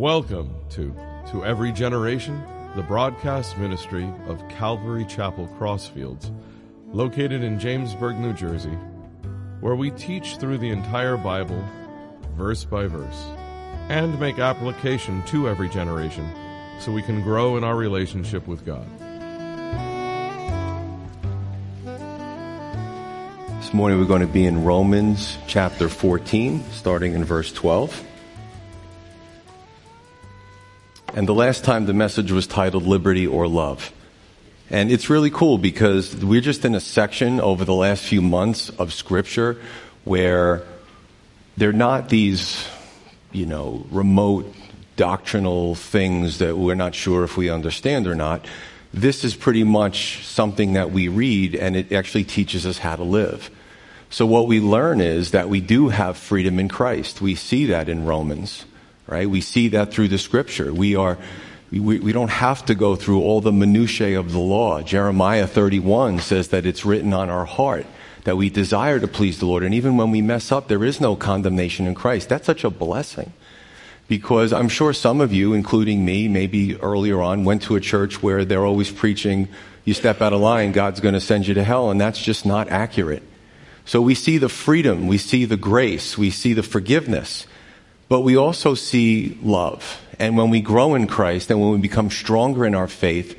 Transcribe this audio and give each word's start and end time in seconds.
Welcome 0.00 0.54
to 0.70 0.96
To 1.30 1.44
Every 1.44 1.72
Generation, 1.72 2.42
the 2.74 2.82
broadcast 2.82 3.58
ministry 3.58 4.10
of 4.28 4.42
Calvary 4.48 5.04
Chapel 5.04 5.46
Crossfields, 5.58 6.34
located 6.90 7.42
in 7.42 7.58
Jamesburg, 7.58 8.18
New 8.18 8.32
Jersey, 8.32 8.78
where 9.60 9.74
we 9.74 9.90
teach 9.90 10.38
through 10.38 10.56
the 10.56 10.70
entire 10.70 11.18
Bible, 11.18 11.62
verse 12.34 12.64
by 12.64 12.86
verse, 12.86 13.26
and 13.90 14.18
make 14.18 14.38
application 14.38 15.22
to 15.24 15.50
every 15.50 15.68
generation 15.68 16.26
so 16.78 16.92
we 16.92 17.02
can 17.02 17.20
grow 17.20 17.58
in 17.58 17.62
our 17.62 17.76
relationship 17.76 18.48
with 18.48 18.64
God. 18.64 18.88
This 23.60 23.74
morning 23.74 23.98
we're 23.98 24.06
going 24.06 24.22
to 24.22 24.26
be 24.26 24.46
in 24.46 24.64
Romans 24.64 25.36
chapter 25.46 25.90
14, 25.90 26.64
starting 26.70 27.12
in 27.12 27.22
verse 27.22 27.52
12. 27.52 28.06
And 31.12 31.26
the 31.26 31.34
last 31.34 31.64
time 31.64 31.86
the 31.86 31.92
message 31.92 32.30
was 32.30 32.46
titled 32.46 32.84
Liberty 32.84 33.26
or 33.26 33.48
Love. 33.48 33.92
And 34.70 34.92
it's 34.92 35.10
really 35.10 35.30
cool 35.30 35.58
because 35.58 36.14
we're 36.24 36.40
just 36.40 36.64
in 36.64 36.76
a 36.76 36.80
section 36.80 37.40
over 37.40 37.64
the 37.64 37.74
last 37.74 38.04
few 38.04 38.22
months 38.22 38.68
of 38.70 38.92
scripture 38.92 39.60
where 40.04 40.62
they're 41.56 41.72
not 41.72 42.10
these, 42.10 42.64
you 43.32 43.44
know, 43.44 43.84
remote 43.90 44.54
doctrinal 44.94 45.74
things 45.74 46.38
that 46.38 46.56
we're 46.56 46.76
not 46.76 46.94
sure 46.94 47.24
if 47.24 47.36
we 47.36 47.50
understand 47.50 48.06
or 48.06 48.14
not. 48.14 48.46
This 48.94 49.24
is 49.24 49.34
pretty 49.34 49.64
much 49.64 50.24
something 50.24 50.74
that 50.74 50.92
we 50.92 51.08
read 51.08 51.56
and 51.56 51.74
it 51.74 51.90
actually 51.90 52.24
teaches 52.24 52.64
us 52.64 52.78
how 52.78 52.94
to 52.94 53.02
live. 53.02 53.50
So 54.10 54.26
what 54.26 54.46
we 54.46 54.60
learn 54.60 55.00
is 55.00 55.32
that 55.32 55.48
we 55.48 55.60
do 55.60 55.88
have 55.88 56.16
freedom 56.16 56.60
in 56.60 56.68
Christ. 56.68 57.20
We 57.20 57.34
see 57.34 57.66
that 57.66 57.88
in 57.88 58.04
Romans 58.04 58.64
right? 59.10 59.28
We 59.28 59.40
see 59.40 59.68
that 59.68 59.92
through 59.92 60.08
the 60.08 60.18
scripture. 60.18 60.72
We 60.72 60.96
are, 60.96 61.18
we, 61.70 61.98
we 61.98 62.12
don't 62.12 62.30
have 62.30 62.64
to 62.66 62.74
go 62.74 62.96
through 62.96 63.20
all 63.22 63.40
the 63.40 63.52
minutiae 63.52 64.18
of 64.18 64.32
the 64.32 64.38
law. 64.38 64.82
Jeremiah 64.82 65.46
31 65.46 66.20
says 66.20 66.48
that 66.48 66.64
it's 66.64 66.84
written 66.84 67.12
on 67.12 67.28
our 67.28 67.44
heart 67.44 67.86
that 68.24 68.36
we 68.36 68.50
desire 68.50 69.00
to 69.00 69.08
please 69.08 69.38
the 69.38 69.46
Lord. 69.46 69.62
And 69.62 69.74
even 69.74 69.96
when 69.96 70.10
we 70.10 70.22
mess 70.22 70.52
up, 70.52 70.68
there 70.68 70.84
is 70.84 71.00
no 71.00 71.16
condemnation 71.16 71.86
in 71.86 71.94
Christ. 71.94 72.28
That's 72.28 72.46
such 72.46 72.64
a 72.64 72.70
blessing. 72.70 73.32
Because 74.08 74.52
I'm 74.52 74.68
sure 74.68 74.92
some 74.92 75.20
of 75.20 75.32
you, 75.32 75.52
including 75.52 76.04
me, 76.04 76.28
maybe 76.28 76.76
earlier 76.80 77.20
on, 77.20 77.44
went 77.44 77.62
to 77.62 77.76
a 77.76 77.80
church 77.80 78.22
where 78.22 78.44
they're 78.44 78.66
always 78.66 78.90
preaching, 78.90 79.48
you 79.84 79.94
step 79.94 80.20
out 80.20 80.32
of 80.32 80.40
line, 80.40 80.72
God's 80.72 81.00
going 81.00 81.14
to 81.14 81.20
send 81.20 81.46
you 81.46 81.54
to 81.54 81.64
hell. 81.64 81.90
And 81.90 82.00
that's 82.00 82.20
just 82.20 82.44
not 82.44 82.68
accurate. 82.68 83.22
So 83.84 84.02
we 84.02 84.14
see 84.14 84.38
the 84.38 84.48
freedom, 84.48 85.06
we 85.06 85.18
see 85.18 85.44
the 85.44 85.56
grace, 85.56 86.18
we 86.18 86.30
see 86.30 86.52
the 86.52 86.62
forgiveness. 86.62 87.46
But 88.10 88.22
we 88.22 88.36
also 88.36 88.74
see 88.74 89.38
love. 89.40 90.04
And 90.18 90.36
when 90.36 90.50
we 90.50 90.60
grow 90.60 90.96
in 90.96 91.06
Christ 91.06 91.48
and 91.48 91.60
when 91.60 91.70
we 91.70 91.78
become 91.78 92.10
stronger 92.10 92.66
in 92.66 92.74
our 92.74 92.88
faith, 92.88 93.38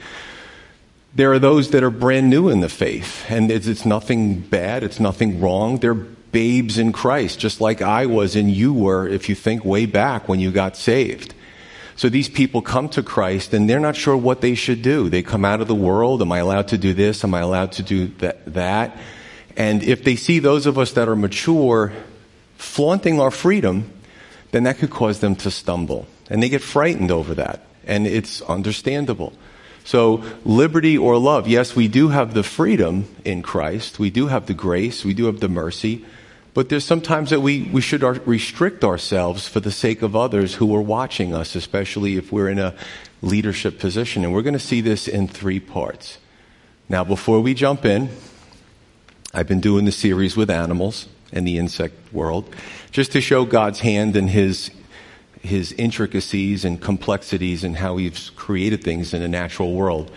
there 1.14 1.33
are 1.33 1.39
those 1.39 1.72
that 1.72 1.83
are 1.83 1.89
brand 1.89 2.30
new 2.30 2.47
in 2.47 2.61
the 2.61 2.69
faith. 2.69 3.25
And 3.30 3.52
it's, 3.52 3.67
it's 3.67 3.86
nothing 3.86 4.39
bad, 4.39 4.81
it's 4.81 4.99
nothing 4.99 5.42
wrong. 5.42 5.80
They're 5.80 5.94
babes 5.94 6.77
in 6.77 6.94
Christ, 6.94 7.38
just 7.38 7.59
like 7.59 7.81
I 7.81 8.05
was 8.05 8.38
and 8.38 8.49
you 8.49 8.73
were, 8.73 9.05
if 9.05 9.27
you 9.27 9.36
think 9.36 9.66
way 9.66 9.86
back 9.86 10.30
when 10.30 10.39
you 10.39 10.52
got 10.52 10.77
saved. 10.77 11.33
So 11.97 12.08
these 12.08 12.30
people 12.30 12.61
come 12.61 12.88
to 12.89 13.03
Christ 13.03 13.53
and 13.53 13.69
they're 13.69 13.81
not 13.81 13.97
sure 13.97 14.16
what 14.16 14.39
they 14.39 14.55
should 14.55 14.81
do. 14.81 15.09
They 15.09 15.22
come 15.22 15.44
out 15.44 15.59
of 15.59 15.67
the 15.67 15.75
world. 15.75 16.22
Am 16.22 16.31
I 16.31 16.38
allowed 16.38 16.69
to 16.69 16.77
do 16.77 16.94
this? 16.94 17.25
Am 17.25 17.33
I 17.33 17.42
allowed 17.42 17.73
to 17.73 17.83
do 17.83 18.08
that? 18.19 18.53
that? 18.53 18.97
And 19.58 19.83
if 19.83 20.05
they 20.05 20.16
see 20.16 20.39
those 20.39 20.66
of 20.66 20.80
us 20.80 20.94
that 20.94 21.09
are 21.09 21.16
mature 21.17 21.92
flaunting 22.58 23.19
our 23.19 23.31
freedom, 23.31 23.92
then 24.52 24.63
that 24.63 24.77
could 24.77 24.89
cause 24.89 25.19
them 25.19 25.35
to 25.38 25.52
stumble. 25.52 26.07
And 26.30 26.41
they 26.41 26.49
get 26.49 26.61
frightened 26.61 27.11
over 27.11 27.33
that. 27.35 27.66
And 27.86 28.05
it's 28.05 28.42
understandable. 28.43 29.33
So, 29.83 30.23
liberty 30.45 30.98
or 30.98 31.17
love, 31.17 31.48
yes, 31.48 31.76
we 31.76 31.87
do 31.87 32.09
have 32.09 32.33
the 32.33 32.43
freedom 32.43 33.08
in 33.26 33.42
Christ. 33.42 33.98
We 33.98 34.11
do 34.11 34.27
have 34.27 34.45
the 34.45 34.53
grace. 34.53 35.03
We 35.03 35.14
do 35.14 35.26
have 35.26 35.39
the 35.39 35.49
mercy. 35.49 36.05
But 36.53 36.70
there's 36.70 36.86
sometimes 36.86 37.30
that 37.30 37.39
we, 37.39 37.64
we 37.64 37.81
should 37.81 38.03
restrict 38.27 38.83
ourselves 38.83 39.48
for 39.48 39.59
the 39.59 39.71
sake 39.71 40.02
of 40.02 40.15
others 40.15 40.55
who 40.55 40.76
are 40.76 40.81
watching 40.81 41.33
us, 41.33 41.55
especially 41.55 42.17
if 42.17 42.31
we're 42.31 42.49
in 42.49 42.59
a 42.59 42.76
leadership 43.21 43.80
position. 43.80 44.23
And 44.23 44.33
we're 44.33 44.42
going 44.42 44.53
to 44.53 44.59
see 44.59 44.81
this 44.81 45.08
in 45.08 45.27
three 45.27 45.59
parts. 45.59 46.17
Now, 46.89 47.03
before 47.03 47.39
we 47.39 47.53
jump 47.53 47.86
in, 47.86 48.09
I've 49.33 49.47
been 49.47 49.61
doing 49.61 49.86
the 49.86 49.93
series 49.93 50.36
with 50.36 50.49
animals 50.49 51.08
and 51.31 51.47
the 51.47 51.58
insect 51.58 51.95
world 52.14 52.53
just 52.91 53.13
to 53.13 53.21
show 53.21 53.45
God's 53.45 53.79
hand 53.79 54.15
and 54.15 54.29
his, 54.29 54.69
his 55.41 55.71
intricacies 55.73 56.65
and 56.65 56.81
complexities 56.81 57.63
and 57.63 57.77
how 57.77 57.97
he's 57.97 58.29
created 58.31 58.83
things 58.83 59.13
in 59.13 59.21
the 59.21 59.29
natural 59.29 59.73
world. 59.73 60.11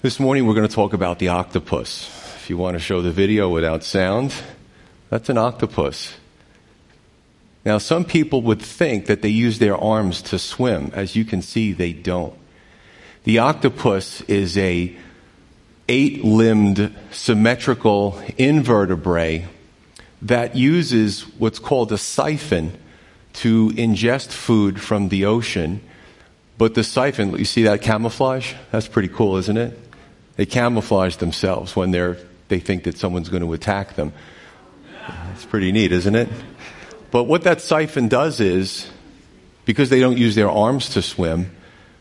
This 0.00 0.18
morning 0.18 0.46
we're 0.46 0.54
going 0.54 0.66
to 0.66 0.74
talk 0.74 0.94
about 0.94 1.18
the 1.18 1.28
octopus. 1.28 2.08
If 2.36 2.50
you 2.50 2.56
want 2.56 2.74
to 2.74 2.80
show 2.80 3.02
the 3.02 3.12
video 3.12 3.50
without 3.50 3.84
sound, 3.84 4.34
that's 5.10 5.28
an 5.28 5.38
octopus. 5.38 6.14
Now, 7.64 7.78
some 7.78 8.04
people 8.04 8.42
would 8.42 8.60
think 8.60 9.06
that 9.06 9.22
they 9.22 9.28
use 9.28 9.60
their 9.60 9.76
arms 9.76 10.22
to 10.22 10.38
swim. 10.38 10.90
As 10.94 11.14
you 11.14 11.24
can 11.24 11.42
see, 11.42 11.72
they 11.72 11.92
don't. 11.92 12.34
The 13.22 13.38
octopus 13.38 14.22
is 14.22 14.58
a 14.58 14.96
eight-limbed, 15.88 16.92
symmetrical 17.12 18.20
invertebrate 18.36 19.44
that 20.22 20.54
uses 20.56 21.22
what's 21.38 21.58
called 21.58 21.92
a 21.92 21.98
siphon 21.98 22.78
to 23.34 23.70
ingest 23.70 24.28
food 24.28 24.80
from 24.80 25.08
the 25.08 25.24
ocean. 25.24 25.80
But 26.58 26.74
the 26.74 26.84
siphon, 26.84 27.36
you 27.36 27.44
see 27.44 27.64
that 27.64 27.82
camouflage? 27.82 28.54
That's 28.70 28.88
pretty 28.88 29.08
cool, 29.08 29.36
isn't 29.36 29.56
it? 29.56 29.78
They 30.36 30.46
camouflage 30.46 31.16
themselves 31.16 31.74
when 31.74 31.90
they're, 31.90 32.16
they 32.48 32.60
think 32.60 32.84
that 32.84 32.96
someone's 32.96 33.28
going 33.28 33.42
to 33.42 33.52
attack 33.52 33.96
them. 33.96 34.12
It's 35.32 35.44
pretty 35.44 35.72
neat, 35.72 35.92
isn't 35.92 36.14
it? 36.14 36.28
But 37.10 37.24
what 37.24 37.42
that 37.42 37.60
siphon 37.60 38.08
does 38.08 38.38
is, 38.38 38.88
because 39.64 39.90
they 39.90 40.00
don't 40.00 40.18
use 40.18 40.34
their 40.34 40.50
arms 40.50 40.90
to 40.90 41.02
swim, 41.02 41.50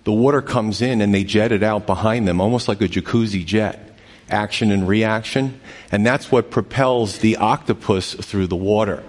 the 0.03 0.11
water 0.11 0.41
comes 0.41 0.81
in 0.81 1.01
and 1.01 1.13
they 1.13 1.23
jet 1.23 1.51
it 1.51 1.63
out 1.63 1.87
behind 1.87 2.27
them, 2.27 2.39
almost 2.39 2.67
like 2.67 2.81
a 2.81 2.87
jacuzzi 2.87 3.45
jet 3.45 3.90
action 4.31 4.71
and 4.71 4.87
reaction, 4.87 5.59
and 5.91 6.05
that's 6.05 6.31
what 6.31 6.51
propels 6.51 7.19
the 7.19 7.37
octopus 7.37 8.13
through 8.13 8.47
the 8.47 8.55
water. 8.55 9.03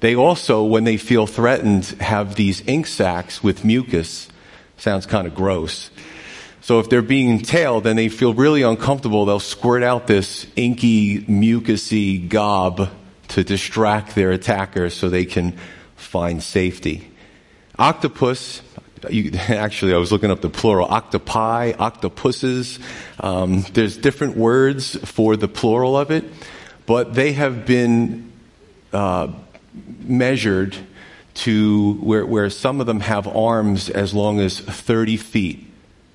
They 0.00 0.14
also, 0.14 0.64
when 0.64 0.84
they 0.84 0.96
feel 0.96 1.26
threatened, 1.26 1.86
have 2.00 2.34
these 2.34 2.62
ink 2.66 2.86
sacs 2.86 3.42
with 3.42 3.64
mucus. 3.64 4.28
Sounds 4.76 5.06
kind 5.06 5.26
of 5.26 5.34
gross. 5.34 5.90
So 6.60 6.80
if 6.80 6.90
they're 6.90 7.00
being 7.00 7.40
tailed 7.40 7.86
and 7.86 7.98
they 7.98 8.08
feel 8.08 8.34
really 8.34 8.62
uncomfortable, 8.62 9.24
they'll 9.24 9.40
squirt 9.40 9.82
out 9.82 10.06
this 10.06 10.46
inky, 10.56 11.20
mucusy 11.22 12.28
gob 12.28 12.90
to 13.28 13.44
distract 13.44 14.14
their 14.14 14.32
attacker 14.32 14.90
so 14.90 15.08
they 15.08 15.24
can 15.24 15.56
find 15.94 16.42
safety. 16.42 17.10
Octopus 17.78 18.62
you, 19.10 19.32
actually, 19.48 19.94
I 19.94 19.98
was 19.98 20.12
looking 20.12 20.30
up 20.30 20.40
the 20.40 20.50
plural 20.50 20.86
octopi, 20.88 21.72
octopuses. 21.78 22.78
Um, 23.20 23.62
there's 23.72 23.96
different 23.96 24.36
words 24.36 24.96
for 25.08 25.36
the 25.36 25.48
plural 25.48 25.96
of 25.96 26.10
it, 26.10 26.24
but 26.86 27.14
they 27.14 27.32
have 27.32 27.66
been 27.66 28.32
uh, 28.92 29.32
measured 30.00 30.76
to 31.34 31.94
where, 31.94 32.24
where 32.24 32.48
some 32.48 32.80
of 32.80 32.86
them 32.86 33.00
have 33.00 33.26
arms 33.28 33.90
as 33.90 34.14
long 34.14 34.40
as 34.40 34.58
30 34.58 35.16
feet. 35.16 35.66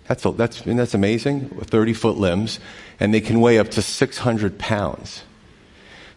That's, 0.07 0.25
a, 0.25 0.31
that's, 0.31 0.61
that's 0.61 0.93
amazing, 0.93 1.49
30 1.49 1.93
foot 1.93 2.17
limbs, 2.17 2.59
and 2.99 3.13
they 3.13 3.21
can 3.21 3.39
weigh 3.39 3.59
up 3.59 3.69
to 3.69 3.81
600 3.81 4.57
pounds. 4.57 5.23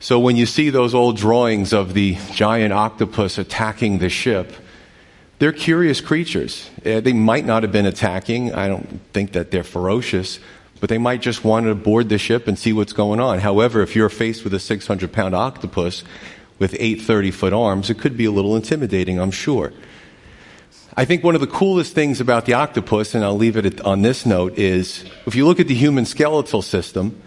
So 0.00 0.18
when 0.18 0.36
you 0.36 0.46
see 0.46 0.70
those 0.70 0.94
old 0.94 1.16
drawings 1.16 1.72
of 1.72 1.94
the 1.94 2.16
giant 2.32 2.72
octopus 2.72 3.38
attacking 3.38 3.98
the 3.98 4.08
ship, 4.08 4.52
they're 5.38 5.52
curious 5.52 6.00
creatures. 6.00 6.70
Uh, 6.84 7.00
they 7.00 7.12
might 7.12 7.44
not 7.44 7.62
have 7.62 7.72
been 7.72 7.86
attacking. 7.86 8.54
I 8.54 8.68
don't 8.68 9.00
think 9.12 9.32
that 9.32 9.50
they're 9.50 9.64
ferocious, 9.64 10.38
but 10.80 10.88
they 10.88 10.98
might 10.98 11.22
just 11.22 11.44
want 11.44 11.66
to 11.66 11.74
board 11.74 12.08
the 12.08 12.18
ship 12.18 12.46
and 12.46 12.58
see 12.58 12.72
what's 12.72 12.92
going 12.92 13.20
on. 13.20 13.40
However, 13.40 13.82
if 13.82 13.96
you're 13.96 14.08
faced 14.08 14.44
with 14.44 14.54
a 14.54 14.60
600 14.60 15.12
pound 15.12 15.34
octopus 15.34 16.04
with 16.58 16.76
eight 16.78 17.02
30 17.02 17.30
foot 17.32 17.52
arms, 17.52 17.90
it 17.90 17.98
could 17.98 18.16
be 18.16 18.26
a 18.26 18.30
little 18.30 18.54
intimidating, 18.54 19.18
I'm 19.18 19.32
sure. 19.32 19.72
I 20.96 21.04
think 21.04 21.24
one 21.24 21.34
of 21.34 21.40
the 21.40 21.48
coolest 21.48 21.92
things 21.92 22.20
about 22.20 22.46
the 22.46 22.52
octopus, 22.52 23.16
and 23.16 23.24
I'll 23.24 23.36
leave 23.36 23.56
it 23.56 23.80
on 23.80 24.02
this 24.02 24.24
note, 24.24 24.56
is 24.56 25.04
if 25.26 25.34
you 25.34 25.44
look 25.44 25.58
at 25.58 25.66
the 25.66 25.74
human 25.74 26.04
skeletal 26.04 26.62
system, 26.62 27.20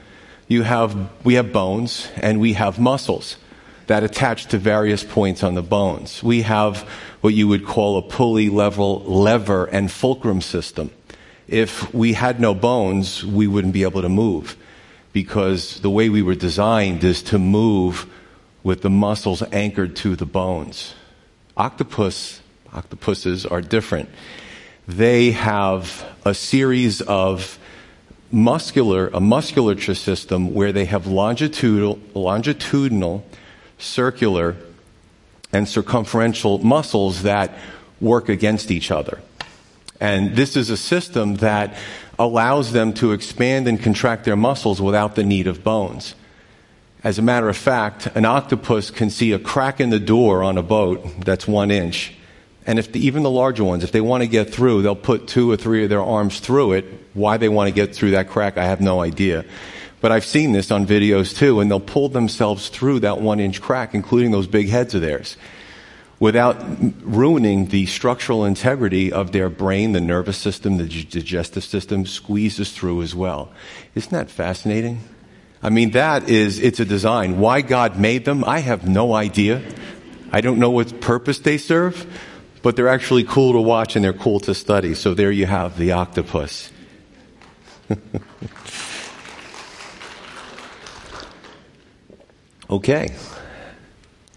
you 0.48 0.64
have, 0.64 1.10
we 1.26 1.34
have 1.34 1.52
bones 1.52 2.08
and 2.16 2.40
we 2.40 2.54
have 2.54 2.80
muscles 2.80 3.36
that 3.88 4.04
attach 4.04 4.48
to 4.48 4.58
various 4.58 5.04
points 5.04 5.44
on 5.44 5.56
the 5.56 5.62
bones. 5.62 6.22
We 6.22 6.44
have 6.44 6.88
what 7.22 7.34
you 7.34 7.48
would 7.48 7.66
call 7.66 7.98
a 7.98 8.02
pulley 8.02 8.50
level 8.50 9.00
lever 9.04 9.66
and 9.66 9.92
fulcrum 9.92 10.42
system. 10.42 10.92
If 11.48 11.94
we 11.94 12.14
had 12.14 12.40
no 12.40 12.54
bones, 12.54 13.26
we 13.26 13.48
wouldn't 13.48 13.74
be 13.74 13.84
able 13.84 14.02
to 14.02 14.10
move 14.10 14.58
because 15.14 15.80
the 15.80 15.90
way 15.90 16.10
we 16.10 16.22
were 16.22 16.36
designed 16.36 17.04
is 17.04 17.24
to 17.24 17.40
move 17.40 18.06
with 18.62 18.82
the 18.82 18.90
muscles 18.90 19.42
anchored 19.52 19.96
to 19.98 20.16
the 20.16 20.26
bones. 20.26 20.94
Octopus 21.56 22.42
Octopuses 22.74 23.46
are 23.46 23.62
different. 23.62 24.10
They 24.88 25.32
have 25.32 26.06
a 26.26 26.34
series 26.34 27.02
of 27.02 27.58
muscular, 28.32 29.10
a 29.14 29.20
musculature 29.20 29.96
system 29.96 30.54
where 30.54 30.72
they 30.72 30.86
have 30.86 31.08
longitudinal, 31.08 32.00
longitudinal, 32.14 33.26
circular, 33.78 34.56
and 35.54 35.68
circumferential 35.68 36.60
muscles 36.60 37.24
that 37.24 37.58
work 38.02 38.30
against 38.30 38.72
each 38.72 38.92
other. 38.92 39.20
And 40.00 40.36
this 40.36 40.56
is 40.56 40.70
a 40.70 40.78
system 40.78 41.36
that 41.36 41.76
allows 42.20 42.72
them 42.72 42.94
to 42.94 43.12
expand 43.12 43.68
and 43.68 43.82
contract 43.82 44.26
their 44.26 44.36
muscles 44.36 44.82
without 44.82 45.16
the 45.16 45.24
need 45.24 45.48
of 45.48 45.64
bones. 45.64 46.16
As 47.04 47.20
a 47.20 47.22
matter 47.22 47.48
of 47.48 47.58
fact, 47.58 48.08
an 48.16 48.26
octopus 48.26 48.92
can 48.92 49.10
see 49.10 49.32
a 49.32 49.40
crack 49.40 49.80
in 49.80 49.90
the 49.90 50.00
door 50.00 50.44
on 50.44 50.58
a 50.58 50.64
boat 50.64 51.06
that's 51.24 51.48
one 51.48 51.72
inch. 51.72 52.14
And 52.66 52.80
if 52.80 52.92
the, 52.92 53.00
even 53.06 53.24
the 53.24 53.32
larger 53.32 53.64
ones, 53.64 53.84
if 53.84 53.92
they 53.92 54.02
want 54.02 54.24
to 54.24 54.28
get 54.28 54.54
through, 54.54 54.82
they'll 54.82 54.96
put 54.96 55.28
two 55.28 55.50
or 55.50 55.56
three 55.56 55.84
of 55.84 55.90
their 55.90 56.04
arms 56.04 56.40
through 56.40 56.74
it. 56.74 56.86
Why 57.14 57.38
they 57.38 57.50
want 57.50 57.70
to 57.70 57.74
get 57.74 57.96
through 57.96 58.12
that 58.12 58.30
crack, 58.30 58.58
I 58.58 58.66
have 58.66 58.82
no 58.82 59.00
idea. 59.00 59.46
But 60.00 60.12
I've 60.12 60.26
seen 60.26 60.52
this 60.52 60.70
on 60.72 60.86
videos 60.86 61.36
too, 61.36 61.60
and 61.60 61.72
they'll 61.72 61.80
pull 61.80 62.10
themselves 62.10 62.70
through 62.70 63.00
that 63.00 63.20
one 63.20 63.40
inch 63.40 63.62
crack, 63.62 63.96
including 63.96 64.32
those 64.32 64.48
big 64.48 64.70
heads 64.70 64.94
of 64.94 65.02
theirs 65.02 65.38
without 66.20 66.58
ruining 67.04 67.68
the 67.68 67.86
structural 67.86 68.46
integrity 68.46 69.12
of 69.12 69.32
their 69.32 69.50
brain, 69.50 69.92
the 69.92 70.02
nervous 70.02 70.38
system, 70.38 70.78
the 70.78 70.88
digestive 70.88 71.64
system 71.64 72.06
squeezes 72.06 72.72
through 72.72 73.02
as 73.02 73.14
well. 73.14 73.52
Isn't 73.94 74.12
that 74.12 74.30
fascinating? 74.30 75.02
I 75.62 75.70
mean, 75.70 75.92
that 75.92 76.30
is, 76.30 76.60
it's 76.60 76.80
a 76.80 76.86
design. 76.86 77.40
Why 77.40 77.62
God 77.62 78.00
made 78.00 78.26
them, 78.26 78.44
I 78.44 78.60
have 78.60 78.88
no 78.88 79.14
idea. 79.14 79.62
I 80.32 80.42
don't 80.42 80.60
know 80.60 80.72
what 80.72 81.02
purpose 81.02 81.40
they 81.40 81.58
serve, 81.58 82.06
but 82.62 82.76
they're 82.76 82.88
actually 82.88 83.24
cool 83.24 83.54
to 83.54 83.62
watch 83.62 83.96
and 83.96 84.04
they're 84.04 84.14
cool 84.14 84.40
to 84.42 84.54
study. 84.56 84.94
So 84.94 85.14
there 85.14 85.32
you 85.32 85.46
have 85.46 85.78
the 85.78 85.94
octopus. 85.94 86.72
okay. 92.70 93.08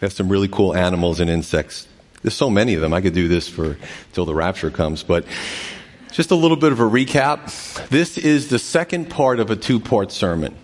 We 0.01 0.07
have 0.07 0.13
some 0.13 0.29
really 0.29 0.49
cool 0.49 0.75
animals 0.75 1.21
and 1.21 1.29
insects. 1.29 1.87
There's 2.23 2.35
so 2.35 2.51
many 2.51 2.75
of 2.75 2.81
them. 2.81 2.93
I 2.93 3.01
could 3.01 3.15
do 3.15 3.29
this 3.29 3.49
for 3.49 3.77
till 4.13 4.25
the 4.25 4.35
rapture 4.35 4.71
comes, 4.71 5.03
but 5.03 5.25
just 6.13 6.31
a 6.31 6.35
little 6.35 6.57
bit 6.57 6.73
of 6.73 6.81
a 6.81 6.85
recap. 6.85 7.89
This 7.89 8.19
is 8.19 8.49
the 8.49 8.59
second 8.59 9.11
part 9.11 9.41
of 9.41 9.51
a 9.51 9.57
two-part 9.57 10.13
sermon. 10.13 10.57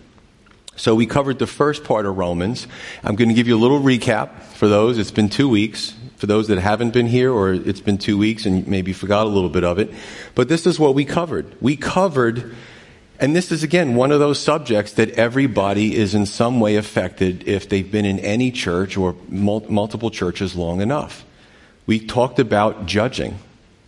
So 0.76 0.94
we 0.94 1.06
covered 1.06 1.38
the 1.38 1.46
first 1.46 1.84
part 1.84 2.04
of 2.04 2.16
Romans. 2.18 2.66
I'm 3.02 3.16
going 3.16 3.28
to 3.30 3.34
give 3.34 3.48
you 3.48 3.56
a 3.56 3.58
little 3.58 3.80
recap 3.80 4.42
for 4.42 4.68
those. 4.68 4.98
It's 4.98 5.10
been 5.10 5.30
two 5.30 5.48
weeks. 5.48 5.94
For 6.16 6.26
those 6.26 6.48
that 6.48 6.58
haven't 6.58 6.92
been 6.92 7.06
here 7.06 7.30
or 7.30 7.52
it's 7.52 7.80
been 7.80 7.98
two 7.98 8.16
weeks 8.16 8.46
and 8.46 8.66
maybe 8.66 8.94
forgot 8.94 9.26
a 9.26 9.28
little 9.28 9.50
bit 9.50 9.64
of 9.64 9.78
it. 9.78 9.92
But 10.34 10.48
this 10.48 10.66
is 10.66 10.78
what 10.78 10.94
we 10.94 11.04
covered. 11.04 11.54
We 11.60 11.76
covered 11.76 12.54
and 13.20 13.34
this 13.34 13.52
is 13.52 13.62
again 13.62 13.94
one 13.94 14.12
of 14.12 14.20
those 14.20 14.38
subjects 14.38 14.92
that 14.94 15.10
everybody 15.10 15.96
is 15.96 16.14
in 16.14 16.26
some 16.26 16.60
way 16.60 16.76
affected 16.76 17.46
if 17.48 17.68
they've 17.68 17.90
been 17.90 18.04
in 18.04 18.18
any 18.20 18.50
church 18.50 18.96
or 18.96 19.14
mul- 19.28 19.66
multiple 19.68 20.10
churches 20.10 20.54
long 20.54 20.80
enough. 20.80 21.24
We 21.86 22.00
talked 22.00 22.38
about 22.38 22.86
judging 22.86 23.38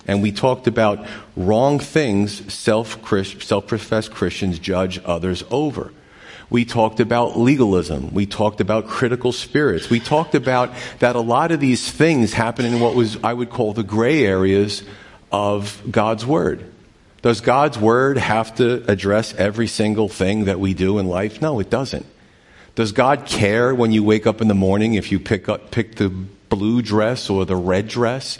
and 0.06 0.22
we 0.22 0.32
talked 0.32 0.66
about 0.66 1.06
wrong 1.36 1.78
things 1.78 2.52
self 2.52 3.02
professed 3.02 4.10
Christians 4.12 4.58
judge 4.58 5.00
others 5.04 5.44
over. 5.50 5.92
We 6.50 6.64
talked 6.64 6.98
about 6.98 7.38
legalism. 7.38 8.14
We 8.14 8.24
talked 8.24 8.62
about 8.62 8.86
critical 8.86 9.32
spirits. 9.32 9.90
We 9.90 10.00
talked 10.00 10.34
about 10.34 10.72
that 11.00 11.14
a 11.14 11.20
lot 11.20 11.52
of 11.52 11.60
these 11.60 11.90
things 11.90 12.32
happen 12.32 12.64
in 12.64 12.80
what 12.80 12.94
was, 12.94 13.22
I 13.22 13.34
would 13.34 13.50
call 13.50 13.74
the 13.74 13.82
gray 13.82 14.24
areas 14.24 14.82
of 15.30 15.82
God's 15.90 16.24
Word. 16.24 16.72
Does 17.22 17.40
God's 17.40 17.78
word 17.78 18.16
have 18.16 18.54
to 18.56 18.84
address 18.90 19.34
every 19.34 19.66
single 19.66 20.08
thing 20.08 20.44
that 20.44 20.60
we 20.60 20.74
do 20.74 20.98
in 20.98 21.08
life? 21.08 21.42
No, 21.42 21.58
it 21.58 21.68
doesn't. 21.68 22.06
Does 22.76 22.92
God 22.92 23.26
care 23.26 23.74
when 23.74 23.90
you 23.90 24.04
wake 24.04 24.26
up 24.26 24.40
in 24.40 24.46
the 24.46 24.54
morning 24.54 24.94
if 24.94 25.10
you 25.10 25.18
pick 25.18 25.48
up, 25.48 25.72
pick 25.72 25.96
the 25.96 26.08
blue 26.08 26.80
dress 26.80 27.28
or 27.28 27.44
the 27.44 27.56
red 27.56 27.88
dress? 27.88 28.38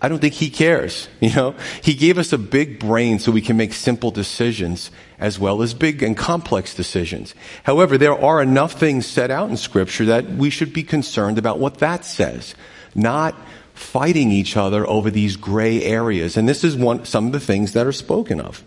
I 0.00 0.08
don't 0.08 0.18
think 0.18 0.34
he 0.34 0.50
cares. 0.50 1.08
You 1.20 1.34
know, 1.34 1.54
he 1.82 1.94
gave 1.94 2.18
us 2.18 2.32
a 2.32 2.38
big 2.38 2.78
brain 2.78 3.18
so 3.18 3.32
we 3.32 3.40
can 3.40 3.56
make 3.56 3.72
simple 3.72 4.10
decisions 4.10 4.90
as 5.18 5.38
well 5.38 5.60
as 5.60 5.74
big 5.74 6.02
and 6.02 6.16
complex 6.16 6.74
decisions. 6.74 7.34
However, 7.64 7.98
there 7.98 8.18
are 8.18 8.40
enough 8.40 8.78
things 8.78 9.06
set 9.06 9.30
out 9.30 9.50
in 9.50 9.56
scripture 9.56 10.04
that 10.06 10.28
we 10.28 10.50
should 10.50 10.72
be 10.72 10.82
concerned 10.82 11.36
about 11.36 11.58
what 11.58 11.78
that 11.78 12.04
says, 12.04 12.54
not 12.94 13.34
fighting 13.76 14.32
each 14.32 14.56
other 14.56 14.88
over 14.88 15.10
these 15.10 15.36
gray 15.36 15.82
areas. 15.82 16.36
And 16.36 16.48
this 16.48 16.64
is 16.64 16.74
one, 16.74 17.04
some 17.04 17.26
of 17.26 17.32
the 17.32 17.40
things 17.40 17.74
that 17.74 17.86
are 17.86 17.92
spoken 17.92 18.40
of. 18.40 18.64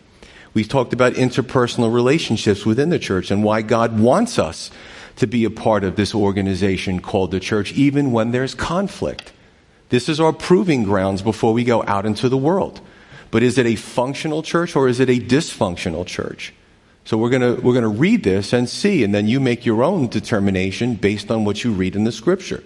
We've 0.54 0.68
talked 0.68 0.94
about 0.94 1.14
interpersonal 1.14 1.94
relationships 1.94 2.66
within 2.66 2.90
the 2.90 3.00
church 3.00 3.32
and 3.32 3.44
why 3.44 3.62
God 3.64 4.00
wants 4.00 4.40
us 4.40 4.72
to 5.18 5.28
be 5.28 5.46
a 5.46 5.50
part 5.50 5.84
of 5.84 5.96
this 5.96 6.16
organization 6.16 7.02
called 7.02 7.32
the 7.32 7.40
church, 7.40 7.74
even 7.74 8.12
when 8.12 8.32
there's 8.32 8.56
conflict. 8.56 9.34
This 9.90 10.10
is 10.10 10.20
our 10.20 10.32
proving 10.32 10.84
grounds 10.84 11.22
before 11.22 11.54
we 11.54 11.64
go 11.64 11.84
out 11.86 12.06
into 12.06 12.30
the 12.30 12.38
world. 12.38 12.80
But 13.32 13.44
is 13.44 13.58
it 13.58 13.66
a 13.66 13.76
functional 13.76 14.44
church 14.44 14.76
or 14.76 14.88
is 14.88 15.00
it 15.00 15.10
a 15.10 15.20
dysfunctional 15.20 16.06
church? 16.06 16.54
So 17.06 17.18
we're 17.18 17.30
going 17.30 17.56
to 17.56 17.62
we're 17.62 17.74
going 17.74 17.82
to 17.82 17.88
read 17.88 18.24
this 18.24 18.54
and 18.54 18.70
see, 18.70 19.04
and 19.04 19.16
then 19.16 19.28
you 19.28 19.40
make 19.40 19.66
your 19.66 19.84
own 19.84 20.08
determination 20.08 20.94
based 20.94 21.32
on 21.32 21.44
what 21.44 21.64
you 21.64 21.72
read 21.72 21.96
in 21.96 22.04
the 22.04 22.12
scripture. 22.12 22.64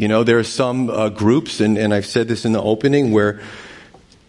You 0.00 0.08
know, 0.08 0.24
there 0.24 0.38
are 0.38 0.44
some 0.44 0.88
uh, 0.88 1.10
groups, 1.10 1.60
and, 1.60 1.76
and 1.76 1.92
I've 1.92 2.06
said 2.06 2.26
this 2.26 2.46
in 2.46 2.52
the 2.52 2.62
opening, 2.62 3.12
where, 3.12 3.42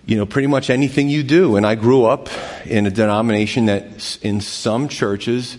you 0.05 0.17
know, 0.17 0.25
pretty 0.25 0.49
much 0.49 0.69
anything 0.69 1.07
you 1.07 1.23
do, 1.23 1.55
and 1.55 1.65
I 1.65 1.75
grew 1.75 2.03
up 2.03 2.27
in 2.65 2.87
a 2.87 2.91
denomination 2.91 3.67
that 3.67 4.19
in 4.21 4.41
some 4.41 4.89
churches, 4.89 5.57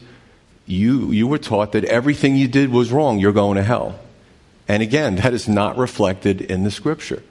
you, 0.67 1.12
you 1.12 1.26
were 1.26 1.38
taught 1.38 1.73
that 1.73 1.87
everything 1.87 2.37
you 2.37 2.47
did 2.47 2.69
was 2.69 2.93
wrong, 2.93 3.20
you're 3.20 3.32
going 3.32 3.56
to 3.56 3.62
hell. 3.62 3.99
And 4.69 4.82
again, 4.82 5.17
that 5.17 5.32
is 5.32 5.49
not 5.49 5.79
reflected 5.79 6.43
in 6.43 6.62
the 6.62 6.70
scripture. 6.70 7.23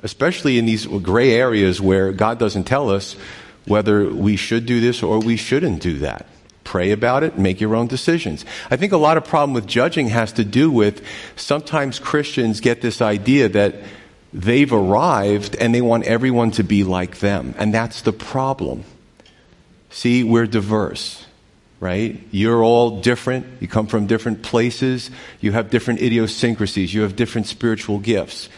Especially 0.00 0.56
in 0.56 0.66
these 0.66 0.86
gray 0.86 1.32
areas 1.32 1.80
where 1.80 2.12
God 2.12 2.38
doesn't 2.38 2.62
tell 2.62 2.90
us 2.90 3.16
whether 3.66 4.08
we 4.08 4.36
should 4.36 4.66
do 4.66 4.80
this 4.80 5.02
or 5.02 5.18
we 5.18 5.36
shouldn't 5.36 5.82
do 5.82 5.98
that. 5.98 6.26
Pray 6.74 6.90
about 6.90 7.22
it, 7.22 7.38
make 7.38 7.60
your 7.60 7.76
own 7.76 7.86
decisions. 7.86 8.44
I 8.68 8.74
think 8.74 8.90
a 8.90 8.96
lot 8.96 9.16
of 9.16 9.24
problem 9.24 9.54
with 9.54 9.64
judging 9.64 10.08
has 10.08 10.32
to 10.32 10.44
do 10.44 10.72
with 10.72 11.06
sometimes 11.36 12.00
Christians 12.00 12.58
get 12.58 12.80
this 12.80 13.00
idea 13.00 13.48
that 13.50 13.76
they've 14.32 14.72
arrived 14.72 15.54
and 15.54 15.72
they 15.72 15.80
want 15.80 16.02
everyone 16.02 16.50
to 16.50 16.64
be 16.64 16.82
like 16.82 17.20
them. 17.20 17.54
And 17.58 17.72
that's 17.72 18.02
the 18.02 18.12
problem. 18.12 18.82
See, 19.90 20.24
we're 20.24 20.48
diverse, 20.48 21.24
right? 21.78 22.20
You're 22.32 22.64
all 22.64 23.00
different. 23.00 23.46
You 23.60 23.68
come 23.68 23.86
from 23.86 24.08
different 24.08 24.42
places. 24.42 25.12
You 25.40 25.52
have 25.52 25.70
different 25.70 26.02
idiosyncrasies. 26.02 26.92
You 26.92 27.02
have 27.02 27.14
different 27.14 27.46
spiritual 27.46 28.00
gifts. 28.00 28.48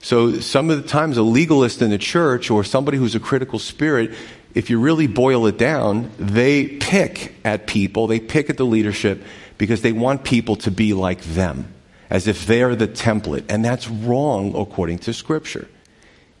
So 0.00 0.40
some 0.40 0.70
of 0.70 0.82
the 0.82 0.88
times 0.88 1.16
a 1.16 1.22
legalist 1.22 1.82
in 1.82 1.90
the 1.90 1.98
church 1.98 2.50
or 2.50 2.64
somebody 2.64 2.96
who's 2.96 3.14
a 3.14 3.20
critical 3.20 3.58
spirit 3.58 4.14
if 4.56 4.70
you 4.70 4.80
really 4.80 5.06
boil 5.06 5.46
it 5.46 5.58
down, 5.58 6.10
they 6.18 6.66
pick 6.66 7.34
at 7.44 7.66
people, 7.66 8.06
they 8.06 8.18
pick 8.18 8.48
at 8.48 8.56
the 8.56 8.64
leadership 8.64 9.22
because 9.58 9.82
they 9.82 9.92
want 9.92 10.24
people 10.24 10.56
to 10.56 10.70
be 10.70 10.94
like 10.94 11.20
them, 11.20 11.70
as 12.08 12.26
if 12.26 12.46
they're 12.46 12.74
the 12.74 12.88
template. 12.88 13.44
And 13.50 13.62
that's 13.62 13.86
wrong 13.86 14.56
according 14.56 15.00
to 15.00 15.12
Scripture. 15.12 15.68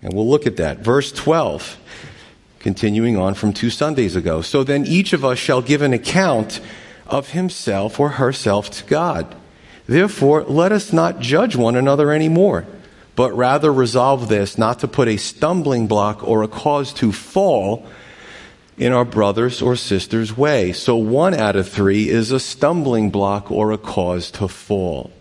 And 0.00 0.14
we'll 0.14 0.30
look 0.30 0.46
at 0.46 0.56
that. 0.56 0.78
Verse 0.78 1.12
12, 1.12 1.78
continuing 2.58 3.18
on 3.18 3.34
from 3.34 3.52
two 3.52 3.68
Sundays 3.68 4.16
ago. 4.16 4.40
So 4.40 4.64
then 4.64 4.86
each 4.86 5.12
of 5.12 5.22
us 5.22 5.36
shall 5.36 5.60
give 5.60 5.82
an 5.82 5.92
account 5.92 6.62
of 7.06 7.32
himself 7.32 8.00
or 8.00 8.08
herself 8.08 8.70
to 8.70 8.84
God. 8.84 9.36
Therefore, 9.86 10.42
let 10.44 10.72
us 10.72 10.90
not 10.90 11.20
judge 11.20 11.54
one 11.54 11.76
another 11.76 12.12
anymore, 12.12 12.64
but 13.14 13.36
rather 13.36 13.70
resolve 13.70 14.30
this 14.30 14.56
not 14.56 14.78
to 14.78 14.88
put 14.88 15.06
a 15.06 15.18
stumbling 15.18 15.86
block 15.86 16.26
or 16.26 16.42
a 16.42 16.48
cause 16.48 16.94
to 16.94 17.12
fall 17.12 17.86
in 18.78 18.92
our 18.92 19.04
brothers 19.04 19.62
or 19.62 19.76
sisters' 19.76 20.36
way. 20.36 20.72
So 20.72 20.96
one 20.96 21.34
out 21.34 21.56
of 21.56 21.68
three 21.68 22.08
is 22.08 22.30
a 22.30 22.40
stumbling 22.40 23.10
block 23.10 23.50
or 23.50 23.72
a 23.72 23.78
cause 23.78 24.30
to 24.32 24.48
fall. 24.48 25.12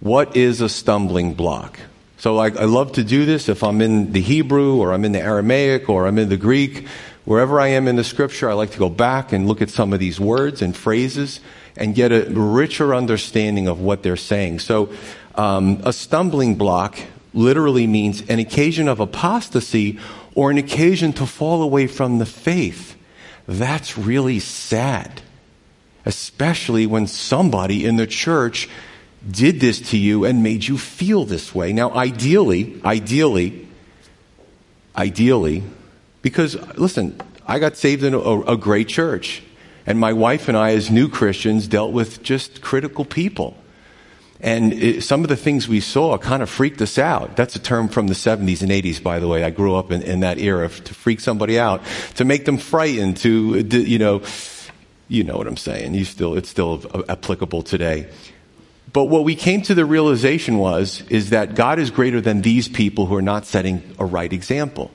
What 0.00 0.36
is 0.36 0.60
a 0.60 0.68
stumbling 0.68 1.34
block? 1.34 1.78
So 2.18 2.38
I, 2.38 2.46
I, 2.46 2.64
love 2.66 2.92
to 2.92 3.04
do 3.04 3.24
this 3.24 3.48
if 3.48 3.64
I'm 3.64 3.80
in 3.80 4.12
the 4.12 4.20
Hebrew 4.20 4.76
or 4.76 4.92
I'm 4.92 5.04
in 5.04 5.10
the 5.10 5.20
Aramaic 5.20 5.88
or 5.88 6.06
I'm 6.06 6.18
in 6.18 6.28
the 6.28 6.36
Greek. 6.36 6.86
Wherever 7.24 7.60
I 7.60 7.68
am 7.68 7.88
in 7.88 7.96
the 7.96 8.04
scripture, 8.04 8.48
I 8.48 8.52
like 8.52 8.70
to 8.72 8.78
go 8.78 8.88
back 8.88 9.32
and 9.32 9.48
look 9.48 9.60
at 9.60 9.70
some 9.70 9.92
of 9.92 9.98
these 9.98 10.20
words 10.20 10.62
and 10.62 10.76
phrases 10.76 11.40
and 11.76 11.94
get 11.94 12.12
a 12.12 12.26
richer 12.30 12.94
understanding 12.94 13.66
of 13.66 13.80
what 13.80 14.04
they're 14.04 14.16
saying. 14.16 14.60
So 14.60 14.92
um, 15.34 15.80
a 15.84 15.92
stumbling 15.92 16.54
block 16.54 16.96
literally 17.34 17.86
means 17.86 18.22
an 18.28 18.38
occasion 18.38 18.88
of 18.88 19.00
apostasy 19.00 19.98
or 20.34 20.50
an 20.50 20.58
occasion 20.58 21.12
to 21.14 21.26
fall 21.26 21.62
away 21.62 21.86
from 21.86 22.18
the 22.18 22.26
faith. 22.26 22.96
That's 23.46 23.98
really 23.98 24.38
sad, 24.38 25.22
especially 26.04 26.86
when 26.86 27.06
somebody 27.06 27.84
in 27.84 27.96
the 27.96 28.06
church 28.06 28.68
did 29.28 29.60
this 29.60 29.90
to 29.90 29.98
you 29.98 30.24
and 30.24 30.42
made 30.42 30.66
you 30.66 30.78
feel 30.78 31.24
this 31.24 31.54
way. 31.54 31.72
Now, 31.72 31.90
ideally, 31.92 32.80
ideally, 32.84 33.68
ideally, 34.96 35.62
because 36.22 36.54
listen, 36.76 37.20
I 37.46 37.58
got 37.58 37.76
saved 37.76 38.02
in 38.02 38.14
a, 38.14 38.40
a 38.42 38.56
great 38.56 38.88
church. 38.88 39.42
And 39.84 39.98
my 39.98 40.12
wife 40.12 40.48
and 40.48 40.56
I, 40.56 40.74
as 40.74 40.90
new 40.90 41.08
Christians, 41.08 41.66
dealt 41.66 41.92
with 41.92 42.22
just 42.22 42.62
critical 42.62 43.04
people. 43.04 43.56
And 44.42 44.72
it, 44.72 45.04
some 45.04 45.22
of 45.22 45.28
the 45.28 45.36
things 45.36 45.68
we 45.68 45.78
saw 45.78 46.18
kind 46.18 46.42
of 46.42 46.50
freaked 46.50 46.82
us 46.82 46.98
out. 46.98 47.36
That's 47.36 47.54
a 47.54 47.60
term 47.60 47.88
from 47.88 48.08
the 48.08 48.14
70s 48.14 48.60
and 48.60 48.72
80s, 48.72 49.00
by 49.00 49.20
the 49.20 49.28
way. 49.28 49.44
I 49.44 49.50
grew 49.50 49.76
up 49.76 49.92
in, 49.92 50.02
in 50.02 50.20
that 50.20 50.38
era 50.38 50.68
to 50.68 50.94
freak 50.94 51.20
somebody 51.20 51.60
out, 51.60 51.80
to 52.16 52.24
make 52.24 52.44
them 52.44 52.58
frightened, 52.58 53.18
to, 53.18 53.60
you 53.60 53.98
know, 54.00 54.22
you 55.06 55.22
know 55.22 55.36
what 55.36 55.46
I'm 55.46 55.56
saying. 55.56 55.94
You 55.94 56.04
still, 56.04 56.34
it's 56.34 56.48
still 56.48 56.82
applicable 57.08 57.62
today. 57.62 58.08
But 58.92 59.04
what 59.04 59.22
we 59.22 59.36
came 59.36 59.62
to 59.62 59.74
the 59.74 59.84
realization 59.84 60.58
was, 60.58 61.02
is 61.08 61.30
that 61.30 61.54
God 61.54 61.78
is 61.78 61.90
greater 61.90 62.20
than 62.20 62.42
these 62.42 62.68
people 62.68 63.06
who 63.06 63.14
are 63.14 63.22
not 63.22 63.46
setting 63.46 63.94
a 63.98 64.04
right 64.04 64.32
example. 64.32 64.90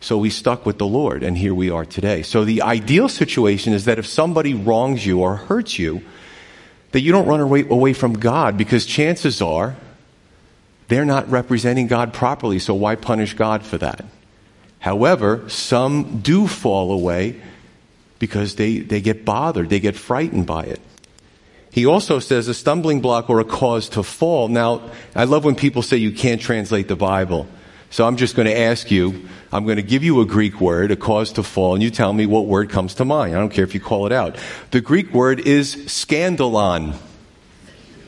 So 0.00 0.18
we 0.18 0.30
stuck 0.30 0.66
with 0.66 0.78
the 0.78 0.86
Lord, 0.86 1.22
and 1.22 1.38
here 1.38 1.54
we 1.54 1.70
are 1.70 1.84
today. 1.84 2.22
So 2.22 2.44
the 2.44 2.62
ideal 2.62 3.08
situation 3.08 3.72
is 3.72 3.84
that 3.86 3.98
if 3.98 4.06
somebody 4.06 4.54
wrongs 4.54 5.06
you 5.06 5.20
or 5.20 5.36
hurts 5.36 5.78
you, 5.78 6.02
that 6.92 7.00
you 7.00 7.12
don't 7.12 7.26
run 7.26 7.40
away, 7.40 7.92
from 7.92 8.14
God 8.14 8.56
because 8.56 8.86
chances 8.86 9.42
are 9.42 9.76
they're 10.88 11.04
not 11.04 11.30
representing 11.30 11.86
God 11.86 12.14
properly, 12.14 12.58
so 12.58 12.74
why 12.74 12.96
punish 12.96 13.34
God 13.34 13.62
for 13.62 13.76
that? 13.78 14.04
However, 14.78 15.48
some 15.48 16.20
do 16.20 16.46
fall 16.46 16.92
away 16.92 17.40
because 18.18 18.56
they, 18.56 18.78
they 18.78 19.00
get 19.00 19.24
bothered, 19.24 19.68
they 19.68 19.80
get 19.80 19.96
frightened 19.96 20.46
by 20.46 20.64
it. 20.64 20.80
He 21.70 21.84
also 21.84 22.18
says 22.18 22.48
a 22.48 22.54
stumbling 22.54 23.00
block 23.00 23.28
or 23.28 23.40
a 23.40 23.44
cause 23.44 23.90
to 23.90 24.02
fall. 24.02 24.48
Now, 24.48 24.90
I 25.14 25.24
love 25.24 25.44
when 25.44 25.54
people 25.54 25.82
say 25.82 25.98
you 25.98 26.12
can't 26.12 26.40
translate 26.40 26.88
the 26.88 26.96
Bible. 26.96 27.46
So 27.90 28.06
I'm 28.06 28.16
just 28.16 28.36
going 28.36 28.46
to 28.46 28.56
ask 28.56 28.90
you, 28.90 29.28
I'm 29.50 29.64
going 29.64 29.76
to 29.76 29.82
give 29.82 30.04
you 30.04 30.20
a 30.20 30.26
Greek 30.26 30.60
word, 30.60 30.90
a 30.90 30.96
cause 30.96 31.32
to 31.32 31.42
fall, 31.42 31.74
and 31.74 31.82
you 31.82 31.90
tell 31.90 32.12
me 32.12 32.26
what 32.26 32.46
word 32.46 32.68
comes 32.68 32.94
to 32.94 33.04
mind. 33.04 33.34
I 33.34 33.38
don't 33.38 33.48
care 33.48 33.64
if 33.64 33.74
you 33.74 33.80
call 33.80 34.06
it 34.06 34.12
out. 34.12 34.36
The 34.72 34.80
Greek 34.80 35.12
word 35.14 35.40
is 35.40 35.74
scandalon. 35.86 36.94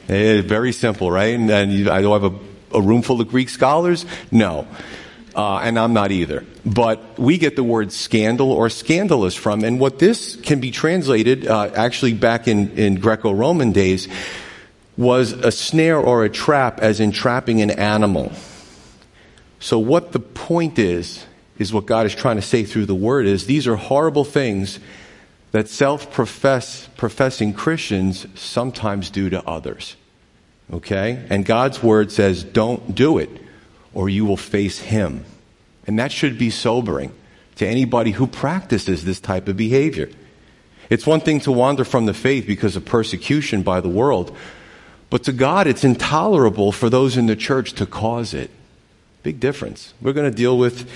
Eh, 0.09 0.43
very 0.43 0.73
simple, 0.73 1.11
right? 1.11 1.35
And, 1.35 1.51
and 1.51 1.89
I 1.89 2.03
don't 2.03 2.21
have 2.21 2.35
a, 2.35 2.79
a 2.79 2.83
room 2.83 3.01
full 3.01 3.21
of 3.21 3.29
Greek 3.29 3.49
scholars? 3.49 4.05
No. 4.31 4.67
Uh, 5.35 5.59
and 5.59 5.79
I'm 5.79 5.95
not 5.95 6.11
either. 6.11 6.45
But 6.67 7.19
we 7.19 7.39
get 7.39 7.57
the 7.57 7.65
word 7.65 7.93
scandal 7.93 8.53
or 8.53 8.69
scandalous 8.69 9.35
from, 9.35 9.65
and 9.65 9.81
what 9.81 9.99
this 9.99 10.37
can 10.37 10.61
be 10.61 10.73
translated, 10.73 11.47
uh, 11.47 11.71
actually 11.75 12.15
back 12.15 12.49
in, 12.49 12.77
in 12.77 12.97
Greco-Roman 12.97 13.73
days, 13.73 14.09
was 14.99 15.33
a 15.33 15.53
snare 15.53 15.99
or 15.99 16.25
a 16.25 16.29
trap, 16.29 16.81
as 16.81 17.01
in 17.01 17.13
trapping 17.13 17.63
an 17.63 17.71
animal. 17.71 18.33
So 19.61 19.79
what 19.79 20.13
the 20.13 20.21
point 20.21 20.79
is, 20.79 21.25
is 21.59 21.73
what 21.73 21.87
God 21.87 22.07
is 22.07 22.15
trying 22.15 22.37
to 22.37 22.43
say 22.43 22.65
through 22.65 22.87
the 22.87 22.95
word 22.95 23.27
is 23.27 23.47
these 23.47 23.69
are 23.69 23.77
horrible 23.77 24.25
things 24.25 24.81
that 25.53 25.69
self-profess, 25.69 26.89
professing 26.97 27.53
Christians 27.53 28.27
sometimes 28.35 29.11
do 29.11 29.29
to 29.29 29.47
others. 29.47 29.97
Okay? 30.73 31.25
And 31.29 31.45
God's 31.45 31.83
word 31.83 32.11
says 32.11 32.43
don't 32.43 32.95
do 32.95 33.19
it 33.19 33.31
or 33.93 34.09
you 34.09 34.25
will 34.25 34.39
face 34.39 34.79
him. 34.79 35.25
And 35.87 35.99
that 35.99 36.13
should 36.13 36.39
be 36.39 36.51
sobering 36.51 37.13
to 37.57 37.67
anybody 37.67 38.13
who 38.13 38.27
practices 38.27 39.05
this 39.05 39.21
type 39.21 39.49
of 39.49 39.57
behavior. 39.57 40.09
It's 40.89 41.07
one 41.07 41.21
thing 41.21 41.41
to 41.41 41.53
wander 41.53 41.85
from 41.85 42.07
the 42.07 42.15
faith 42.15 42.47
because 42.47 42.77
of 42.77 42.85
persecution 42.85 43.63
by 43.63 43.81
the 43.81 43.89
world, 43.89 44.35
but 45.11 45.25
to 45.25 45.33
God, 45.33 45.67
it's 45.67 45.85
intolerable 45.85 46.73
for 46.73 46.89
those 46.89 47.17
in 47.17 47.27
the 47.27 47.37
church 47.37 47.75
to 47.75 47.87
cause 47.87 48.33
it. 48.33 48.51
Big 49.23 49.41
difference. 49.41 49.93
We're 50.01 50.13
going 50.13 50.31
to 50.31 50.37
deal 50.37 50.57
with 50.57 50.89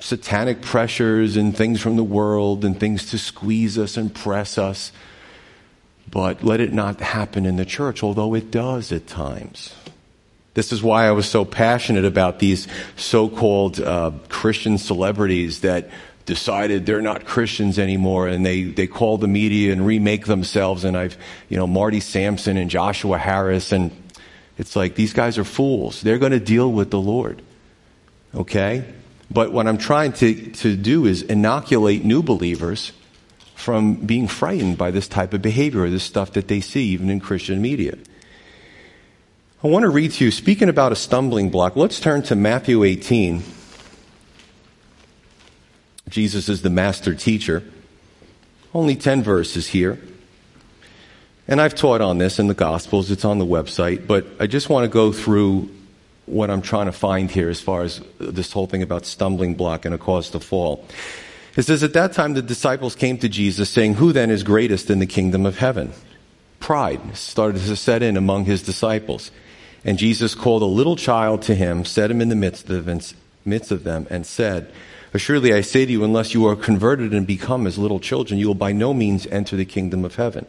satanic 0.00 0.62
pressures 0.62 1.36
and 1.36 1.56
things 1.56 1.80
from 1.80 1.96
the 1.96 2.04
world 2.04 2.64
and 2.64 2.78
things 2.78 3.10
to 3.10 3.18
squeeze 3.18 3.78
us 3.78 3.96
and 3.96 4.14
press 4.14 4.58
us. 4.58 4.92
But 6.10 6.44
let 6.44 6.60
it 6.60 6.72
not 6.72 7.00
happen 7.00 7.46
in 7.46 7.56
the 7.56 7.64
church, 7.64 8.02
although 8.02 8.34
it 8.34 8.50
does 8.50 8.92
at 8.92 9.06
times. 9.06 9.74
This 10.54 10.72
is 10.72 10.82
why 10.82 11.06
I 11.06 11.10
was 11.10 11.28
so 11.28 11.44
passionate 11.44 12.04
about 12.04 12.38
these 12.38 12.66
so-called 12.96 13.80
uh, 13.80 14.12
Christian 14.28 14.78
celebrities 14.78 15.60
that 15.60 15.90
decided 16.24 16.86
they're 16.86 17.02
not 17.02 17.24
Christians 17.24 17.78
anymore 17.78 18.26
and 18.28 18.44
they, 18.44 18.62
they 18.62 18.86
call 18.86 19.18
the 19.18 19.28
media 19.28 19.72
and 19.72 19.86
remake 19.86 20.26
themselves. 20.26 20.84
And 20.84 20.96
I've, 20.96 21.16
you 21.48 21.56
know, 21.56 21.66
Marty 21.66 22.00
Sampson 22.00 22.56
and 22.56 22.70
Joshua 22.70 23.18
Harris 23.18 23.72
and 23.72 23.90
it's 24.58 24.74
like 24.74 24.94
these 24.94 25.12
guys 25.12 25.38
are 25.38 25.44
fools. 25.44 26.00
They're 26.00 26.18
going 26.18 26.32
to 26.32 26.40
deal 26.40 26.72
with 26.72 26.90
the 26.90 27.00
Lord. 27.00 27.42
Okay? 28.36 28.84
But 29.30 29.52
what 29.52 29.66
I'm 29.66 29.78
trying 29.78 30.12
to, 30.14 30.50
to 30.52 30.76
do 30.76 31.06
is 31.06 31.22
inoculate 31.22 32.04
new 32.04 32.22
believers 32.22 32.92
from 33.54 33.94
being 33.96 34.28
frightened 34.28 34.78
by 34.78 34.90
this 34.90 35.08
type 35.08 35.32
of 35.32 35.42
behavior, 35.42 35.82
or 35.82 35.90
this 35.90 36.04
stuff 36.04 36.32
that 36.32 36.46
they 36.46 36.60
see 36.60 36.84
even 36.88 37.10
in 37.10 37.18
Christian 37.18 37.60
media. 37.60 37.96
I 39.64 39.68
want 39.68 39.82
to 39.82 39.88
read 39.88 40.12
to 40.12 40.24
you, 40.24 40.30
speaking 40.30 40.68
about 40.68 40.92
a 40.92 40.96
stumbling 40.96 41.50
block, 41.50 41.74
let's 41.74 41.98
turn 41.98 42.22
to 42.24 42.36
Matthew 42.36 42.84
18. 42.84 43.42
Jesus 46.08 46.48
is 46.48 46.62
the 46.62 46.70
master 46.70 47.14
teacher. 47.14 47.64
Only 48.72 48.94
10 48.94 49.22
verses 49.22 49.68
here. 49.68 49.98
And 51.48 51.60
I've 51.60 51.74
taught 51.74 52.00
on 52.00 52.18
this 52.18 52.38
in 52.38 52.48
the 52.48 52.54
Gospels, 52.54 53.10
it's 53.10 53.24
on 53.24 53.38
the 53.38 53.46
website, 53.46 54.06
but 54.06 54.26
I 54.38 54.46
just 54.46 54.68
want 54.68 54.84
to 54.84 54.88
go 54.88 55.12
through 55.12 55.70
what 56.26 56.50
I'm 56.50 56.62
trying 56.62 56.86
to 56.86 56.92
find 56.92 57.30
here 57.30 57.48
as 57.48 57.60
far 57.60 57.82
as 57.82 58.00
this 58.18 58.52
whole 58.52 58.66
thing 58.66 58.82
about 58.82 59.06
stumbling 59.06 59.54
block 59.54 59.84
and 59.84 59.94
a 59.94 59.98
cause 59.98 60.30
to 60.30 60.40
fall. 60.40 60.84
It 61.56 61.62
says, 61.62 61.82
At 61.82 61.94
that 61.94 62.12
time 62.12 62.34
the 62.34 62.42
disciples 62.42 62.94
came 62.94 63.18
to 63.18 63.28
Jesus 63.28 63.70
saying, 63.70 63.94
Who 63.94 64.12
then 64.12 64.30
is 64.30 64.42
greatest 64.42 64.90
in 64.90 64.98
the 64.98 65.06
kingdom 65.06 65.46
of 65.46 65.58
heaven? 65.58 65.92
Pride 66.60 67.16
started 67.16 67.62
to 67.62 67.76
set 67.76 68.02
in 68.02 68.16
among 68.16 68.44
his 68.44 68.62
disciples. 68.62 69.30
And 69.84 69.98
Jesus 69.98 70.34
called 70.34 70.62
a 70.62 70.66
little 70.66 70.96
child 70.96 71.42
to 71.42 71.54
him, 71.54 71.84
set 71.84 72.10
him 72.10 72.20
in 72.20 72.28
the 72.28 72.34
midst 72.34 72.68
of, 72.68 72.86
midst 73.44 73.70
of 73.70 73.84
them, 73.84 74.06
and 74.10 74.26
said, 74.26 74.72
Surely 75.14 75.54
I 75.54 75.62
say 75.62 75.86
to 75.86 75.92
you, 75.92 76.04
unless 76.04 76.34
you 76.34 76.46
are 76.46 76.56
converted 76.56 77.14
and 77.14 77.26
become 77.26 77.66
as 77.66 77.78
little 77.78 78.00
children, 78.00 78.38
you 78.38 78.48
will 78.48 78.54
by 78.54 78.72
no 78.72 78.92
means 78.92 79.26
enter 79.28 79.56
the 79.56 79.64
kingdom 79.64 80.04
of 80.04 80.16
heaven. 80.16 80.46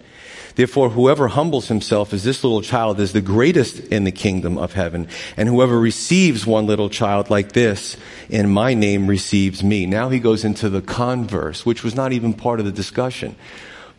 Therefore, 0.56 0.90
whoever 0.90 1.28
humbles 1.28 1.68
himself 1.68 2.14
as 2.14 2.24
this 2.24 2.44
little 2.44 2.62
child 2.62 3.00
is 3.00 3.14
the 3.14 3.22
greatest 3.22 3.80
in 3.80 4.04
the 4.04 4.12
kingdom 4.12 4.58
of 4.58 4.74
heaven. 4.74 5.08
And 5.38 5.48
whoever 5.48 5.80
receives 5.80 6.48
one 6.48 6.66
little 6.66 6.90
child 6.90 7.30
like 7.30 7.52
this 7.52 7.96
in 8.28 8.50
my 8.50 8.74
name 8.74 9.08
receives 9.08 9.64
me. 9.64 9.86
Now 9.86 10.10
he 10.10 10.20
goes 10.20 10.44
into 10.44 10.68
the 10.70 10.82
converse, 10.82 11.66
which 11.66 11.84
was 11.84 11.96
not 11.96 12.12
even 12.12 12.34
part 12.34 12.60
of 12.60 12.66
the 12.66 12.72
discussion. 12.72 13.36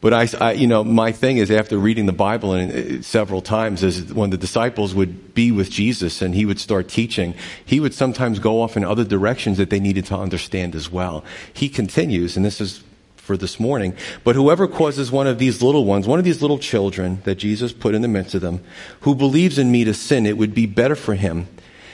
But 0.00 0.14
I, 0.14 0.28
I, 0.40 0.52
you 0.52 0.68
know, 0.68 0.84
my 0.84 1.10
thing 1.10 1.38
is 1.38 1.50
after 1.50 1.76
reading 1.76 2.06
the 2.06 2.12
Bible 2.12 2.52
and 2.52 3.00
uh, 3.00 3.02
several 3.02 3.42
times 3.42 3.82
is 3.82 4.12
when 4.14 4.30
the 4.30 4.36
disciples 4.36 4.94
would 4.94 5.34
be 5.34 5.50
with 5.50 5.70
Jesus 5.70 6.22
and 6.22 6.34
he 6.34 6.46
would 6.46 6.60
start 6.60 6.88
teaching, 6.88 7.34
he 7.64 7.80
would 7.80 7.92
sometimes 7.92 8.38
go 8.38 8.62
off 8.62 8.76
in 8.76 8.84
other 8.84 9.04
directions 9.04 9.58
that 9.58 9.70
they 9.70 9.80
needed 9.80 10.06
to 10.06 10.16
understand 10.16 10.76
as 10.76 10.90
well. 10.90 11.24
He 11.52 11.68
continues, 11.68 12.36
and 12.36 12.46
this 12.46 12.60
is 12.60 12.84
for 13.16 13.36
this 13.36 13.58
morning. 13.58 13.94
But 14.22 14.36
whoever 14.36 14.68
causes 14.68 15.10
one 15.10 15.26
of 15.26 15.38
these 15.38 15.62
little 15.62 15.84
ones, 15.84 16.06
one 16.06 16.18
of 16.18 16.24
these 16.24 16.40
little 16.40 16.58
children 16.58 17.20
that 17.24 17.34
Jesus 17.34 17.72
put 17.72 17.94
in 17.94 18.02
the 18.02 18.08
midst 18.08 18.34
of 18.34 18.40
them, 18.40 18.62
who 19.00 19.14
believes 19.14 19.58
in 19.58 19.70
me 19.70 19.84
to 19.84 19.94
sin, 19.94 20.26
it 20.26 20.38
would 20.38 20.54
be 20.54 20.66
better 20.66 20.94
for 20.94 21.14
him 21.14 21.48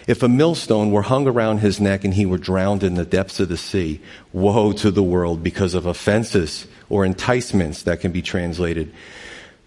if 0.07 0.23
a 0.23 0.29
millstone 0.29 0.91
were 0.91 1.03
hung 1.03 1.27
around 1.27 1.59
his 1.59 1.81
neck 1.81 2.05
and 2.05 2.15
he 2.15 2.27
were 2.27 2.39
drowned 2.39 2.85
in 2.85 2.95
the 2.95 3.07
depths 3.07 3.41
of 3.41 3.49
the 3.49 3.57
sea. 3.57 4.01
Woe 4.33 4.73
to 4.73 4.91
the 4.91 5.03
world 5.03 5.43
because 5.43 5.73
of 5.73 5.87
offenses 5.87 6.67
or 6.89 7.05
enticements 7.05 7.83
that 7.83 8.01
can 8.01 8.13
be 8.13 8.23
translated. 8.23 8.93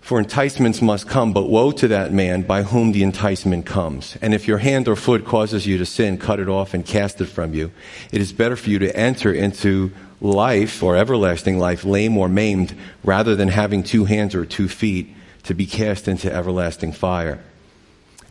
For 0.07 0.19
enticements 0.19 0.81
must 0.81 1.09
come, 1.09 1.33
but 1.33 1.49
woe 1.49 1.71
to 1.71 1.87
that 1.89 2.13
man 2.13 2.43
by 2.43 2.63
whom 2.63 2.93
the 2.93 3.03
enticement 3.03 3.65
comes. 3.65 4.17
And 4.21 4.33
if 4.33 4.47
your 4.47 4.59
hand 4.59 4.87
or 4.87 4.95
foot 4.95 5.25
causes 5.25 5.67
you 5.67 5.77
to 5.79 5.85
sin, 5.85 6.17
cut 6.17 6.39
it 6.39 6.47
off 6.47 6.73
and 6.73 6.85
cast 6.85 7.19
it 7.19 7.25
from 7.25 7.53
you. 7.53 7.71
It 8.13 8.21
is 8.21 8.31
better 8.31 8.55
for 8.55 8.69
you 8.69 8.79
to 8.79 8.95
enter 8.95 9.33
into 9.33 9.91
life 10.21 10.81
or 10.81 10.95
everlasting 10.95 11.59
life 11.59 11.83
lame 11.83 12.17
or 12.17 12.29
maimed 12.29 12.73
rather 13.03 13.35
than 13.35 13.49
having 13.49 13.83
two 13.83 14.05
hands 14.05 14.33
or 14.33 14.45
two 14.45 14.69
feet 14.69 15.13
to 15.43 15.53
be 15.53 15.65
cast 15.65 16.07
into 16.07 16.31
everlasting 16.31 16.93
fire. 16.93 17.39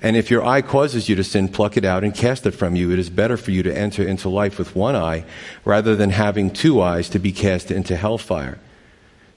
And 0.02 0.16
if 0.16 0.30
your 0.30 0.44
eye 0.44 0.62
causes 0.62 1.08
you 1.08 1.16
to 1.16 1.24
sin, 1.24 1.48
pluck 1.48 1.76
it 1.76 1.84
out 1.84 2.04
and 2.04 2.14
cast 2.14 2.46
it 2.46 2.52
from 2.52 2.76
you. 2.76 2.90
It 2.90 2.98
is 2.98 3.10
better 3.10 3.36
for 3.36 3.50
you 3.50 3.62
to 3.62 3.76
enter 3.76 4.02
into 4.02 4.28
life 4.28 4.58
with 4.58 4.76
one 4.76 4.94
eye 4.96 5.24
rather 5.64 5.94
than 5.96 6.10
having 6.10 6.50
two 6.50 6.80
eyes 6.80 7.08
to 7.10 7.18
be 7.18 7.32
cast 7.32 7.70
into 7.70 7.96
hellfire. 7.96 8.58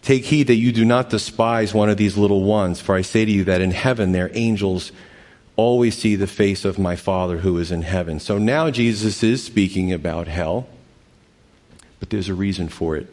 Take 0.02 0.26
heed 0.26 0.48
that 0.48 0.56
you 0.56 0.72
do 0.72 0.86
not 0.86 1.10
despise 1.10 1.74
one 1.74 1.90
of 1.90 1.98
these 1.98 2.18
little 2.18 2.44
ones, 2.44 2.80
for 2.80 2.96
I 2.96 3.02
say 3.02 3.26
to 3.26 3.32
you 3.32 3.44
that 3.46 3.62
in 3.62 3.72
heaven 3.72 4.12
their 4.12 4.32
angels 4.34 4.92
always 5.56 5.98
see 5.98 6.16
the 6.16 6.28
face 6.28 6.64
of 6.64 6.80
my 6.80 6.96
Father 6.96 7.40
who 7.40 7.58
is 7.58 7.72
in 7.72 7.82
heaven. 7.82 8.20
So 8.20 8.38
now 8.38 8.70
Jesus 8.72 9.22
is 9.24 9.44
speaking 9.44 9.92
about 9.92 10.28
hell 10.28 10.68
but 12.00 12.10
there's 12.10 12.30
a 12.30 12.34
reason 12.34 12.70
for 12.70 12.96
it. 12.96 13.08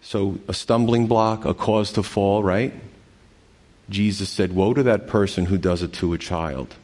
So, 0.00 0.38
a 0.48 0.54
stumbling 0.54 1.06
block, 1.06 1.44
a 1.44 1.52
cause 1.52 1.92
to 1.92 2.02
fall, 2.02 2.42
right? 2.42 2.72
Jesus 3.90 4.30
said, 4.30 4.54
Woe 4.54 4.72
to 4.72 4.82
that 4.84 5.06
person 5.06 5.46
who 5.46 5.58
does 5.58 5.82
it 5.82 5.92
to 5.94 6.14
a 6.14 6.18
child. 6.18 6.76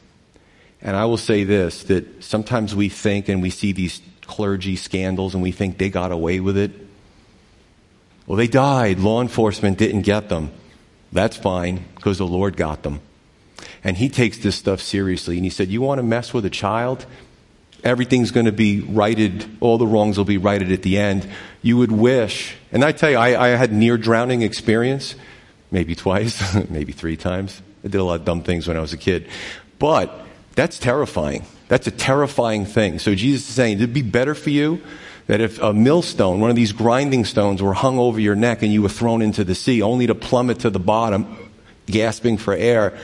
And 0.81 0.95
I 0.95 1.05
will 1.05 1.17
say 1.17 1.43
this 1.43 1.83
that 1.85 2.23
sometimes 2.23 2.75
we 2.75 2.89
think 2.89 3.27
and 3.27 3.41
we 3.41 3.49
see 3.49 3.71
these 3.71 4.01
clergy 4.27 4.75
scandals 4.75 5.33
and 5.33 5.41
we 5.41 5.51
think 5.51 5.77
they 5.77 5.89
got 5.89 6.11
away 6.11 6.39
with 6.39 6.57
it. 6.57 6.71
Well, 8.27 8.37
they 8.37 8.47
died. 8.47 8.99
Law 8.99 9.21
enforcement 9.21 9.77
didn't 9.77 10.01
get 10.01 10.29
them. 10.29 10.51
That's 11.11 11.37
fine 11.37 11.85
because 11.95 12.17
the 12.17 12.27
Lord 12.27 12.57
got 12.57 12.83
them. 12.83 13.01
And 13.83 13.97
he 13.97 14.09
takes 14.09 14.39
this 14.39 14.55
stuff 14.55 14.81
seriously. 14.81 15.35
And 15.37 15.45
he 15.45 15.49
said, 15.49 15.69
You 15.69 15.81
want 15.81 15.99
to 15.99 16.03
mess 16.03 16.33
with 16.33 16.45
a 16.45 16.49
child? 16.49 17.05
Everything's 17.83 18.31
going 18.31 18.47
to 18.47 18.51
be 18.51 18.81
righted. 18.81 19.45
All 19.59 19.77
the 19.77 19.85
wrongs 19.85 20.17
will 20.17 20.25
be 20.25 20.39
righted 20.39 20.71
at 20.71 20.81
the 20.81 20.97
end. 20.97 21.29
You 21.61 21.77
would 21.77 21.91
wish. 21.91 22.55
And 22.71 22.83
I 22.83 22.91
tell 22.91 23.11
you, 23.11 23.17
I, 23.17 23.39
I 23.39 23.47
had 23.49 23.71
near 23.71 23.95
drowning 23.95 24.41
experience, 24.41 25.13
maybe 25.69 25.93
twice, 25.93 26.55
maybe 26.69 26.93
three 26.93 27.15
times. 27.15 27.61
I 27.83 27.89
did 27.89 28.01
a 28.01 28.03
lot 28.03 28.19
of 28.21 28.25
dumb 28.25 28.41
things 28.41 28.67
when 28.67 28.75
I 28.75 28.79
was 28.79 28.91
a 28.91 28.97
kid. 28.97 29.27
But 29.77 30.11
that's 30.55 30.79
terrifying. 30.79 31.45
That's 31.67 31.85
a 31.85 31.91
terrifying 31.91 32.65
thing. 32.65 32.97
So 32.97 33.13
Jesus 33.13 33.47
is 33.47 33.53
saying 33.53 33.77
it'd 33.77 33.93
be 33.93 34.01
better 34.01 34.33
for 34.33 34.49
you 34.49 34.81
that 35.27 35.41
if 35.41 35.59
a 35.61 35.73
millstone, 35.73 36.39
one 36.39 36.49
of 36.49 36.55
these 36.55 36.71
grinding 36.71 37.25
stones, 37.25 37.61
were 37.61 37.73
hung 37.73 37.97
over 37.97 38.19
your 38.19 38.35
neck 38.35 38.61
and 38.61 38.71
you 38.71 38.81
were 38.81 38.89
thrown 38.89 39.21
into 39.21 39.43
the 39.43 39.55
sea 39.55 39.81
only 39.81 40.07
to 40.07 40.15
plummet 40.15 40.59
to 40.59 40.69
the 40.69 40.79
bottom, 40.79 41.51
gasping 41.87 42.37
for 42.37 42.53
air, 42.53 42.97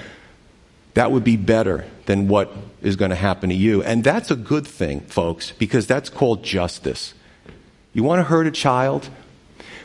that 0.93 1.11
would 1.11 1.23
be 1.23 1.37
better 1.37 1.85
than 2.05 2.27
what 2.27 2.51
is 2.81 2.95
going 2.95 3.09
to 3.09 3.15
happen 3.15 3.49
to 3.49 3.55
you. 3.55 3.81
And 3.83 4.03
that's 4.03 4.29
a 4.29 4.35
good 4.35 4.67
thing, 4.67 5.01
folks, 5.01 5.51
because 5.51 5.87
that's 5.87 6.09
called 6.09 6.43
justice. 6.43 7.13
You 7.93 8.03
want 8.03 8.19
to 8.19 8.23
hurt 8.23 8.47
a 8.47 8.51
child? 8.51 9.09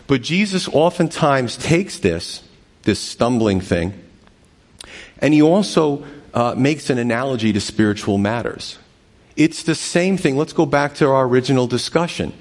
But 0.06 0.22
Jesus 0.22 0.68
oftentimes 0.68 1.56
takes 1.56 1.98
this, 1.98 2.42
this 2.82 2.98
stumbling 2.98 3.60
thing, 3.60 3.94
and 5.18 5.34
he 5.34 5.42
also 5.42 6.04
uh, 6.34 6.54
makes 6.56 6.90
an 6.90 6.98
analogy 6.98 7.52
to 7.52 7.60
spiritual 7.60 8.18
matters. 8.18 8.78
It's 9.36 9.62
the 9.62 9.74
same 9.74 10.16
thing. 10.16 10.36
Let's 10.36 10.54
go 10.54 10.66
back 10.66 10.94
to 10.96 11.08
our 11.08 11.26
original 11.26 11.66
discussion. 11.66 12.32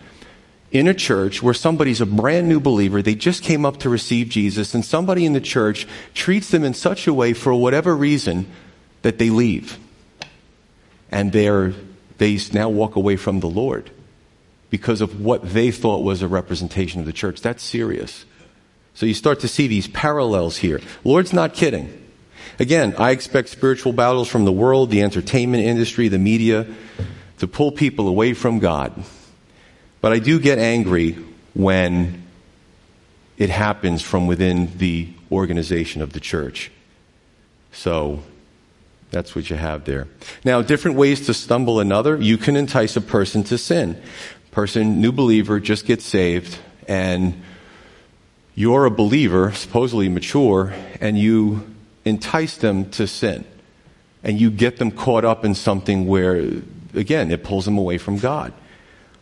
In 0.72 0.88
a 0.88 0.94
church 0.94 1.44
where 1.44 1.54
somebody's 1.54 2.02
a 2.02 2.06
brand 2.06 2.50
new 2.50 2.60
believer, 2.60 3.02
they 3.02 3.16
just 3.16 3.44
came 3.44 3.66
up 3.66 3.78
to 3.78 3.90
receive 3.90 4.30
Jesus, 4.30 4.74
and 4.74 4.84
somebody 4.84 5.26
in 5.26 5.34
the 5.34 5.42
church 5.42 5.88
treats 6.14 6.50
them 6.50 6.64
in 6.64 6.74
such 6.74 7.08
a 7.08 7.14
way 7.14 7.34
for 7.34 7.54
whatever 7.54 7.96
reason 7.96 8.48
that 9.02 9.20
they 9.20 9.30
leave. 9.30 9.78
And 11.12 11.32
they're, 11.32 11.74
they 12.18 12.40
now 12.52 12.70
walk 12.70 12.96
away 12.96 13.16
from 13.16 13.40
the 13.40 13.48
Lord 13.48 13.92
because 14.70 15.02
of 15.02 15.22
what 15.22 15.54
they 15.54 15.72
thought 15.72 16.04
was 16.04 16.22
a 16.22 16.28
representation 16.28 17.00
of 17.00 17.06
the 17.06 17.14
church. 17.14 17.42
That's 17.42 17.64
serious. 17.64 18.26
So 18.94 19.06
you 19.06 19.14
start 19.14 19.42
to 19.42 19.48
see 19.48 19.68
these 19.68 19.88
parallels 19.88 20.58
here. 20.58 20.82
Lord's 21.04 21.34
not 21.34 21.54
kidding. 21.54 22.05
Again, 22.60 22.96
I 22.98 23.12
expect 23.12 23.50
spiritual 23.50 23.94
battles 23.94 24.30
from 24.30 24.46
the 24.46 24.52
world, 24.52 24.90
the 24.90 25.02
entertainment 25.02 25.64
industry, 25.64 26.08
the 26.08 26.20
media, 26.20 26.66
to 27.40 27.48
pull 27.48 27.72
people 27.72 28.08
away 28.08 28.34
from 28.34 28.60
God. 28.60 29.04
But 30.02 30.14
I 30.14 30.20
do 30.20 30.40
get 30.40 30.58
angry 30.58 31.18
when 31.54 32.24
it 33.38 33.50
happens 33.50 34.02
from 34.02 34.28
within 34.28 34.78
the 34.78 35.10
organization 35.32 36.02
of 36.02 36.14
the 36.14 36.20
church. 36.20 36.72
So 37.74 38.24
that's 39.12 39.36
what 39.36 39.50
you 39.50 39.58
have 39.58 39.84
there. 39.84 40.08
Now, 40.46 40.62
different 40.62 40.98
ways 40.98 41.26
to 41.26 41.34
stumble 41.34 41.80
another. 41.80 42.16
You 42.16 42.38
can 42.38 42.56
entice 42.56 42.96
a 42.96 43.02
person 43.02 43.44
to 43.46 43.58
sin. 43.58 44.02
Person, 44.52 45.02
new 45.02 45.12
believer, 45.12 45.60
just 45.60 45.86
gets 45.86 46.06
saved, 46.06 46.58
and 46.88 47.42
you're 48.54 48.86
a 48.86 48.92
believer, 48.92 49.52
supposedly 49.52 50.08
mature, 50.08 50.74
and 51.02 51.20
you 51.20 51.75
entice 52.06 52.58
them 52.58 52.90
to 52.92 53.08
sin. 53.08 53.44
And 54.24 54.40
you 54.40 54.50
get 54.50 54.78
them 54.78 54.92
caught 54.92 55.26
up 55.26 55.44
in 55.44 55.54
something 55.54 56.08
where, 56.08 56.36
again, 56.94 57.32
it 57.32 57.44
pulls 57.44 57.66
them 57.66 57.78
away 57.78 57.98
from 57.98 58.18
God. 58.18 58.54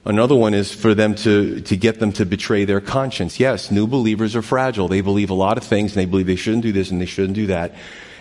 Another 0.05 0.35
one 0.35 0.53
is 0.53 0.71
for 0.71 0.93
them 0.93 1.15
to, 1.15 1.61
to 1.61 1.77
get 1.77 1.99
them 1.99 2.11
to 2.13 2.25
betray 2.25 2.65
their 2.65 2.81
conscience. 2.81 3.39
Yes, 3.39 3.71
new 3.71 3.87
believers 3.87 4.35
are 4.35 4.41
fragile. 4.41 4.89
They 4.89 5.01
believe 5.01 5.29
a 5.29 5.33
lot 5.33 5.57
of 5.57 5.63
things 5.63 5.93
and 5.93 6.01
they 6.01 6.09
believe 6.09 6.27
they 6.27 6.35
shouldn't 6.35 6.63
do 6.63 6.73
this 6.73 6.91
and 6.91 6.99
they 6.99 7.05
shouldn't 7.05 7.35
do 7.35 7.47
that. 7.47 7.73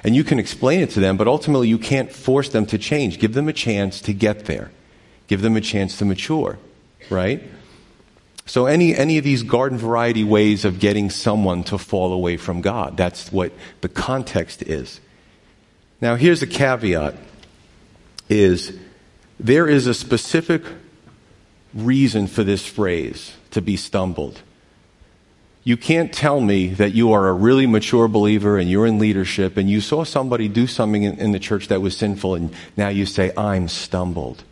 And 0.04 0.14
you 0.14 0.22
can 0.22 0.38
explain 0.38 0.80
it 0.80 0.90
to 0.90 1.00
them, 1.00 1.16
but 1.16 1.26
ultimately 1.26 1.68
you 1.68 1.78
can't 1.78 2.12
force 2.12 2.48
them 2.48 2.66
to 2.66 2.78
change. 2.78 3.18
Give 3.18 3.34
them 3.34 3.48
a 3.48 3.52
chance 3.52 4.00
to 4.02 4.12
get 4.12 4.46
there. 4.46 4.70
Give 5.26 5.42
them 5.42 5.56
a 5.56 5.60
chance 5.60 5.98
to 5.98 6.04
mature, 6.04 6.58
right? 7.10 7.42
So 8.52 8.66
any, 8.66 8.94
any 8.94 9.16
of 9.16 9.24
these 9.24 9.44
garden 9.44 9.78
variety 9.78 10.24
ways 10.24 10.66
of 10.66 10.78
getting 10.78 11.08
someone 11.08 11.64
to 11.64 11.78
fall 11.78 12.12
away 12.12 12.36
from 12.36 12.60
God, 12.60 12.98
that's 12.98 13.32
what 13.32 13.50
the 13.80 13.88
context 13.88 14.60
is. 14.60 15.00
Now 16.02 16.16
here's 16.16 16.42
a 16.42 16.46
caveat 16.46 17.14
is 18.28 18.78
there 19.40 19.66
is 19.66 19.86
a 19.86 19.94
specific 19.94 20.64
reason 21.72 22.26
for 22.26 22.44
this 22.44 22.66
phrase 22.66 23.32
to 23.52 23.62
be 23.62 23.74
stumbled. 23.74 24.42
You 25.64 25.78
can't 25.78 26.12
tell 26.12 26.38
me 26.38 26.74
that 26.74 26.92
you 26.92 27.10
are 27.14 27.28
a 27.28 27.32
really 27.32 27.66
mature 27.66 28.06
believer 28.06 28.58
and 28.58 28.68
you're 28.68 28.86
in 28.86 28.98
leadership 28.98 29.56
and 29.56 29.70
you 29.70 29.80
saw 29.80 30.04
somebody 30.04 30.48
do 30.48 30.66
something 30.66 31.04
in, 31.04 31.18
in 31.18 31.32
the 31.32 31.38
church 31.38 31.68
that 31.68 31.80
was 31.80 31.96
sinful 31.96 32.34
and 32.34 32.54
now 32.76 32.90
you 32.90 33.06
say, 33.06 33.32
I'm 33.34 33.66
stumbled. 33.68 34.44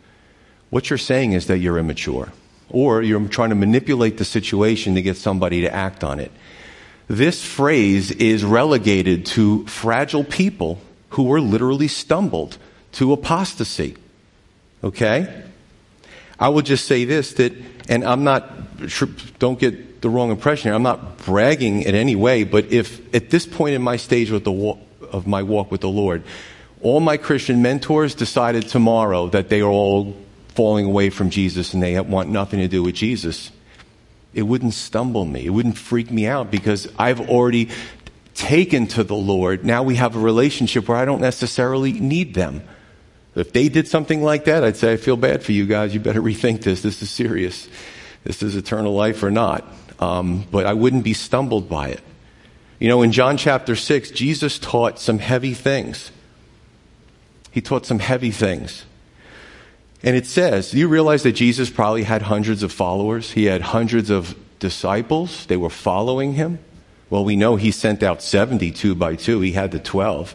What 0.71 0.89
you're 0.89 0.97
saying 0.97 1.33
is 1.33 1.45
that 1.45 1.59
you're 1.59 1.77
immature 1.77 2.31
or 2.71 3.01
you're 3.01 3.27
trying 3.27 3.49
to 3.49 3.55
manipulate 3.55 4.17
the 4.17 4.25
situation 4.25 4.95
to 4.95 5.01
get 5.01 5.17
somebody 5.17 5.61
to 5.61 5.73
act 5.73 6.03
on 6.03 6.19
it. 6.19 6.31
This 7.07 7.43
phrase 7.43 8.11
is 8.11 8.43
relegated 8.43 9.25
to 9.27 9.65
fragile 9.67 10.23
people 10.23 10.79
who 11.09 11.23
were 11.23 11.41
literally 11.41 11.87
stumbled 11.87 12.57
to 12.93 13.11
apostasy. 13.13 13.97
Okay? 14.83 15.43
I 16.39 16.49
will 16.49 16.61
just 16.61 16.85
say 16.85 17.05
this 17.05 17.33
that, 17.33 17.53
and 17.89 18.03
I'm 18.03 18.23
not, 18.23 18.49
don't 19.39 19.59
get 19.59 20.01
the 20.01 20.09
wrong 20.09 20.31
impression 20.31 20.69
here, 20.69 20.73
I'm 20.73 20.83
not 20.83 21.17
bragging 21.19 21.83
in 21.83 21.93
any 21.93 22.15
way, 22.15 22.43
but 22.43 22.65
if 22.71 23.13
at 23.13 23.29
this 23.29 23.45
point 23.45 23.75
in 23.75 23.81
my 23.81 23.97
stage 23.97 24.31
with 24.31 24.43
the 24.43 24.77
of 25.11 25.27
my 25.27 25.43
walk 25.43 25.71
with 25.71 25.81
the 25.81 25.89
Lord, 25.89 26.23
all 26.81 26.99
my 26.99 27.17
Christian 27.17 27.61
mentors 27.61 28.15
decided 28.15 28.67
tomorrow 28.67 29.27
that 29.29 29.49
they 29.49 29.61
are 29.61 29.69
all 29.69 30.15
falling 30.51 30.85
away 30.85 31.09
from 31.09 31.29
Jesus 31.29 31.73
and 31.73 31.81
they 31.81 31.99
want 31.99 32.29
nothing 32.29 32.59
to 32.59 32.67
do 32.67 32.83
with 32.83 32.95
Jesus, 32.95 33.51
it 34.33 34.43
wouldn't 34.43 34.73
stumble 34.73 35.25
me. 35.25 35.45
It 35.45 35.49
wouldn't 35.49 35.77
freak 35.77 36.11
me 36.11 36.27
out 36.27 36.51
because 36.51 36.87
I've 36.97 37.29
already 37.29 37.69
taken 38.33 38.87
to 38.87 39.03
the 39.03 39.15
Lord. 39.15 39.65
Now 39.65 39.83
we 39.83 39.95
have 39.95 40.15
a 40.15 40.19
relationship 40.19 40.87
where 40.87 40.97
I 40.97 41.05
don't 41.05 41.21
necessarily 41.21 41.93
need 41.93 42.33
them. 42.33 42.63
If 43.35 43.53
they 43.53 43.69
did 43.69 43.87
something 43.87 44.21
like 44.23 44.45
that, 44.45 44.63
I'd 44.63 44.77
say, 44.77 44.93
I 44.93 44.97
feel 44.97 45.17
bad 45.17 45.43
for 45.43 45.51
you 45.51 45.65
guys. 45.65 45.93
You 45.93 45.99
better 45.99 46.21
rethink 46.31 46.63
this. 46.63 46.81
This 46.81 47.01
is 47.01 47.09
serious. 47.09 47.67
This 48.23 48.43
is 48.43 48.55
eternal 48.55 48.93
life 48.93 49.23
or 49.23 49.31
not. 49.31 49.65
Um, 49.99 50.45
but 50.51 50.65
I 50.65 50.73
wouldn't 50.73 51.03
be 51.03 51.13
stumbled 51.13 51.69
by 51.69 51.89
it. 51.89 52.01
You 52.79 52.87
know, 52.87 53.03
in 53.03 53.11
John 53.11 53.37
chapter 53.37 53.75
6, 53.75 54.11
Jesus 54.11 54.57
taught 54.57 54.99
some 54.99 55.19
heavy 55.19 55.53
things. 55.53 56.11
He 57.51 57.61
taught 57.61 57.85
some 57.85 57.99
heavy 57.99 58.31
things. 58.31 58.85
And 60.03 60.15
it 60.15 60.25
says, 60.25 60.71
do 60.71 60.79
you 60.79 60.87
realize 60.87 61.23
that 61.23 61.33
Jesus 61.33 61.69
probably 61.69 62.03
had 62.03 62.23
hundreds 62.23 62.63
of 62.63 62.71
followers? 62.71 63.31
He 63.31 63.45
had 63.45 63.61
hundreds 63.61 64.09
of 64.09 64.35
disciples. 64.59 65.45
They 65.45 65.57
were 65.57 65.69
following 65.69 66.33
him. 66.33 66.59
Well, 67.09 67.23
we 67.23 67.35
know 67.35 67.55
he 67.55 67.71
sent 67.71 68.01
out 68.01 68.23
72 68.23 68.95
by 68.95 69.15
two. 69.15 69.41
He 69.41 69.51
had 69.51 69.71
the 69.71 69.79
12. 69.79 70.33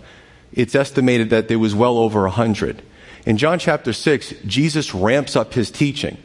It's 0.52 0.74
estimated 0.74 1.30
that 1.30 1.48
there 1.48 1.58
was 1.58 1.74
well 1.74 1.98
over 1.98 2.22
100. 2.22 2.82
In 3.24 3.38
John 3.38 3.58
chapter 3.58 3.92
6, 3.92 4.34
Jesus 4.46 4.94
ramps 4.94 5.34
up 5.34 5.54
his 5.54 5.70
teaching. 5.70 6.16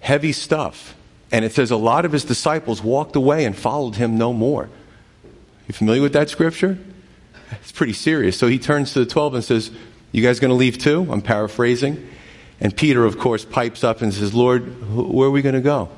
Heavy 0.00 0.32
stuff. 0.32 0.96
And 1.30 1.44
it 1.44 1.52
says 1.52 1.70
a 1.70 1.76
lot 1.76 2.04
of 2.04 2.12
his 2.12 2.24
disciples 2.24 2.82
walked 2.82 3.16
away 3.16 3.44
and 3.44 3.56
followed 3.56 3.96
him 3.96 4.18
no 4.18 4.32
more. 4.32 4.68
You 5.68 5.74
familiar 5.74 6.02
with 6.02 6.14
that 6.14 6.30
scripture? 6.30 6.78
It's 7.52 7.72
pretty 7.72 7.92
serious. 7.92 8.36
So 8.36 8.48
he 8.48 8.58
turns 8.58 8.92
to 8.94 9.00
the 9.00 9.06
12 9.06 9.34
and 9.34 9.44
says, 9.44 9.70
You 10.10 10.22
guys 10.22 10.40
going 10.40 10.50
to 10.50 10.56
leave 10.56 10.78
too? 10.78 11.06
I'm 11.10 11.22
paraphrasing. 11.22 12.08
And 12.60 12.76
Peter, 12.76 13.04
of 13.04 13.18
course, 13.18 13.44
pipes 13.44 13.84
up 13.84 14.00
and 14.02 14.12
says, 14.12 14.34
Lord, 14.34 14.62
where 14.94 15.28
are 15.28 15.30
we 15.30 15.42
going 15.42 15.54
to 15.54 15.60
go? 15.60 15.90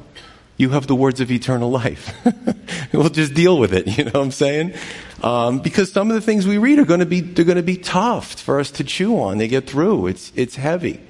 You 0.57 0.71
have 0.71 0.89
the 0.89 0.95
words 0.97 1.21
of 1.21 1.31
eternal 1.31 1.71
life. 1.71 2.13
we'll 2.93 3.11
just 3.11 3.33
deal 3.33 3.59
with 3.59 3.73
it. 3.73 3.87
You 3.99 4.05
know 4.05 4.11
what 4.11 4.23
I'm 4.23 4.31
saying? 4.33 4.75
Um, 5.23 5.61
because 5.61 5.91
some 5.93 6.11
of 6.11 6.15
the 6.15 6.21
things 6.21 6.47
we 6.47 6.59
read 6.59 6.79
are 6.79 6.85
going 6.85 7.01
to 7.01 7.07
be 7.07 7.21
they're 7.21 7.45
going 7.45 7.57
to 7.57 7.63
be 7.63 7.77
tough 7.77 8.35
for 8.35 8.61
us 8.61 8.71
to 8.73 8.85
chew 8.85 9.19
on. 9.21 9.39
They 9.39 9.49
get 9.49 9.69
through. 9.69 10.09
It's 10.09 10.33
it's 10.35 10.57
heavy. 10.57 11.01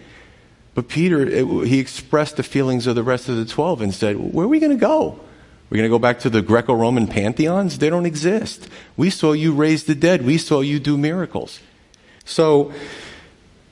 But 0.75 0.89
Peter, 0.89 1.27
it, 1.27 1.67
he 1.67 1.79
expressed 1.79 2.37
the 2.37 2.43
feelings 2.43 2.87
of 2.87 2.95
the 2.95 3.03
rest 3.03 3.29
of 3.29 3.37
the 3.37 3.45
twelve 3.45 3.83
and 3.83 3.93
said, 3.93 4.17
"Where 4.17 4.47
are 4.47 4.49
we 4.49 4.61
going 4.61 4.73
to 4.73 4.81
go? 4.81 5.21
We're 5.69 5.77
going 5.77 5.91
to 5.91 5.95
go 5.95 5.99
back 5.99 6.21
to 6.21 6.31
the 6.31 6.41
Greco-Roman 6.41 7.09
pantheons? 7.09 7.77
They 7.77 7.91
don't 7.91 8.07
exist. 8.07 8.69
We 8.97 9.11
saw 9.11 9.33
you 9.33 9.53
raise 9.53 9.85
the 9.85 9.95
dead. 9.95 10.25
We 10.25 10.39
saw 10.39 10.61
you 10.61 10.79
do 10.79 10.97
miracles." 10.97 11.61
So 12.25 12.73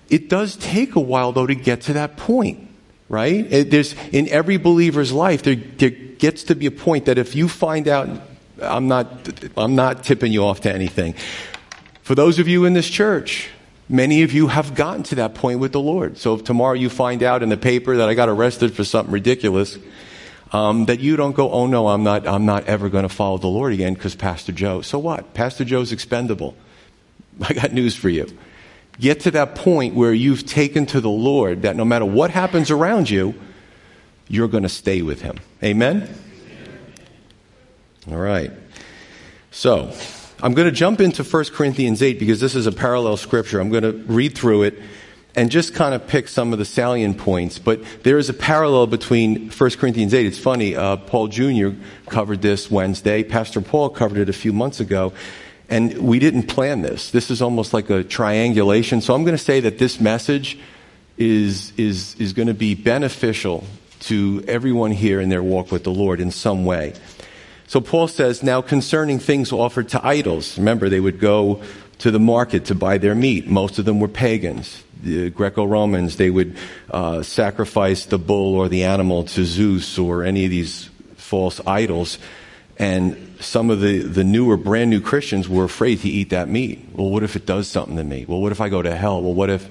it 0.09 0.29
does 0.29 0.57
take 0.57 0.95
a 0.95 1.01
while, 1.01 1.33
though, 1.33 1.47
to 1.47 1.55
get 1.55 1.83
to 1.83 1.95
that 1.95 2.17
point, 2.17 2.69
right? 3.09 3.47
There's, 3.49 3.95
in 4.13 4.29
every 4.29 4.57
believer's 4.57 5.13
life, 5.13 5.43
there, 5.43 5.57
there 5.57 5.91
gets 5.91 6.45
to 6.45 6.55
be 6.55 6.67
a 6.67 6.71
point 6.71 7.07
that 7.07 7.19
if 7.19 7.35
you 7.35 7.49
find 7.49 7.89
out, 7.89 8.09
I'm 8.61 8.89
not, 8.89 9.09
I'm 9.57 9.75
not 9.75 10.05
tipping 10.05 10.33
you 10.33 10.45
off 10.45 10.61
to 10.63 10.73
anything, 10.73 11.15
For 12.03 12.15
those 12.15 12.39
of 12.39 12.49
you 12.49 12.65
in 12.65 12.73
this 12.73 12.89
church, 12.89 13.49
many 13.89 14.23
of 14.23 14.33
you 14.33 14.47
have 14.47 14.75
gotten 14.75 15.03
to 15.05 15.17
that 15.17 15.35
point 15.35 15.61
with 15.61 15.73
the 15.73 15.81
Lord. 15.81 16.19
So 16.19 16.35
if 16.35 16.45
tomorrow 16.45 16.75
you 16.75 16.89
find 16.89 17.23
out 17.23 17.43
in 17.43 17.49
the 17.49 17.57
paper 17.57 17.97
that 17.97 18.09
I 18.09 18.15
got 18.15 18.29
arrested 18.29 18.75
for 18.75 18.85
something 18.85 19.13
ridiculous, 19.13 19.79
um, 20.53 20.87
that 20.87 21.01
you 21.01 21.17
don't 21.17 21.35
go, 21.35 21.51
oh 21.51 21.67
no, 21.67 21.89
I'm 21.89 22.05
not, 22.05 22.27
I'm 22.27 22.47
not 22.47 22.65
ever 22.67 22.89
going 22.89 23.03
to 23.03 23.09
follow 23.09 23.39
the 23.39 23.49
Lord 23.49 23.73
again 23.73 23.95
because 23.95 24.15
Pastor 24.15 24.53
Joe. 24.53 24.81
So 24.81 24.99
what? 24.99 25.35
Pastor 25.35 25.65
Joe's 25.65 25.93
expendable. 25.93 26.57
I 27.41 27.53
got 27.53 27.73
news 27.73 27.97
for 27.97 28.09
you. 28.09 28.27
Get 28.99 29.21
to 29.21 29.31
that 29.33 29.55
point 29.55 29.95
where 29.95 30.13
you've 30.13 30.47
taken 30.47 30.87
to 30.87 31.01
the 31.01 31.11
Lord 31.11 31.63
that 31.63 31.77
no 31.77 31.85
matter 31.85 32.05
what 32.05 32.31
happens 32.31 32.71
around 32.71 33.11
you, 33.11 33.35
you're 34.29 34.49
going 34.49 34.63
to 34.63 34.69
stay 34.69 35.03
with 35.03 35.23
Him. 35.23 35.39
Amen? 35.63 36.09
All 38.11 38.19
right. 38.19 38.51
So, 39.51 39.93
I'm 40.43 40.53
going 40.55 40.67
to 40.67 40.73
jump 40.73 41.01
into 41.01 41.25
1 41.25 41.45
Corinthians 41.47 42.03
8 42.03 42.19
because 42.19 42.41
this 42.41 42.55
is 42.55 42.67
a 42.67 42.73
parallel 42.73 43.17
scripture. 43.17 43.59
I'm 43.59 43.71
going 43.71 43.85
to 43.85 43.93
read 43.93 44.37
through 44.37 44.65
it 44.65 44.79
and 45.35 45.51
just 45.51 45.75
kind 45.75 45.95
of 45.95 46.07
pick 46.07 46.29
some 46.29 46.53
of 46.53 46.59
the 46.59 46.65
salient 46.65 47.19
points. 47.19 47.59
But 47.59 47.83
there 48.03 48.19
is 48.19 48.29
a 48.29 48.35
parallel 48.35 48.87
between 48.87 49.51
1 49.51 49.71
Corinthians 49.73 50.15
8. 50.15 50.27
It's 50.27 50.39
funny, 50.39 50.75
uh, 50.75 50.97
Paul 50.97 51.29
Jr. 51.29 51.71
covered 52.09 52.43
this 52.43 52.71
Wednesday. 52.71 53.23
Pastor 53.23 53.61
Paul 53.61 53.91
covered 53.91 54.19
it 54.19 54.29
a 54.29 54.35
few 54.35 54.53
months 54.53 54.81
ago. 54.81 55.13
And 55.69 55.99
we 55.99 56.19
didn't 56.19 56.45
plan 56.45 56.83
this. 56.83 57.11
This 57.11 57.31
is 57.31 57.43
almost 57.43 57.75
like 57.75 57.91
a 57.91 58.05
triangulation. 58.05 59.01
So 59.01 59.15
I'm 59.15 59.25
going 59.25 59.37
to 59.37 59.43
say 59.43 59.61
that 59.61 59.79
this 59.79 60.01
message 60.01 60.59
is, 61.19 61.73
is, 61.77 62.15
is 62.21 62.33
going 62.33 62.49
to 62.49 62.55
be 62.55 62.75
beneficial 62.75 63.65
to 64.01 64.45
everyone 64.47 64.93
here 64.93 65.21
in 65.21 65.29
their 65.29 65.43
walk 65.43 65.73
with 65.73 65.83
the 65.83 65.93
Lord 65.93 66.21
in 66.21 66.31
some 66.31 66.65
way. 66.65 66.95
So 67.67 67.81
Paul 67.81 68.07
says, 68.07 68.43
now 68.43 68.63
concerning 68.63 69.19
things 69.19 69.51
offered 69.51 69.89
to 69.89 70.07
idols, 70.07 70.57
remember 70.57 70.89
they 70.89 71.01
would 71.01 71.19
go 71.19 71.63
to 71.99 72.11
the 72.11 72.21
market 72.21 72.67
to 72.67 72.75
buy 72.75 72.99
their 72.99 73.15
meat. 73.15 73.49
Most 73.49 73.79
of 73.79 73.85
them 73.85 73.99
were 73.99 74.09
pagans. 74.09 74.85
The 75.03 75.31
Greco-Romans, 75.31 76.17
they 76.17 76.31
would 76.31 76.57
uh, 76.91 77.23
sacrifice 77.23 78.07
the 78.07 78.19
bull 78.19 78.55
or 78.55 78.69
the 78.69 78.85
animal 78.85 79.25
to 79.25 79.45
Zeus 79.45 79.99
or 79.99 80.23
any 80.23 80.45
of 80.45 80.51
these 80.51 80.91
false 81.17 81.61
idols. 81.67 82.19
And 82.79 83.26
some 83.41 83.71
of 83.71 83.81
the, 83.81 83.99
the 84.01 84.25
newer, 84.25 84.57
brand 84.57 84.91
new 84.91 85.01
Christians 85.01 85.49
were 85.49 85.65
afraid 85.65 86.01
to 86.01 86.09
eat 86.09 86.31
that 86.31 86.49
meat. 86.49 86.87
Well, 86.93 87.11
what 87.11 87.23
if 87.23 87.37
it 87.37 87.47
does 87.47 87.69
something 87.69 87.97
to 87.97 88.05
me? 88.05 88.25
Well, 88.27 88.41
what 88.41 88.53
if 88.53 88.61
I 88.61 88.69
go 88.69 88.83
to 88.83 88.95
hell? 88.95 89.23
Well, 89.23 89.35
what 89.35 89.51
if 89.51 89.69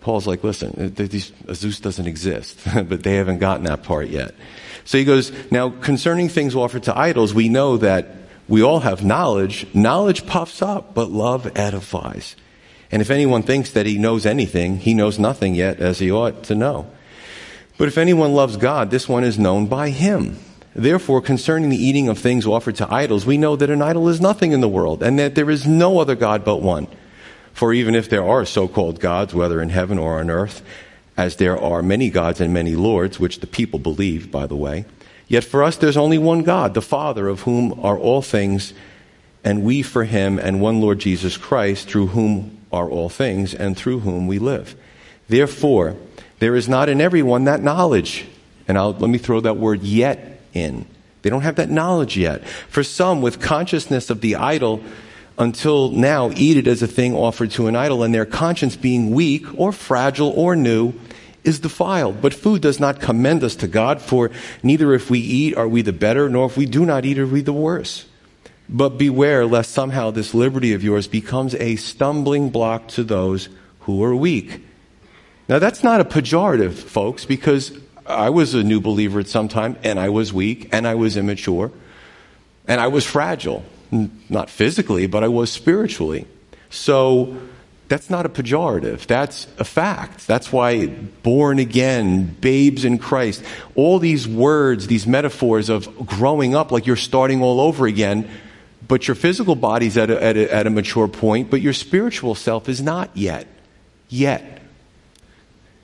Paul's 0.00 0.26
like, 0.26 0.42
listen, 0.44 0.94
Zeus 1.54 1.80
doesn't 1.80 2.06
exist, 2.06 2.60
but 2.74 3.02
they 3.02 3.16
haven't 3.16 3.38
gotten 3.38 3.64
that 3.64 3.82
part 3.82 4.08
yet. 4.08 4.34
So 4.84 4.98
he 4.98 5.04
goes, 5.04 5.32
now 5.50 5.70
concerning 5.70 6.28
things 6.28 6.54
offered 6.54 6.84
to 6.84 6.98
idols, 6.98 7.34
we 7.34 7.48
know 7.48 7.76
that 7.78 8.16
we 8.48 8.62
all 8.62 8.80
have 8.80 9.04
knowledge. 9.04 9.66
Knowledge 9.74 10.26
puffs 10.26 10.62
up, 10.62 10.94
but 10.94 11.10
love 11.10 11.50
edifies. 11.56 12.36
And 12.90 13.02
if 13.02 13.10
anyone 13.10 13.42
thinks 13.42 13.70
that 13.72 13.84
he 13.84 13.98
knows 13.98 14.24
anything, 14.24 14.78
he 14.78 14.94
knows 14.94 15.18
nothing 15.18 15.54
yet 15.54 15.80
as 15.80 15.98
he 15.98 16.10
ought 16.10 16.44
to 16.44 16.54
know. 16.54 16.90
But 17.76 17.88
if 17.88 17.98
anyone 17.98 18.32
loves 18.32 18.56
God, 18.56 18.90
this 18.90 19.08
one 19.08 19.24
is 19.24 19.38
known 19.38 19.66
by 19.66 19.90
him. 19.90 20.38
Therefore, 20.74 21.20
concerning 21.20 21.70
the 21.70 21.82
eating 21.82 22.08
of 22.08 22.18
things 22.18 22.46
offered 22.46 22.76
to 22.76 22.92
idols, 22.92 23.26
we 23.26 23.38
know 23.38 23.56
that 23.56 23.70
an 23.70 23.82
idol 23.82 24.08
is 24.08 24.20
nothing 24.20 24.52
in 24.52 24.60
the 24.60 24.68
world, 24.68 25.02
and 25.02 25.18
that 25.18 25.34
there 25.34 25.50
is 25.50 25.66
no 25.66 25.98
other 25.98 26.14
God 26.14 26.44
but 26.44 26.62
one. 26.62 26.86
For 27.52 27.72
even 27.72 27.94
if 27.94 28.08
there 28.08 28.24
are 28.24 28.44
so 28.44 28.68
called 28.68 29.00
gods, 29.00 29.34
whether 29.34 29.60
in 29.60 29.70
heaven 29.70 29.98
or 29.98 30.20
on 30.20 30.30
earth, 30.30 30.62
as 31.16 31.36
there 31.36 31.58
are 31.58 31.82
many 31.82 32.10
gods 32.10 32.40
and 32.40 32.54
many 32.54 32.76
lords, 32.76 33.18
which 33.18 33.40
the 33.40 33.46
people 33.46 33.80
believe, 33.80 34.30
by 34.30 34.46
the 34.46 34.56
way, 34.56 34.84
yet 35.26 35.42
for 35.42 35.64
us 35.64 35.76
there's 35.76 35.96
only 35.96 36.18
one 36.18 36.44
God, 36.44 36.74
the 36.74 36.82
Father, 36.82 37.26
of 37.26 37.42
whom 37.42 37.80
are 37.82 37.98
all 37.98 38.22
things, 38.22 38.72
and 39.42 39.64
we 39.64 39.82
for 39.82 40.04
him, 40.04 40.38
and 40.38 40.60
one 40.60 40.80
Lord 40.80 41.00
Jesus 41.00 41.36
Christ, 41.36 41.88
through 41.88 42.08
whom 42.08 42.58
are 42.72 42.88
all 42.88 43.08
things, 43.08 43.54
and 43.54 43.76
through 43.76 44.00
whom 44.00 44.26
we 44.26 44.38
live. 44.38 44.76
Therefore, 45.28 45.96
there 46.38 46.54
is 46.54 46.68
not 46.68 46.88
in 46.88 47.00
everyone 47.00 47.44
that 47.44 47.62
knowledge. 47.62 48.26
And 48.66 48.78
I'll, 48.78 48.92
let 48.92 49.10
me 49.10 49.18
throw 49.18 49.40
that 49.40 49.56
word 49.56 49.82
yet 49.82 50.37
in. 50.52 50.86
They 51.22 51.30
don't 51.30 51.42
have 51.42 51.56
that 51.56 51.70
knowledge 51.70 52.16
yet. 52.16 52.46
For 52.46 52.82
some, 52.82 53.22
with 53.22 53.40
consciousness 53.40 54.10
of 54.10 54.20
the 54.20 54.36
idol, 54.36 54.82
until 55.36 55.90
now 55.90 56.30
eat 56.30 56.56
it 56.56 56.66
as 56.66 56.82
a 56.82 56.86
thing 56.86 57.14
offered 57.14 57.50
to 57.52 57.66
an 57.66 57.76
idol, 57.76 58.02
and 58.02 58.14
their 58.14 58.26
conscience 58.26 58.76
being 58.76 59.10
weak 59.10 59.46
or 59.58 59.72
fragile 59.72 60.30
or 60.30 60.56
new 60.56 60.92
is 61.44 61.60
defiled. 61.60 62.20
But 62.20 62.34
food 62.34 62.60
does 62.62 62.80
not 62.80 63.00
commend 63.00 63.44
us 63.44 63.56
to 63.56 63.68
God, 63.68 64.02
for 64.02 64.30
neither 64.62 64.92
if 64.94 65.10
we 65.10 65.20
eat 65.20 65.56
are 65.56 65.68
we 65.68 65.82
the 65.82 65.92
better, 65.92 66.28
nor 66.28 66.46
if 66.46 66.56
we 66.56 66.66
do 66.66 66.84
not 66.84 67.04
eat 67.04 67.18
are 67.18 67.26
we 67.26 67.40
the 67.40 67.52
worse. 67.52 68.06
But 68.68 68.98
beware 68.98 69.46
lest 69.46 69.72
somehow 69.72 70.10
this 70.10 70.34
liberty 70.34 70.74
of 70.74 70.84
yours 70.84 71.06
becomes 71.06 71.54
a 71.54 71.76
stumbling 71.76 72.50
block 72.50 72.88
to 72.88 73.04
those 73.04 73.48
who 73.80 74.02
are 74.04 74.14
weak. 74.14 74.62
Now 75.48 75.58
that's 75.58 75.82
not 75.82 76.00
a 76.00 76.04
pejorative, 76.04 76.74
folks, 76.74 77.24
because 77.24 77.70
I 78.08 78.30
was 78.30 78.54
a 78.54 78.64
new 78.64 78.80
believer 78.80 79.20
at 79.20 79.28
some 79.28 79.48
time, 79.48 79.76
and 79.84 80.00
I 80.00 80.08
was 80.08 80.32
weak, 80.32 80.70
and 80.72 80.86
I 80.86 80.94
was 80.94 81.16
immature, 81.16 81.70
and 82.66 82.80
I 82.80 82.88
was 82.88 83.04
fragile. 83.04 83.64
Not 84.28 84.50
physically, 84.50 85.06
but 85.06 85.24
I 85.24 85.28
was 85.28 85.50
spiritually. 85.50 86.26
So 86.70 87.36
that's 87.88 88.10
not 88.10 88.26
a 88.26 88.28
pejorative. 88.28 89.06
That's 89.06 89.46
a 89.58 89.64
fact. 89.64 90.26
That's 90.26 90.52
why 90.52 90.86
born 90.86 91.58
again, 91.58 92.36
babes 92.40 92.84
in 92.84 92.98
Christ, 92.98 93.42
all 93.74 93.98
these 93.98 94.28
words, 94.28 94.86
these 94.86 95.06
metaphors 95.06 95.70
of 95.70 96.06
growing 96.06 96.54
up 96.54 96.70
like 96.70 96.86
you're 96.86 96.96
starting 96.96 97.42
all 97.42 97.60
over 97.60 97.86
again, 97.86 98.28
but 98.86 99.08
your 99.08 99.14
physical 99.14 99.54
body's 99.54 99.96
at 99.96 100.10
a, 100.10 100.22
at 100.22 100.36
a, 100.36 100.54
at 100.54 100.66
a 100.66 100.70
mature 100.70 101.08
point, 101.08 101.50
but 101.50 101.60
your 101.60 101.72
spiritual 101.72 102.34
self 102.34 102.68
is 102.68 102.82
not 102.82 103.10
yet. 103.14 103.46
Yet. 104.08 104.62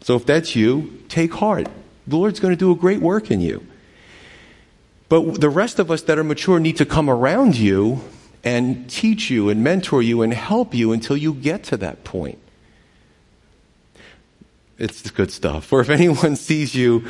So 0.03 0.17
if 0.17 0.27
that's 0.27 0.55
you, 0.55 1.03
take 1.09 1.33
heart. 1.33 1.69
The 2.07 2.17
Lord's 2.17 2.41
going 2.41 2.53
to 2.53 2.57
do 2.57 2.71
a 2.71 2.75
great 2.75 3.01
work 3.01 3.31
in 3.31 3.41
you. 3.41 3.67
But 5.09 5.41
the 5.41 5.51
rest 5.51 5.79
of 5.79 5.91
us 5.91 6.03
that 6.03 6.19
are 6.19 6.25
mature 6.25 6.59
need 6.59 6.77
to 6.79 6.87
come 6.87 7.09
around 7.09 7.57
you 7.57 8.01
and 8.43 8.89
teach 8.91 9.31
you 9.31 9.49
and 9.49 9.63
mentor 9.63 10.03
you 10.03 10.23
and 10.23 10.33
help 10.33 10.75
you 10.75 10.93
until 10.93 11.17
you 11.17 11.35
get 11.35 11.65
to 11.65 11.77
that 11.79 12.05
point. 12.05 12.39
It's 14.79 15.11
good 15.11 15.31
stuff. 15.31 15.65
For 15.65 15.81
if 15.81 15.89
anyone 15.91 16.37
sees 16.37 16.75
you, 16.75 17.07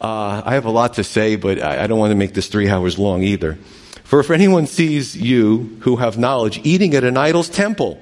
uh, 0.00 0.42
I 0.44 0.54
have 0.54 0.64
a 0.64 0.70
lot 0.70 0.94
to 0.94 1.04
say, 1.04 1.36
but 1.36 1.60
I, 1.60 1.84
I 1.84 1.86
don't 1.86 1.98
want 1.98 2.12
to 2.12 2.16
make 2.16 2.34
this 2.34 2.48
three 2.48 2.68
hours 2.68 2.98
long 2.98 3.22
either. 3.22 3.58
For 4.04 4.20
if 4.20 4.30
anyone 4.30 4.66
sees 4.66 5.16
you 5.16 5.78
who 5.80 5.96
have 5.96 6.18
knowledge 6.18 6.60
eating 6.64 6.94
at 6.94 7.04
an 7.04 7.16
idol's 7.16 7.48
temple, 7.48 8.00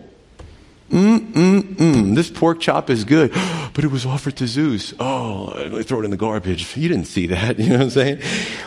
Mm, 0.90 1.32
mm, 1.32 1.60
mm. 1.60 2.14
This 2.14 2.30
pork 2.30 2.60
chop 2.60 2.88
is 2.88 3.04
good, 3.04 3.30
but 3.78 3.84
it 3.84 3.92
was 3.92 4.04
offered 4.04 4.34
to 4.34 4.48
Zeus. 4.48 4.92
Oh, 4.98 5.82
throw 5.84 6.00
it 6.00 6.04
in 6.04 6.10
the 6.10 6.16
garbage. 6.16 6.76
You 6.76 6.88
didn't 6.88 7.06
see 7.06 7.28
that. 7.28 7.58
You 7.60 7.68
know 7.68 7.76
what 7.76 7.82
I'm 7.82 7.90
saying? 7.90 8.22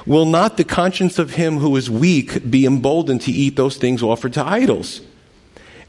Will 0.05 0.25
not 0.25 0.55
the 0.55 0.63
conscience 0.63 1.19
of 1.19 1.31
him 1.31 1.57
who 1.57 1.75
is 1.75 1.89
weak 1.89 2.49
be 2.49 2.65
emboldened 2.65 3.19
to 3.23 3.31
eat 3.33 3.57
those 3.57 3.75
things 3.75 4.01
offered 4.01 4.31
to 4.35 4.47
idols? 4.47 5.01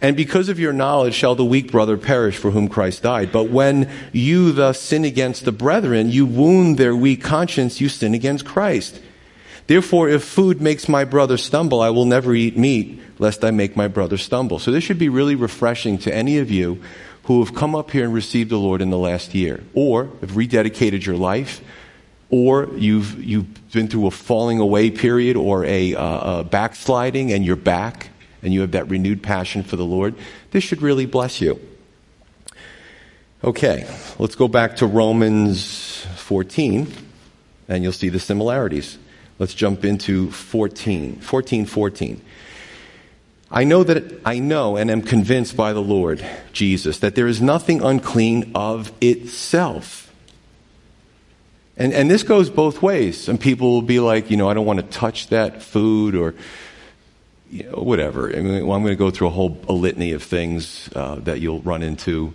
And 0.01 0.17
because 0.17 0.49
of 0.49 0.59
your 0.59 0.73
knowledge 0.73 1.15
shall 1.15 1.37
the 1.37 1.45
weak 1.45 1.71
brother 1.71 1.97
perish 1.97 2.37
for 2.37 2.51
whom 2.51 2.67
Christ 2.67 3.05
died. 3.05 3.31
But 3.31 3.49
when 3.49 3.89
you 4.11 4.51
thus 4.51 4.81
sin 4.81 5.05
against 5.05 5.45
the 5.45 5.53
brethren, 5.53 6.11
you 6.11 6.27
wound 6.27 6.77
their 6.77 6.97
weak 6.97 7.23
conscience, 7.23 7.81
you 7.81 7.89
sin 7.89 8.15
against 8.15 8.45
Christ. 8.45 9.01
Therefore, 9.69 10.09
if 10.09 10.25
food 10.25 10.61
makes 10.61 10.89
my 10.89 11.05
brother 11.05 11.37
stumble, 11.37 11.81
I 11.81 11.91
will 11.91 12.07
never 12.07 12.35
eat 12.35 12.59
meat, 12.59 13.01
lest 13.21 13.45
I 13.45 13.53
make 13.53 13.77
my 13.77 13.87
brother 13.87 14.17
stumble. 14.17 14.59
So 14.59 14.73
this 14.73 14.83
should 14.83 14.99
be 14.99 15.09
really 15.09 15.37
refreshing 15.37 15.97
to 15.99 16.13
any 16.13 16.39
of 16.39 16.51
you 16.51 16.83
who 17.25 17.45
have 17.45 17.55
come 17.55 17.75
up 17.75 17.91
here 17.91 18.05
and 18.05 18.13
received 18.13 18.51
the 18.51 18.59
Lord 18.59 18.81
in 18.83 18.91
the 18.91 18.99
last 18.99 19.35
year, 19.35 19.63
or 19.75 20.05
have 20.21 20.33
rededicated 20.33 21.05
your 21.05 21.17
life, 21.17 21.63
or 22.33 22.71
you've, 22.77 23.23
you've 23.23 23.73
been 23.73 23.89
through 23.89 24.07
a 24.07 24.11
falling 24.11 24.59
away 24.59 24.91
period 24.91 25.37
or 25.37 25.65
a, 25.67 25.95
uh, 25.95 26.41
a 26.41 26.45
backsliding 26.45 27.31
and 27.31 27.45
you're 27.45 27.57
back 27.57 28.09
and 28.43 28.53
you 28.53 28.63
have 28.63 28.73
that 28.73 28.89
renewed 28.89 29.23
passion 29.23 29.63
for 29.63 29.77
the 29.77 29.85
Lord. 29.85 30.15
This 30.51 30.65
should 30.65 30.83
really 30.83 31.05
bless 31.05 31.41
you. 31.41 31.61
Okay, 33.45 33.87
let's 34.19 34.35
go 34.35 34.49
back 34.49 34.77
to 34.77 34.87
Romans 34.87 36.07
14 36.17 36.91
and 37.69 37.83
you'll 37.83 37.93
see 37.93 38.09
the 38.09 38.19
similarities. 38.19 38.99
Let's 39.39 39.55
jump 39.55 39.85
into 39.85 40.31
14. 40.31 41.17
14, 41.17 41.67
14. 41.67 42.21
I 43.55 43.65
know 43.65 43.85
that 43.85 44.23
I 44.25 44.39
know 44.39 44.77
and 44.77 44.91
am 44.91 45.03
convinced 45.03 45.57
by 45.57 45.75
the 45.75 45.83
Lord 45.83 46.25
Jesus 46.55 47.01
that 47.01 47.15
there 47.15 47.27
is 47.27 47.43
nothing 47.43 47.83
unclean 47.83 48.53
of 48.55 48.91
itself. 49.03 50.11
And, 51.77 51.93
and 51.93 52.11
this 52.11 52.23
goes 52.23 52.49
both 52.49 52.81
ways. 52.81 53.23
Some 53.23 53.37
people 53.37 53.73
will 53.73 53.83
be 53.83 54.01
like, 54.01 54.31
you 54.31 54.39
know, 54.39 54.49
I 54.49 54.55
don't 54.55 54.65
want 54.65 54.79
to 54.79 54.87
touch 54.87 55.29
that 55.29 55.63
food 55.63 56.15
or, 56.15 56.35
you 57.51 57.65
know, 57.65 57.83
whatever. 57.83 58.35
I 58.35 58.41
mean, 58.41 58.67
well, 58.67 58.77
I'm 58.77 58.83
going 58.83 58.95
to 58.95 58.99
go 58.99 59.11
through 59.11 59.27
a 59.27 59.31
whole 59.31 59.59
a 59.69 59.73
litany 59.75 60.13
of 60.13 60.23
things 60.23 60.89
uh, 60.97 61.17
that 61.17 61.41
you'll 61.41 61.61
run 61.61 61.83
into. 61.83 62.33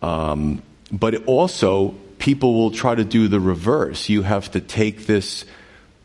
Um, 0.00 0.62
but 0.92 1.24
also, 1.26 1.96
people 2.18 2.54
will 2.54 2.70
try 2.70 2.94
to 2.94 3.04
do 3.04 3.26
the 3.26 3.40
reverse. 3.40 4.08
You 4.08 4.22
have 4.22 4.52
to 4.52 4.60
take 4.60 5.06
this 5.06 5.44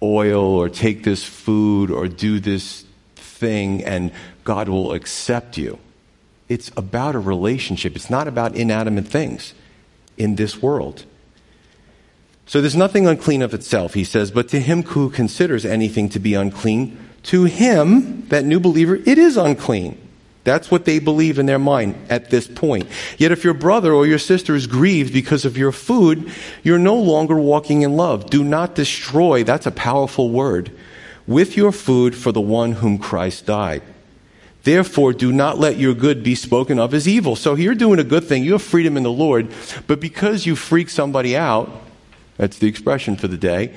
oil 0.02 0.44
or 0.44 0.68
take 0.68 1.04
this 1.04 1.24
food 1.24 1.92
or 1.92 2.08
do 2.08 2.40
this 2.40 2.86
thing 3.16 3.84
and 3.84 4.12
God 4.44 4.70
will 4.70 4.94
accept 4.94 5.58
you. 5.58 5.80
It's 6.50 6.72
about 6.76 7.16
a 7.16 7.20
relationship. 7.20 7.96
It's 7.96 8.10
not 8.10 8.28
about 8.28 8.56
inanimate 8.56 9.08
things 9.08 9.54
in 10.18 10.36
this 10.36 10.62
world. 10.62 11.06
So 12.46 12.60
there's 12.60 12.76
nothing 12.76 13.08
unclean 13.08 13.42
of 13.42 13.54
itself, 13.54 13.94
he 13.94 14.04
says, 14.04 14.32
but 14.32 14.50
to 14.50 14.60
him 14.60 14.84
who 14.84 15.10
considers 15.10 15.66
anything 15.66 16.10
to 16.10 16.20
be 16.20 16.34
unclean, 16.34 16.98
to 17.24 17.46
him, 17.46 18.28
that 18.28 18.44
new 18.44 18.60
believer, 18.60 18.96
it 18.96 19.18
is 19.18 19.38
unclean. 19.38 19.98
That's 20.44 20.72
what 20.72 20.86
they 20.86 21.00
believe 21.00 21.38
in 21.38 21.46
their 21.46 21.60
mind 21.60 21.96
at 22.10 22.32
this 22.32 22.48
point. 22.48 22.88
Yet 23.18 23.32
if 23.32 23.44
your 23.44 23.54
brother 23.54 23.94
or 23.94 24.08
your 24.08 24.20
sister 24.20 24.56
is 24.56 24.68
grieved 24.68 25.14
because 25.14 25.46
of 25.46 25.58
your 25.58 25.72
food, 25.72 26.32
you're 26.64 26.80
no 26.80 26.96
longer 26.96 27.36
walking 27.36 27.84
in 27.84 27.96
love. 27.96 28.30
Do 28.30 28.44
not 28.44 28.76
destroy, 28.76 29.44
that's 29.44 29.68
a 29.68 29.72
powerful 29.72 30.32
word, 30.32 30.72
with 31.28 31.56
your 31.56 31.72
food 31.72 32.16
for 32.16 32.32
the 32.32 32.42
one 32.42 32.74
whom 32.74 32.98
Christ 32.98 33.46
died. 33.46 33.84
Therefore, 34.64 35.12
do 35.14 35.32
not 35.32 35.58
let 35.58 35.78
your 35.78 35.94
good 35.94 36.24
be 36.24 36.36
spoken 36.36 36.78
of 36.78 36.94
as 36.94 37.08
evil. 37.08 37.36
So 37.36 37.56
you're 37.56 37.76
doing 37.76 38.00
a 38.00 38.04
good 38.04 38.26
thing. 38.26 38.44
You 38.44 38.54
have 38.54 38.62
freedom 38.62 38.96
in 38.96 39.04
the 39.04 39.12
Lord. 39.12 39.50
But 39.88 40.00
because 40.00 40.46
you 40.46 40.56
freak 40.56 40.90
somebody 40.90 41.36
out, 41.36 41.72
that's 42.38 42.60
the 42.60 42.68
expression 42.68 43.16
for 43.16 43.28
the 43.28 43.38
day, 43.38 43.76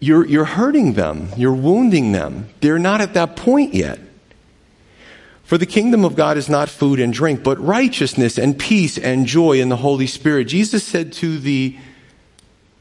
you're, 0.00 0.26
you're 0.26 0.44
hurting 0.44 0.94
them. 0.94 1.28
You're 1.36 1.54
wounding 1.54 2.12
them. 2.12 2.48
They're 2.60 2.78
not 2.78 3.00
at 3.00 3.14
that 3.14 3.36
point 3.36 3.72
yet. 3.72 4.00
For 5.44 5.58
the 5.58 5.66
kingdom 5.66 6.04
of 6.04 6.16
God 6.16 6.36
is 6.36 6.48
not 6.48 6.68
food 6.68 6.98
and 6.98 7.12
drink, 7.12 7.42
but 7.42 7.60
righteousness 7.60 8.38
and 8.38 8.58
peace 8.58 8.98
and 8.98 9.26
joy 9.26 9.60
in 9.60 9.68
the 9.68 9.76
Holy 9.76 10.06
Spirit. 10.06 10.46
Jesus 10.46 10.84
said 10.84 11.12
to 11.14 11.38
the, 11.38 11.76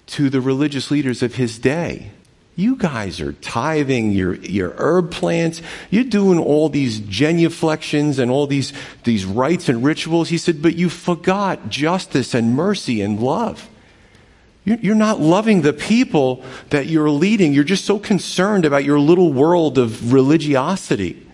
to 0.07 0.29
the 0.29 0.41
religious 0.41 0.89
leaders 0.89 1.21
of 1.21 1.35
his 1.35 1.59
day, 1.59 2.11
you 2.55 2.75
guys 2.75 3.19
are 3.19 3.33
tithing 3.33 4.11
your, 4.11 4.35
your 4.35 4.75
herb 4.77 5.11
plants. 5.11 5.61
You're 5.89 6.03
doing 6.03 6.37
all 6.37 6.69
these 6.69 6.99
genuflections 6.99 8.19
and 8.19 8.29
all 8.29 8.45
these, 8.45 8.73
these 9.03 9.25
rites 9.25 9.69
and 9.69 9.83
rituals. 9.83 10.29
He 10.29 10.37
said, 10.37 10.61
but 10.61 10.75
you 10.75 10.89
forgot 10.89 11.69
justice 11.69 12.35
and 12.35 12.55
mercy 12.55 13.01
and 13.01 13.19
love. 13.19 13.69
You're 14.65 14.95
not 14.95 15.19
loving 15.19 15.61
the 15.61 15.73
people 15.73 16.43
that 16.69 16.85
you're 16.85 17.09
leading. 17.09 17.53
You're 17.53 17.65
just 17.65 17.83
so 17.83 17.99
concerned 17.99 18.63
about 18.63 18.85
your 18.85 18.97
little 18.97 19.33
world 19.33 19.77
of 19.77 20.13
religiosity. 20.13 21.27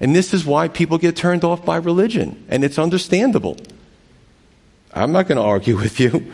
And 0.00 0.14
this 0.14 0.34
is 0.34 0.44
why 0.44 0.68
people 0.68 0.98
get 0.98 1.16
turned 1.16 1.44
off 1.44 1.64
by 1.64 1.76
religion. 1.76 2.44
And 2.50 2.62
it's 2.62 2.78
understandable. 2.78 3.56
I'm 4.92 5.12
not 5.12 5.28
going 5.28 5.36
to 5.36 5.44
argue 5.44 5.76
with 5.76 5.98
you. 5.98 6.30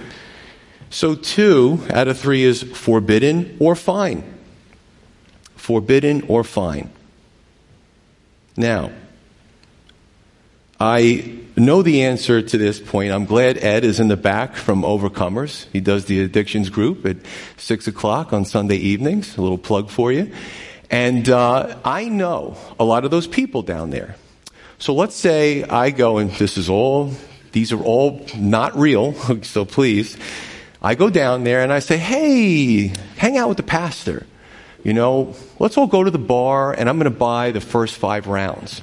So, 0.91 1.15
two 1.15 1.81
out 1.91 2.09
of 2.09 2.19
three 2.19 2.45
is 2.45 2.63
forbidden 2.63 3.57
or 3.61 3.75
fine. 3.75 4.25
Forbidden 5.57 6.23
or 6.29 6.45
fine. 6.45 6.91
Now, 8.57 8.91
I 10.81 11.39
know 11.57 11.83
the 11.83 12.03
answer 12.03 12.41
to 12.41 12.59
this 12.59 12.81
point. 12.81 13.13
I'm 13.13 13.25
glad 13.25 13.59
Ed 13.59 13.85
is 13.85 14.01
in 14.01 14.09
the 14.09 14.17
back 14.17 14.55
from 14.55 14.83
Overcomers. 14.83 15.67
He 15.73 15.81
does 15.81 16.07
the 16.07 16.23
addictions 16.23 16.71
group 16.71 17.05
at 17.05 17.17
6 17.57 17.89
o'clock 17.89 18.33
on 18.33 18.45
Sunday 18.45 18.77
evenings. 18.77 19.37
A 19.37 19.43
little 19.43 19.59
plug 19.59 19.91
for 19.91 20.13
you. 20.13 20.33
And 20.91 21.29
uh, 21.29 21.79
I 21.85 22.09
know 22.09 22.57
a 22.79 22.85
lot 22.85 23.05
of 23.05 23.11
those 23.11 23.27
people 23.27 23.63
down 23.63 23.91
there. 23.91 24.17
So 24.79 24.95
let's 24.95 25.17
say 25.17 25.65
I 25.65 25.91
go, 25.91 26.19
and 26.19 26.31
this 26.33 26.57
is 26.57 26.71
all, 26.71 27.13
these 27.53 27.73
are 27.73 27.83
all 27.83 28.25
not 28.37 28.77
real, 28.79 29.13
so 29.43 29.65
please. 29.65 30.17
I 30.83 30.95
go 30.95 31.11
down 31.11 31.45
there 31.45 31.63
and 31.63 31.73
I 31.73 31.81
say, 31.81 31.97
hey, 31.97 32.93
hang 33.17 33.37
out 33.37 33.49
with 33.49 33.57
the 33.57 33.65
pastor. 33.65 34.27
You 34.85 34.93
know, 34.93 35.35
let's 35.59 35.77
all 35.77 35.89
go 35.89 36.05
to 36.05 36.11
the 36.11 36.19
bar 36.19 36.73
and 36.73 36.89
I'm 36.89 36.99
going 36.99 37.13
to 37.13 37.19
buy 37.19 37.51
the 37.51 37.61
first 37.61 37.97
five 37.97 38.27
rounds. 38.29 38.83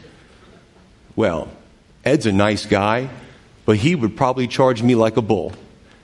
Well, 1.16 1.50
Ed's 2.04 2.26
a 2.26 2.32
nice 2.32 2.66
guy, 2.66 3.10
but 3.66 3.78
he 3.78 3.96
would 3.96 4.18
probably 4.18 4.48
charge 4.48 4.84
me 4.84 4.96
like 4.96 5.18
a 5.18 5.22
bull 5.22 5.54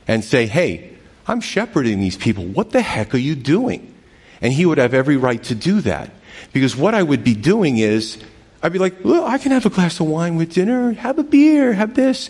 and 0.08 0.24
say, 0.24 0.48
hey, 0.48 0.96
I'm 1.28 1.42
shepherding 1.42 2.00
these 2.00 2.18
people. 2.18 2.46
What 2.46 2.72
the 2.72 2.82
heck 2.82 3.14
are 3.14 3.20
you 3.20 3.36
doing? 3.36 3.94
And 4.42 4.52
he 4.54 4.66
would 4.66 4.78
have 4.78 4.94
every 4.94 5.18
right 5.18 5.44
to 5.44 5.56
do 5.56 5.82
that. 5.82 6.10
Because 6.54 6.76
what 6.76 6.96
I 6.96 7.04
would 7.04 7.24
be 7.24 7.36
doing 7.36 7.78
is, 7.78 8.18
I'd 8.64 8.74
be 8.74 8.80
like, 8.80 9.04
well, 9.04 9.26
I 9.26 9.38
can 9.38 9.52
have 9.52 9.66
a 9.66 9.70
glass 9.70 10.00
of 10.00 10.08
wine 10.08 10.38
with 10.38 10.54
dinner, 10.54 10.94
have 10.94 11.20
a 11.20 11.24
beer, 11.24 11.74
have 11.74 11.94
this. 11.94 12.30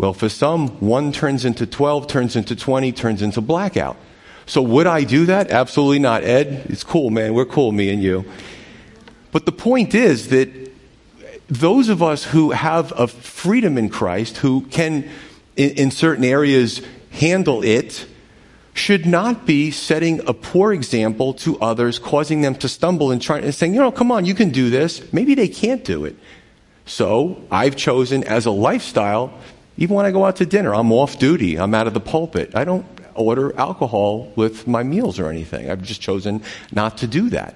Well, 0.00 0.14
for 0.14 0.30
some, 0.30 0.68
one 0.80 1.12
turns 1.12 1.44
into 1.44 1.66
12, 1.66 2.06
turns 2.06 2.34
into 2.34 2.56
20, 2.56 2.90
turns 2.92 3.20
into 3.20 3.42
blackout. 3.42 3.98
So 4.46 4.62
would 4.62 4.86
I 4.86 5.04
do 5.04 5.26
that? 5.26 5.50
Absolutely 5.50 5.98
not. 5.98 6.24
Ed, 6.24 6.64
it's 6.70 6.82
cool, 6.82 7.10
man. 7.10 7.34
We're 7.34 7.44
cool, 7.44 7.70
me 7.70 7.90
and 7.90 8.02
you. 8.02 8.24
But 9.30 9.44
the 9.44 9.52
point 9.52 9.94
is 9.94 10.28
that 10.28 10.48
those 11.48 11.90
of 11.90 12.02
us 12.02 12.24
who 12.24 12.52
have 12.52 12.98
a 12.98 13.08
freedom 13.08 13.76
in 13.76 13.90
Christ, 13.90 14.38
who 14.38 14.62
can, 14.70 15.06
in, 15.56 15.70
in 15.72 15.90
certain 15.90 16.24
areas, 16.24 16.80
handle 17.10 17.62
it, 17.62 18.06
should 18.72 19.04
not 19.04 19.44
be 19.44 19.70
setting 19.70 20.26
a 20.26 20.32
poor 20.32 20.72
example 20.72 21.34
to 21.34 21.60
others, 21.60 21.98
causing 21.98 22.40
them 22.40 22.54
to 22.54 22.70
stumble 22.70 23.10
and 23.10 23.20
trying 23.20 23.44
and 23.44 23.54
saying, 23.54 23.74
you 23.74 23.80
know, 23.80 23.92
come 23.92 24.10
on, 24.10 24.24
you 24.24 24.34
can 24.34 24.48
do 24.48 24.70
this. 24.70 25.12
Maybe 25.12 25.34
they 25.34 25.48
can't 25.48 25.84
do 25.84 26.06
it. 26.06 26.16
So 26.86 27.44
I've 27.50 27.76
chosen 27.76 28.24
as 28.24 28.46
a 28.46 28.50
lifestyle 28.50 29.38
even 29.76 29.96
when 29.96 30.06
I 30.06 30.10
go 30.10 30.24
out 30.24 30.36
to 30.36 30.46
dinner, 30.46 30.74
I'm 30.74 30.92
off 30.92 31.18
duty. 31.18 31.58
I'm 31.58 31.74
out 31.74 31.86
of 31.86 31.94
the 31.94 32.00
pulpit. 32.00 32.54
I 32.54 32.64
don't 32.64 32.86
order 33.14 33.56
alcohol 33.58 34.32
with 34.36 34.66
my 34.66 34.82
meals 34.82 35.18
or 35.18 35.28
anything. 35.28 35.70
I've 35.70 35.82
just 35.82 36.00
chosen 36.00 36.42
not 36.72 36.98
to 36.98 37.06
do 37.06 37.30
that. 37.30 37.54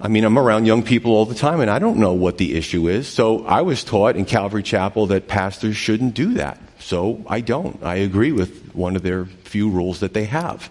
I 0.00 0.08
mean, 0.08 0.24
I'm 0.24 0.38
around 0.38 0.66
young 0.66 0.82
people 0.82 1.12
all 1.12 1.24
the 1.24 1.34
time 1.34 1.60
and 1.60 1.70
I 1.70 1.78
don't 1.78 1.96
know 1.96 2.12
what 2.12 2.36
the 2.38 2.54
issue 2.54 2.88
is. 2.88 3.08
So 3.08 3.46
I 3.46 3.62
was 3.62 3.82
taught 3.82 4.16
in 4.16 4.26
Calvary 4.26 4.62
Chapel 4.62 5.06
that 5.06 5.26
pastors 5.26 5.76
shouldn't 5.76 6.14
do 6.14 6.34
that. 6.34 6.60
So 6.78 7.24
I 7.26 7.40
don't. 7.40 7.82
I 7.82 7.96
agree 7.96 8.32
with 8.32 8.74
one 8.74 8.94
of 8.96 9.02
their 9.02 9.24
few 9.24 9.70
rules 9.70 10.00
that 10.00 10.12
they 10.12 10.24
have. 10.24 10.70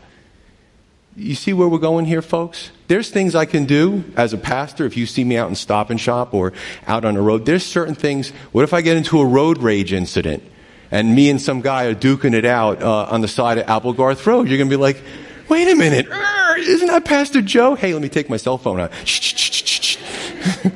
You 1.18 1.34
see 1.34 1.54
where 1.54 1.70
we're 1.70 1.78
going 1.78 2.04
here, 2.04 2.22
folks? 2.22 2.72
There's 2.88 3.10
things 3.10 3.36
I 3.36 3.46
can 3.46 3.64
do 3.64 4.04
as 4.18 4.34
a 4.34 4.38
pastor 4.38 4.86
if 4.86 4.98
you 4.98 5.06
see 5.06 5.24
me 5.24 5.38
out 5.38 5.48
in 5.48 5.56
stop 5.56 5.90
and 5.90 6.00
shop 6.00 6.34
or 6.34 6.52
out 6.88 7.06
on 7.06 7.14
the 7.14 7.22
road. 7.22 7.46
There's 7.46 7.66
certain 7.66 7.96
things. 7.96 8.32
What 8.52 8.66
if 8.66 8.74
I 8.74 8.82
get 8.82 8.98
into 8.98 9.22
a 9.22 9.26
road 9.26 9.60
rage 9.60 9.94
incident 9.94 10.44
and 10.92 11.16
me 11.16 11.30
and 11.30 11.42
some 11.42 11.62
guy 11.62 11.86
are 11.86 11.96
duking 11.96 12.34
it 12.34 12.44
out 12.44 12.84
uh, 12.84 13.06
on 13.06 13.22
the 13.22 13.30
side 13.30 13.58
of 13.58 13.70
Applegarth 13.70 14.28
Road? 14.28 14.50
You're 14.50 14.58
going 14.58 14.70
to 14.70 14.76
be 14.76 14.82
like, 14.82 15.02
wait 15.48 15.72
a 15.72 15.76
minute, 15.76 16.08
isn't 16.58 16.88
that 16.88 17.06
Pastor 17.06 17.42
Joe? 17.42 17.76
Hey, 17.76 17.94
let 17.94 18.02
me 18.02 18.10
take 18.10 18.30
my 18.30 18.38
cell 18.38 18.58
phone 18.58 18.82
out. 18.82 18.92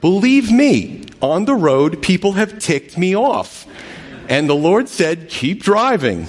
Believe 0.00 0.50
me, 0.50 1.04
on 1.20 1.44
the 1.44 1.54
road, 1.54 2.00
people 2.00 2.32
have 2.32 2.58
ticked 2.58 2.96
me 2.96 3.14
off. 3.14 3.66
And 4.26 4.48
the 4.48 4.54
Lord 4.54 4.88
said, 4.88 5.28
keep 5.28 5.62
driving. 5.62 6.28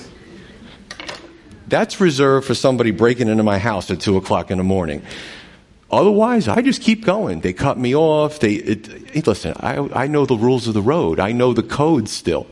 That's 1.72 2.02
reserved 2.02 2.46
for 2.46 2.54
somebody 2.54 2.92
breaking 2.92 3.30
into 3.30 3.44
my 3.44 3.58
house 3.58 3.90
at 3.90 4.02
two 4.02 4.18
o'clock 4.18 4.52
in 4.52 4.58
the 4.58 4.64
morning. 4.64 5.04
Otherwise, 5.90 6.50
I 6.50 6.62
just 6.62 6.82
keep 6.82 7.06
going. 7.06 7.40
They 7.40 7.54
cut 7.54 7.78
me 7.78 7.96
off. 7.96 8.42
They 8.42 8.56
it, 8.56 9.26
listen. 9.26 9.54
I, 9.58 9.78
I 10.04 10.08
know 10.08 10.26
the 10.26 10.36
rules 10.36 10.68
of 10.68 10.74
the 10.74 10.82
road. 10.82 11.22
I 11.22 11.32
know 11.32 11.54
the 11.54 11.64
code 11.64 12.10
still. 12.10 12.46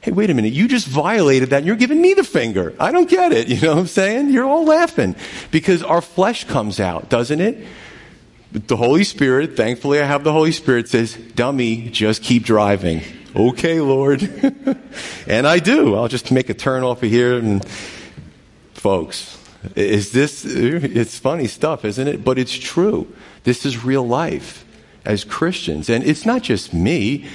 Hey, 0.00 0.10
wait 0.10 0.30
a 0.30 0.34
minute. 0.34 0.54
You 0.54 0.68
just 0.68 0.88
violated 0.88 1.50
that 1.50 1.58
and 1.58 1.66
you're 1.66 1.76
giving 1.76 2.00
me 2.00 2.14
the 2.14 2.24
finger. 2.24 2.74
I 2.80 2.92
don't 2.92 3.10
get 3.10 3.32
it. 3.32 3.48
You 3.48 3.60
know 3.60 3.74
what 3.74 3.80
I'm 3.80 3.86
saying? 3.88 4.30
You're 4.30 4.46
all 4.46 4.64
laughing 4.64 5.16
because 5.50 5.82
our 5.82 6.00
flesh 6.00 6.44
comes 6.44 6.80
out, 6.80 7.10
doesn't 7.10 7.42
it? 7.42 7.66
The 8.52 8.76
Holy 8.78 9.04
Spirit, 9.04 9.54
thankfully 9.54 10.00
I 10.00 10.06
have 10.06 10.24
the 10.24 10.32
Holy 10.32 10.52
Spirit 10.52 10.88
says, 10.88 11.14
dummy, 11.34 11.90
just 11.90 12.22
keep 12.22 12.42
driving. 12.44 13.02
Okay, 13.36 13.80
Lord. 13.80 14.22
and 15.26 15.46
I 15.46 15.58
do. 15.58 15.94
I'll 15.94 16.08
just 16.08 16.32
make 16.32 16.48
a 16.48 16.54
turn 16.54 16.82
off 16.82 17.02
of 17.02 17.10
here 17.10 17.36
and 17.36 17.64
folks. 18.82 19.38
Is 19.76 20.10
this, 20.10 20.44
it's 20.44 21.16
funny 21.16 21.46
stuff, 21.46 21.84
isn't 21.84 22.08
it? 22.08 22.24
But 22.24 22.36
it's 22.36 22.52
true. 22.52 23.06
This 23.44 23.64
is 23.64 23.84
real 23.84 24.04
life 24.04 24.64
as 25.04 25.22
Christians. 25.22 25.88
And 25.88 26.02
it's 26.02 26.26
not 26.26 26.42
just 26.42 26.74
me. 26.74 27.26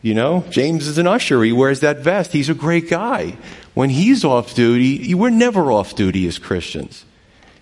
You 0.00 0.14
know, 0.14 0.44
James 0.50 0.86
is 0.86 0.98
an 0.98 1.08
usher. 1.08 1.42
He 1.42 1.52
wears 1.52 1.80
that 1.80 1.98
vest. 1.98 2.32
He's 2.32 2.48
a 2.48 2.54
great 2.54 2.88
guy. 2.88 3.36
When 3.74 3.90
he's 3.90 4.24
off 4.24 4.54
duty, 4.54 5.12
we're 5.14 5.30
never 5.30 5.72
off 5.72 5.96
duty 5.96 6.28
as 6.28 6.38
Christians. 6.38 7.04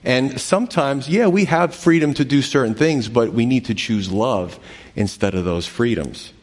And 0.04 0.38
sometimes, 0.38 1.08
yeah, 1.08 1.28
we 1.28 1.46
have 1.46 1.74
freedom 1.74 2.12
to 2.14 2.24
do 2.24 2.42
certain 2.42 2.74
things, 2.74 3.08
but 3.08 3.32
we 3.32 3.46
need 3.46 3.64
to 3.66 3.74
choose 3.74 4.12
love 4.12 4.58
instead 4.94 5.34
of 5.34 5.46
those 5.46 5.66
freedoms. 5.66 6.34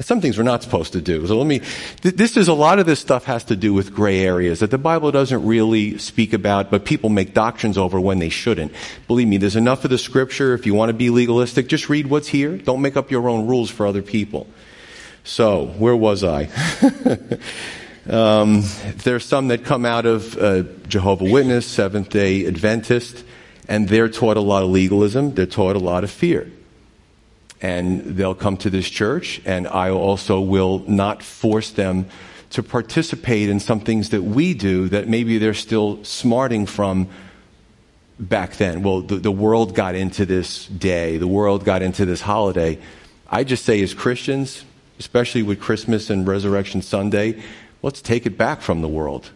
Some 0.00 0.20
things 0.20 0.38
we're 0.38 0.44
not 0.44 0.62
supposed 0.62 0.92
to 0.92 1.00
do. 1.00 1.26
So 1.26 1.36
let 1.36 1.46
me, 1.46 1.60
this 2.02 2.36
is 2.36 2.46
a 2.46 2.54
lot 2.54 2.78
of 2.78 2.86
this 2.86 3.00
stuff 3.00 3.24
has 3.24 3.42
to 3.44 3.56
do 3.56 3.74
with 3.74 3.92
gray 3.92 4.20
areas 4.20 4.60
that 4.60 4.70
the 4.70 4.78
Bible 4.78 5.10
doesn't 5.10 5.44
really 5.44 5.98
speak 5.98 6.32
about, 6.32 6.70
but 6.70 6.84
people 6.84 7.10
make 7.10 7.34
doctrines 7.34 7.76
over 7.76 7.98
when 7.98 8.20
they 8.20 8.28
shouldn't. 8.28 8.72
Believe 9.08 9.26
me, 9.26 9.38
there's 9.38 9.56
enough 9.56 9.84
of 9.84 9.90
the 9.90 9.98
scripture. 9.98 10.54
If 10.54 10.66
you 10.66 10.74
want 10.74 10.90
to 10.90 10.92
be 10.92 11.10
legalistic, 11.10 11.66
just 11.66 11.88
read 11.88 12.06
what's 12.06 12.28
here. 12.28 12.56
Don't 12.56 12.80
make 12.80 12.96
up 12.96 13.10
your 13.10 13.28
own 13.28 13.48
rules 13.48 13.70
for 13.70 13.86
other 13.88 14.02
people. 14.02 14.46
So, 15.24 15.66
where 15.66 15.96
was 15.96 16.22
I? 16.22 16.44
um, 18.08 18.62
there's 19.02 19.24
some 19.24 19.48
that 19.48 19.64
come 19.64 19.84
out 19.84 20.06
of 20.06 20.38
uh, 20.38 20.62
Jehovah 20.86 21.24
Witness, 21.24 21.66
Seventh 21.66 22.08
Day 22.08 22.46
Adventist, 22.46 23.24
and 23.66 23.88
they're 23.88 24.08
taught 24.08 24.36
a 24.36 24.40
lot 24.40 24.62
of 24.62 24.70
legalism. 24.70 25.34
They're 25.34 25.46
taught 25.46 25.74
a 25.74 25.80
lot 25.80 26.04
of 26.04 26.10
fear. 26.12 26.50
And 27.60 28.16
they'll 28.16 28.34
come 28.34 28.56
to 28.58 28.70
this 28.70 28.88
church, 28.88 29.40
and 29.44 29.66
I 29.66 29.90
also 29.90 30.40
will 30.40 30.80
not 30.86 31.22
force 31.22 31.70
them 31.70 32.06
to 32.50 32.62
participate 32.62 33.48
in 33.48 33.60
some 33.60 33.80
things 33.80 34.10
that 34.10 34.22
we 34.22 34.54
do 34.54 34.88
that 34.88 35.08
maybe 35.08 35.38
they're 35.38 35.54
still 35.54 36.02
smarting 36.04 36.66
from 36.66 37.08
back 38.18 38.56
then. 38.56 38.82
Well, 38.82 39.02
the, 39.02 39.16
the 39.16 39.32
world 39.32 39.74
got 39.74 39.94
into 39.94 40.24
this 40.24 40.66
day, 40.66 41.18
the 41.18 41.26
world 41.26 41.64
got 41.64 41.82
into 41.82 42.06
this 42.06 42.20
holiday. 42.20 42.78
I 43.30 43.44
just 43.44 43.64
say, 43.64 43.82
as 43.82 43.92
Christians, 43.92 44.64
especially 44.98 45.42
with 45.42 45.60
Christmas 45.60 46.10
and 46.10 46.26
Resurrection 46.26 46.80
Sunday, 46.80 47.42
let's 47.82 48.00
take 48.00 48.24
it 48.24 48.38
back 48.38 48.62
from 48.62 48.80
the 48.80 48.88
world. 48.88 49.30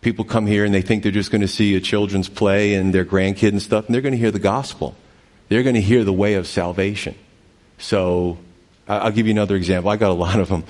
People 0.00 0.24
come 0.24 0.46
here 0.46 0.64
and 0.64 0.72
they 0.72 0.82
think 0.82 1.02
they're 1.02 1.10
just 1.10 1.32
going 1.32 1.40
to 1.40 1.48
see 1.48 1.74
a 1.74 1.80
children's 1.80 2.28
play 2.28 2.74
and 2.74 2.94
their 2.94 3.04
grandkid 3.04 3.48
and 3.48 3.60
stuff, 3.60 3.86
and 3.86 3.94
they're 3.94 4.02
going 4.02 4.12
to 4.12 4.18
hear 4.18 4.30
the 4.30 4.38
gospel. 4.38 4.94
They're 5.48 5.64
going 5.64 5.74
to 5.74 5.80
hear 5.80 6.04
the 6.04 6.12
way 6.12 6.34
of 6.34 6.46
salvation. 6.46 7.16
So, 7.78 8.38
I'll 8.88 9.12
give 9.12 9.26
you 9.26 9.32
another 9.32 9.56
example. 9.56 9.90
I 9.90 9.96
got 9.96 10.10
a 10.10 10.14
lot 10.26 10.40
of 10.40 10.48
them. 10.48 10.64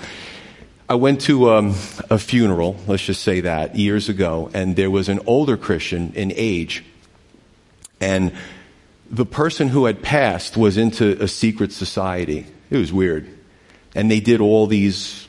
I 0.89 0.95
went 0.95 1.21
to 1.23 1.51
um, 1.51 1.75
a 2.09 2.19
funeral, 2.19 2.77
let's 2.87 3.05
just 3.05 3.23
say 3.23 3.41
that, 3.41 3.77
years 3.77 4.09
ago, 4.09 4.51
and 4.55 4.75
there 4.75 4.91
was 4.91 5.11
an 5.11 5.21
older 5.27 5.59
Christian 5.59 6.13
in 6.15 6.33
age, 6.35 6.83
and 8.01 8.33
the 9.11 9.27
person 9.27 9.69
who 9.69 9.85
had 9.85 10.03
passed 10.03 10.57
was 10.57 10.77
into 10.77 11.23
a 11.23 11.29
secret 11.29 11.73
society. 11.73 12.47
It 12.71 12.77
was 12.77 12.93
weird. 12.93 13.29
And 13.95 14.11
they 14.11 14.21
did 14.21 14.41
all 14.41 14.67
these 14.67 15.29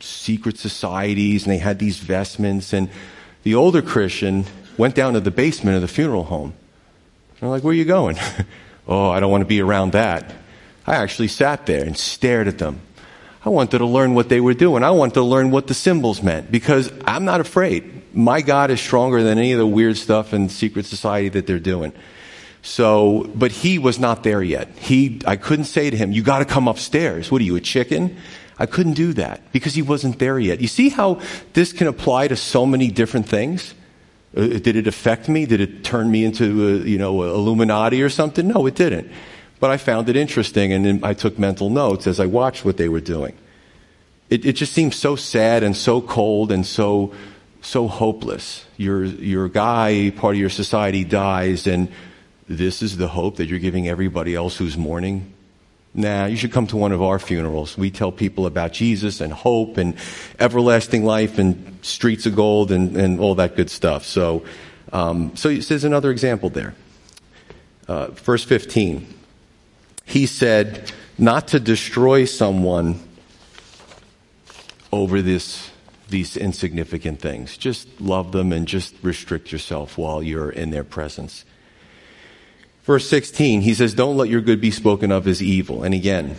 secret 0.00 0.58
societies, 0.58 1.44
and 1.44 1.52
they 1.52 1.58
had 1.58 1.78
these 1.78 1.98
vestments, 1.98 2.72
and 2.72 2.88
the 3.42 3.54
older 3.54 3.82
Christian 3.82 4.44
went 4.78 4.94
down 4.94 5.14
to 5.14 5.20
the 5.20 5.30
basement 5.30 5.76
of 5.76 5.82
the 5.82 5.88
funeral 5.88 6.24
home. 6.24 6.54
And 7.36 7.42
I'm 7.42 7.50
like, 7.50 7.62
where 7.62 7.72
are 7.72 7.76
you 7.76 7.84
going? 7.84 8.16
oh, 8.88 9.10
I 9.10 9.20
don't 9.20 9.30
want 9.30 9.42
to 9.42 9.48
be 9.48 9.60
around 9.60 9.92
that. 9.92 10.32
I 10.86 10.96
actually 10.96 11.28
sat 11.28 11.66
there 11.66 11.84
and 11.84 11.96
stared 11.96 12.48
at 12.48 12.58
them. 12.58 12.80
I 13.44 13.48
wanted 13.48 13.78
to 13.78 13.86
learn 13.86 14.14
what 14.14 14.28
they 14.28 14.40
were 14.40 14.54
doing. 14.54 14.84
I 14.84 14.90
wanted 14.92 15.14
to 15.14 15.22
learn 15.22 15.50
what 15.50 15.66
the 15.66 15.74
symbols 15.74 16.22
meant 16.22 16.50
because 16.50 16.92
I'm 17.06 17.24
not 17.24 17.40
afraid. 17.40 18.14
My 18.14 18.40
God 18.40 18.70
is 18.70 18.80
stronger 18.80 19.22
than 19.22 19.38
any 19.38 19.52
of 19.52 19.58
the 19.58 19.66
weird 19.66 19.96
stuff 19.96 20.32
in 20.32 20.48
secret 20.48 20.86
society 20.86 21.28
that 21.30 21.46
they're 21.46 21.58
doing. 21.58 21.92
So, 22.62 23.28
but 23.34 23.50
he 23.50 23.80
was 23.80 23.98
not 23.98 24.22
there 24.22 24.42
yet. 24.42 24.68
He, 24.78 25.20
I 25.26 25.34
couldn't 25.34 25.64
say 25.64 25.90
to 25.90 25.96
him, 25.96 26.12
you 26.12 26.22
gotta 26.22 26.44
come 26.44 26.68
upstairs. 26.68 27.30
What 27.30 27.40
are 27.40 27.44
you, 27.44 27.56
a 27.56 27.60
chicken? 27.60 28.16
I 28.58 28.66
couldn't 28.66 28.94
do 28.94 29.12
that 29.14 29.50
because 29.50 29.74
he 29.74 29.82
wasn't 29.82 30.20
there 30.20 30.38
yet. 30.38 30.60
You 30.60 30.68
see 30.68 30.88
how 30.88 31.20
this 31.54 31.72
can 31.72 31.88
apply 31.88 32.28
to 32.28 32.36
so 32.36 32.64
many 32.64 32.88
different 32.92 33.28
things? 33.28 33.74
Uh, 34.36 34.46
did 34.46 34.76
it 34.76 34.86
affect 34.86 35.28
me? 35.28 35.46
Did 35.46 35.60
it 35.60 35.82
turn 35.82 36.08
me 36.08 36.24
into, 36.24 36.68
a, 36.68 36.88
you 36.88 36.98
know, 36.98 37.24
Illuminati 37.24 38.02
or 38.02 38.08
something? 38.08 38.46
No, 38.46 38.66
it 38.66 38.76
didn't. 38.76 39.10
But 39.62 39.70
I 39.70 39.76
found 39.76 40.08
it 40.08 40.16
interesting 40.16 40.72
and 40.72 41.04
I 41.04 41.14
took 41.14 41.38
mental 41.38 41.70
notes 41.70 42.08
as 42.08 42.18
I 42.18 42.26
watched 42.26 42.64
what 42.64 42.78
they 42.78 42.88
were 42.88 43.00
doing. 43.00 43.38
It, 44.28 44.44
it 44.44 44.54
just 44.54 44.72
seems 44.72 44.96
so 44.96 45.14
sad 45.14 45.62
and 45.62 45.76
so 45.76 46.00
cold 46.00 46.50
and 46.50 46.66
so, 46.66 47.12
so 47.60 47.86
hopeless. 47.86 48.66
Your, 48.76 49.04
your 49.04 49.48
guy, 49.48 50.10
part 50.16 50.34
of 50.34 50.40
your 50.40 50.50
society 50.50 51.04
dies 51.04 51.68
and 51.68 51.92
this 52.48 52.82
is 52.82 52.96
the 52.96 53.06
hope 53.06 53.36
that 53.36 53.46
you're 53.46 53.60
giving 53.60 53.86
everybody 53.86 54.34
else 54.34 54.56
who's 54.56 54.76
mourning. 54.76 55.32
Nah, 55.94 56.24
you 56.24 56.36
should 56.36 56.50
come 56.50 56.66
to 56.66 56.76
one 56.76 56.90
of 56.90 57.00
our 57.00 57.20
funerals. 57.20 57.78
We 57.78 57.92
tell 57.92 58.10
people 58.10 58.46
about 58.46 58.72
Jesus 58.72 59.20
and 59.20 59.32
hope 59.32 59.76
and 59.76 59.94
everlasting 60.40 61.04
life 61.04 61.38
and 61.38 61.78
streets 61.82 62.26
of 62.26 62.34
gold 62.34 62.72
and, 62.72 62.96
and 62.96 63.20
all 63.20 63.36
that 63.36 63.54
good 63.54 63.70
stuff. 63.70 64.06
So, 64.06 64.44
um, 64.92 65.36
so 65.36 65.54
there's 65.54 65.84
another 65.84 66.10
example 66.10 66.50
there. 66.50 66.74
Uh, 67.86 68.08
verse 68.08 68.42
15 68.42 69.21
he 70.12 70.26
said 70.26 70.92
not 71.16 71.48
to 71.48 71.58
destroy 71.58 72.26
someone 72.26 73.00
over 74.92 75.22
this, 75.22 75.70
these 76.10 76.36
insignificant 76.36 77.18
things. 77.18 77.56
Just 77.56 77.88
love 77.98 78.30
them 78.32 78.52
and 78.52 78.68
just 78.68 78.94
restrict 79.00 79.50
yourself 79.50 79.96
while 79.96 80.22
you're 80.22 80.50
in 80.50 80.70
their 80.70 80.84
presence. 80.84 81.46
Verse 82.84 83.08
16, 83.08 83.62
he 83.62 83.72
says, 83.72 83.94
Don't 83.94 84.18
let 84.18 84.28
your 84.28 84.42
good 84.42 84.60
be 84.60 84.70
spoken 84.70 85.10
of 85.10 85.26
as 85.26 85.42
evil. 85.42 85.82
And 85.82 85.94
again, 85.94 86.36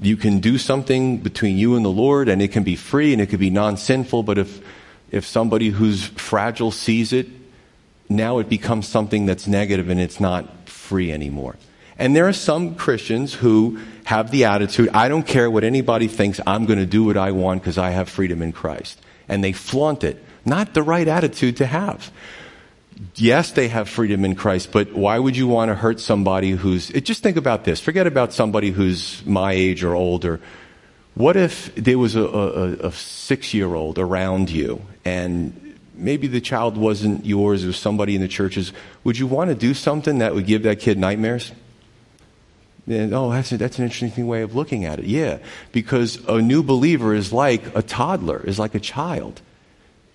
you 0.00 0.16
can 0.16 0.40
do 0.40 0.56
something 0.56 1.18
between 1.18 1.58
you 1.58 1.76
and 1.76 1.84
the 1.84 1.90
Lord, 1.90 2.30
and 2.30 2.40
it 2.40 2.52
can 2.52 2.62
be 2.62 2.76
free 2.76 3.12
and 3.12 3.20
it 3.20 3.26
could 3.26 3.40
be 3.40 3.50
non 3.50 3.76
sinful, 3.76 4.22
but 4.22 4.38
if, 4.38 4.62
if 5.10 5.26
somebody 5.26 5.68
who's 5.68 6.06
fragile 6.06 6.70
sees 6.70 7.12
it, 7.12 7.26
now 8.08 8.38
it 8.38 8.48
becomes 8.48 8.88
something 8.88 9.26
that's 9.26 9.46
negative 9.46 9.90
and 9.90 10.00
it's 10.00 10.20
not 10.20 10.70
free 10.70 11.12
anymore. 11.12 11.56
And 12.00 12.16
there 12.16 12.26
are 12.26 12.32
some 12.32 12.76
Christians 12.76 13.34
who 13.34 13.78
have 14.04 14.30
the 14.30 14.46
attitude, 14.46 14.88
I 14.94 15.08
don't 15.10 15.26
care 15.26 15.50
what 15.50 15.64
anybody 15.64 16.08
thinks, 16.08 16.40
I'm 16.46 16.64
going 16.64 16.78
to 16.78 16.86
do 16.86 17.04
what 17.04 17.18
I 17.18 17.32
want 17.32 17.60
because 17.60 17.76
I 17.76 17.90
have 17.90 18.08
freedom 18.08 18.40
in 18.40 18.52
Christ. 18.52 18.98
And 19.28 19.44
they 19.44 19.52
flaunt 19.52 20.02
it. 20.02 20.24
Not 20.46 20.72
the 20.72 20.82
right 20.82 21.06
attitude 21.06 21.58
to 21.58 21.66
have. 21.66 22.10
Yes, 23.16 23.52
they 23.52 23.68
have 23.68 23.86
freedom 23.86 24.24
in 24.24 24.34
Christ, 24.34 24.72
but 24.72 24.94
why 24.94 25.18
would 25.18 25.36
you 25.36 25.46
want 25.46 25.68
to 25.68 25.74
hurt 25.74 26.00
somebody 26.00 26.52
who's, 26.52 26.90
eh, 26.90 27.00
just 27.00 27.22
think 27.22 27.36
about 27.36 27.64
this. 27.64 27.80
Forget 27.80 28.06
about 28.06 28.32
somebody 28.32 28.70
who's 28.70 29.24
my 29.26 29.52
age 29.52 29.84
or 29.84 29.94
older. 29.94 30.40
What 31.14 31.36
if 31.36 31.74
there 31.74 31.98
was 31.98 32.16
a, 32.16 32.22
a, 32.24 32.72
a 32.86 32.92
six 32.92 33.52
year 33.52 33.74
old 33.74 33.98
around 33.98 34.48
you 34.48 34.80
and 35.04 35.76
maybe 35.94 36.28
the 36.28 36.40
child 36.40 36.78
wasn't 36.78 37.26
yours, 37.26 37.62
it 37.62 37.66
was 37.66 37.76
somebody 37.76 38.14
in 38.14 38.22
the 38.22 38.28
churches. 38.28 38.72
Would 39.04 39.18
you 39.18 39.26
want 39.26 39.50
to 39.50 39.54
do 39.54 39.74
something 39.74 40.18
that 40.18 40.34
would 40.34 40.46
give 40.46 40.62
that 40.62 40.80
kid 40.80 40.96
nightmares? 40.96 41.52
And, 42.86 43.12
oh, 43.14 43.30
that's, 43.30 43.52
a, 43.52 43.56
that's 43.56 43.78
an 43.78 43.84
interesting 43.84 44.26
way 44.26 44.42
of 44.42 44.54
looking 44.54 44.84
at 44.84 44.98
it. 44.98 45.04
Yeah, 45.04 45.38
because 45.72 46.16
a 46.26 46.40
new 46.40 46.62
believer 46.62 47.14
is 47.14 47.32
like 47.32 47.76
a 47.76 47.82
toddler, 47.82 48.40
is 48.44 48.58
like 48.58 48.74
a 48.74 48.80
child. 48.80 49.40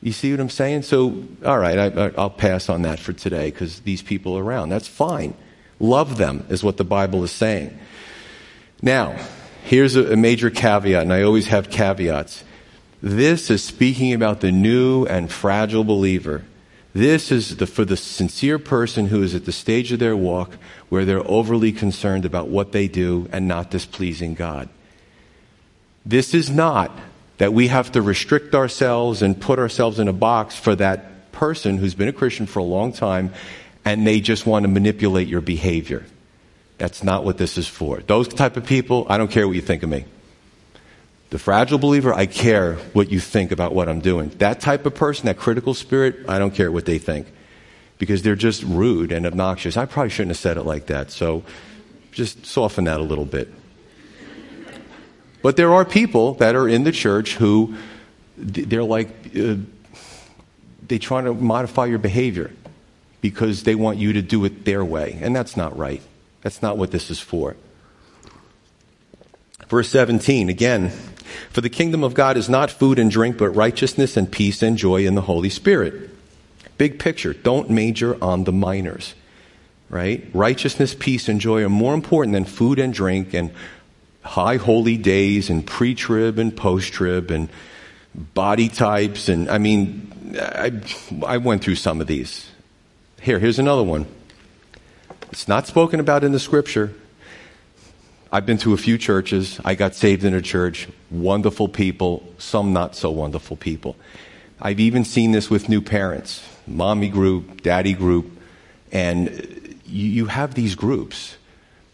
You 0.02 0.12
see 0.12 0.32
what 0.32 0.40
I'm 0.40 0.50
saying? 0.50 0.84
So, 0.84 1.24
all 1.46 1.58
right, 1.58 1.80
I, 1.98 2.12
I'll 2.18 2.30
pass 2.30 2.70
on 2.70 2.84
that 2.84 3.00
for 3.00 3.14
today 3.14 3.50
because 3.50 3.80
these 3.82 4.02
people 4.02 4.38
are 4.38 4.44
around. 4.44 4.70
That's 4.70 4.88
fine. 4.88 5.36
Love 5.80 6.18
them, 6.18 6.46
is 6.50 6.64
what 6.64 6.78
the 6.78 6.84
Bible 6.84 7.24
is 7.24 7.32
saying. 7.32 7.78
Now, 8.82 9.18
here's 9.64 9.96
a, 9.96 10.14
a 10.14 10.16
major 10.16 10.50
caveat, 10.50 11.02
and 11.02 11.14
I 11.14 11.24
always 11.24 11.48
have 11.48 11.70
caveats. 11.70 12.44
This 13.02 13.50
is 13.50 13.64
speaking 13.64 14.14
about 14.14 14.42
the 14.42 14.52
new 14.52 15.06
and 15.06 15.32
fragile 15.32 15.84
believer. 15.84 16.44
This 16.96 17.30
is 17.30 17.58
the, 17.58 17.68
for 17.68 17.84
the 17.84 17.98
sincere 17.98 18.58
person 18.58 19.08
who 19.08 19.22
is 19.22 19.36
at 19.36 19.44
the 19.44 19.52
stage 19.52 19.92
of 19.92 20.00
their 20.00 20.16
walk 20.16 20.54
where 20.88 21.04
they're 21.04 21.30
overly 21.30 21.74
concerned 21.74 22.24
about 22.24 22.48
what 22.48 22.72
they 22.72 22.88
do 22.88 23.28
and 23.34 23.50
not 23.50 23.70
displeasing 23.70 24.34
God. 24.34 24.70
This 26.06 26.34
is 26.34 26.50
not 26.50 26.98
that 27.38 27.52
we 27.52 27.68
have 27.68 27.92
to 27.92 28.02
restrict 28.02 28.56
ourselves 28.56 29.22
and 29.22 29.40
put 29.40 29.60
ourselves 29.60 30.00
in 30.00 30.08
a 30.08 30.14
box 30.14 30.56
for 30.56 30.74
that 30.78 31.34
person 31.34 31.78
who's 31.78 31.96
been 31.96 32.08
a 32.08 32.14
Christian 32.14 32.46
for 32.46 32.60
a 32.60 32.64
long 32.64 32.94
time 32.94 33.34
and 33.84 34.08
they 34.08 34.22
just 34.22 34.46
want 34.46 34.64
to 34.64 34.70
manipulate 34.70 35.28
your 35.28 35.42
behavior. 35.42 36.06
That's 36.78 37.04
not 37.04 37.26
what 37.26 37.38
this 37.38 37.58
is 37.58 37.68
for. 37.68 38.00
Those 38.08 38.30
type 38.30 38.56
of 38.56 38.66
people, 38.66 39.06
I 39.10 39.18
don't 39.18 39.30
care 39.30 39.46
what 39.46 39.58
you 39.58 39.62
think 39.62 39.84
of 39.84 39.90
me. 39.90 40.06
The 41.36 41.40
fragile 41.40 41.80
believer, 41.80 42.14
I 42.14 42.28
care 42.28 42.76
what 42.94 43.12
you 43.12 43.20
think 43.20 43.52
about 43.52 43.76
what 43.76 43.90
I'm 43.90 44.00
doing. 44.00 44.30
That 44.38 44.62
type 44.62 44.86
of 44.86 44.96
person, 44.96 45.26
that 45.26 45.36
critical 45.36 45.74
spirit, 45.74 46.20
I 46.30 46.40
don't 46.40 46.56
care 46.56 46.72
what 46.72 46.86
they 46.86 46.98
think. 46.98 47.28
Because 47.98 48.22
they're 48.22 48.38
just 48.38 48.64
rude 48.64 49.12
and 49.12 49.26
obnoxious. 49.26 49.76
I 49.76 49.84
probably 49.84 50.12
shouldn't 50.12 50.30
have 50.30 50.38
said 50.38 50.56
it 50.56 50.64
like 50.64 50.86
that. 50.86 51.12
So 51.12 51.44
just 52.14 52.46
soften 52.46 52.86
that 52.86 53.02
a 53.02 53.04
little 53.04 53.26
bit. 53.26 53.54
But 55.42 55.58
there 55.58 55.74
are 55.74 55.84
people 55.84 56.36
that 56.36 56.56
are 56.56 56.70
in 56.70 56.86
the 56.86 56.94
church 56.94 57.36
who 57.36 57.76
they're 58.38 58.82
like, 58.82 59.10
uh, 59.38 59.58
they 60.88 61.00
try 61.00 61.22
to 61.22 61.34
modify 61.34 61.88
your 61.88 62.00
behavior 62.00 62.54
because 63.20 63.64
they 63.64 63.76
want 63.76 63.98
you 63.98 64.14
to 64.14 64.22
do 64.22 64.46
it 64.46 64.64
their 64.64 64.86
way. 64.86 65.20
And 65.22 65.36
that's 65.36 65.58
not 65.58 65.78
right. 65.78 66.02
That's 66.44 66.62
not 66.62 66.78
what 66.78 66.92
this 66.92 67.12
is 67.12 67.20
for. 67.20 67.58
Verse 69.68 69.90
17, 69.90 70.48
again, 70.48 70.94
for 71.50 71.62
the 71.62 71.70
kingdom 71.70 72.04
of 72.04 72.14
God 72.14 72.38
is 72.38 72.50
not 72.50 72.72
food 72.72 73.00
and 73.00 73.10
drink, 73.10 73.38
but 73.38 73.50
righteousness 73.50 74.18
and 74.18 74.32
peace 74.32 74.62
and 74.62 74.78
joy 74.78 75.06
in 75.06 75.16
the 75.16 75.22
Holy 75.22 75.50
Spirit. 75.50 76.10
Big 76.78 77.00
picture. 77.00 77.34
Don't 77.34 77.70
major 77.70 78.22
on 78.24 78.44
the 78.44 78.52
minors, 78.52 79.14
right? 79.90 80.26
Righteousness, 80.34 80.96
peace, 80.98 81.30
and 81.30 81.40
joy 81.40 81.64
are 81.64 81.70
more 81.70 81.94
important 81.94 82.34
than 82.34 82.46
food 82.46 82.80
and 82.80 82.94
drink 82.94 83.34
and 83.34 83.52
high 84.24 84.58
holy 84.58 84.98
days 84.98 85.50
and 85.50 85.66
pre 85.66 85.96
trib 85.96 86.40
and 86.40 86.56
post 86.56 86.92
trib 86.92 87.32
and 87.32 87.50
body 88.34 88.70
types. 88.70 89.30
And 89.30 89.50
I 89.50 89.58
mean, 89.58 90.36
I, 90.38 90.72
I 91.26 91.38
went 91.38 91.64
through 91.64 91.76
some 91.76 92.02
of 92.02 92.08
these. 92.08 92.50
Here, 93.22 93.40
here's 93.40 93.60
another 93.60 93.84
one. 93.84 94.06
It's 95.32 95.48
not 95.48 95.68
spoken 95.68 96.00
about 96.00 96.24
in 96.24 96.32
the 96.32 96.40
scripture, 96.40 96.94
I've 98.32 98.46
been 98.46 98.58
to 98.60 98.74
a 98.74 98.78
few 98.78 98.98
churches. 98.98 99.60
I 99.64 99.76
got 99.76 99.96
saved 99.96 100.24
in 100.24 100.34
a 100.34 100.42
church. 100.42 100.88
Wonderful 101.12 101.68
people, 101.68 102.28
some 102.38 102.74
not 102.74 102.96
so 102.96 103.12
wonderful 103.12 103.56
people. 103.56 103.96
I've 104.60 104.80
even 104.80 105.06
seen 105.06 105.32
this 105.32 105.50
with 105.50 105.70
new 105.70 105.82
parents, 105.82 106.48
mommy 106.66 107.10
group, 107.10 107.62
daddy 107.62 107.94
group, 107.94 108.32
and 108.92 109.78
you, 109.86 110.26
have 110.26 110.56
these 110.56 110.76
groups, 110.76 111.38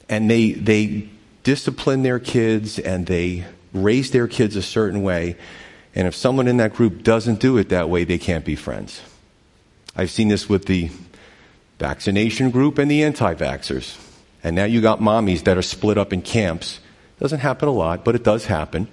and 0.10 0.30
they 0.30 0.52
they 0.52 1.10
discipline 1.44 2.04
their 2.04 2.20
kids 2.20 2.78
and 2.78 3.08
they 3.08 3.46
raise 3.74 4.12
their 4.12 4.28
kids 4.28 4.56
a 4.56 4.62
certain 4.62 5.02
way. 5.02 5.36
And 5.96 6.08
if 6.08 6.16
someone 6.16 6.48
in 6.48 6.58
that 6.58 6.74
group 6.74 7.04
doesn't 7.04 7.40
do 7.40 7.58
it 7.58 7.70
that 7.70 7.90
way, 7.90 8.04
they 8.04 8.18
can't 8.18 8.46
be 8.46 8.56
friends. 8.56 9.02
I've 9.96 10.12
seen 10.12 10.30
this 10.30 10.48
with 10.48 10.66
the 10.66 10.92
vaccination 11.80 12.52
group 12.52 12.78
and 12.78 12.90
the 12.90 13.04
anti 13.04 13.34
vaxxers. 13.34 13.98
And 14.44 14.56
now 14.56 14.66
you 14.66 14.82
got 14.82 15.00
mommies 15.00 15.44
that 15.44 15.58
are 15.58 15.62
split 15.62 15.98
up 15.98 16.14
in 16.14 16.22
camps. 16.22 16.80
Doesn't 17.20 17.40
happen 17.40 17.68
a 17.68 17.72
lot, 17.72 18.04
but 18.04 18.16
it 18.16 18.24
does 18.24 18.46
happen. 18.46 18.88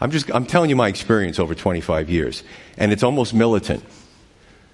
I'm 0.00 0.10
just, 0.10 0.30
I'm 0.32 0.46
telling 0.46 0.70
you 0.70 0.76
my 0.76 0.88
experience 0.88 1.38
over 1.38 1.54
25 1.54 2.10
years. 2.10 2.42
And 2.76 2.92
it's 2.92 3.02
almost 3.02 3.34
militant. 3.34 3.84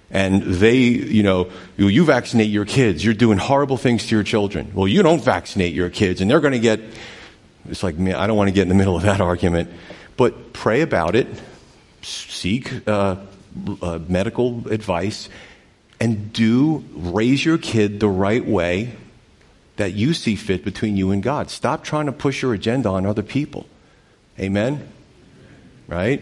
And 0.09 0.43
they, 0.43 0.77
you 0.77 1.23
know, 1.23 1.49
you, 1.77 2.03
vaccinate 2.03 2.49
your 2.49 2.65
kids, 2.65 3.03
you're 3.03 3.13
doing 3.13 3.37
horrible 3.37 3.77
things 3.77 4.07
to 4.07 4.15
your 4.15 4.23
children. 4.23 4.71
Well, 4.73 4.87
you 4.87 5.03
don't 5.03 5.23
vaccinate 5.23 5.73
your 5.73 5.89
kids, 5.89 6.19
and 6.19 6.29
they're 6.29 6.41
going 6.41 6.51
to 6.51 6.59
get, 6.59 6.81
it's 7.69 7.81
like, 7.81 7.97
I 7.97 8.27
don't 8.27 8.35
want 8.35 8.49
to 8.49 8.53
get 8.53 8.63
in 8.63 8.69
the 8.69 8.75
middle 8.75 8.97
of 8.97 9.03
that 9.03 9.21
argument. 9.21 9.69
But 10.17 10.51
pray 10.51 10.81
about 10.81 11.15
it, 11.15 11.27
seek 12.01 12.85
uh, 12.87 13.15
uh, 13.81 13.99
medical 14.09 14.67
advice, 14.67 15.29
and 16.01 16.33
do 16.33 16.83
raise 16.93 17.45
your 17.45 17.57
kid 17.57 18.01
the 18.01 18.09
right 18.09 18.45
way 18.45 18.93
that 19.77 19.93
you 19.93 20.13
see 20.13 20.35
fit 20.35 20.63
between 20.63 20.97
you 20.97 21.11
and 21.11 21.23
God. 21.23 21.49
Stop 21.49 21.83
trying 21.83 22.05
to 22.05 22.11
push 22.11 22.41
your 22.41 22.53
agenda 22.53 22.89
on 22.89 23.05
other 23.05 23.23
people. 23.23 23.65
Amen? 24.39 24.87
Right? 25.87 26.21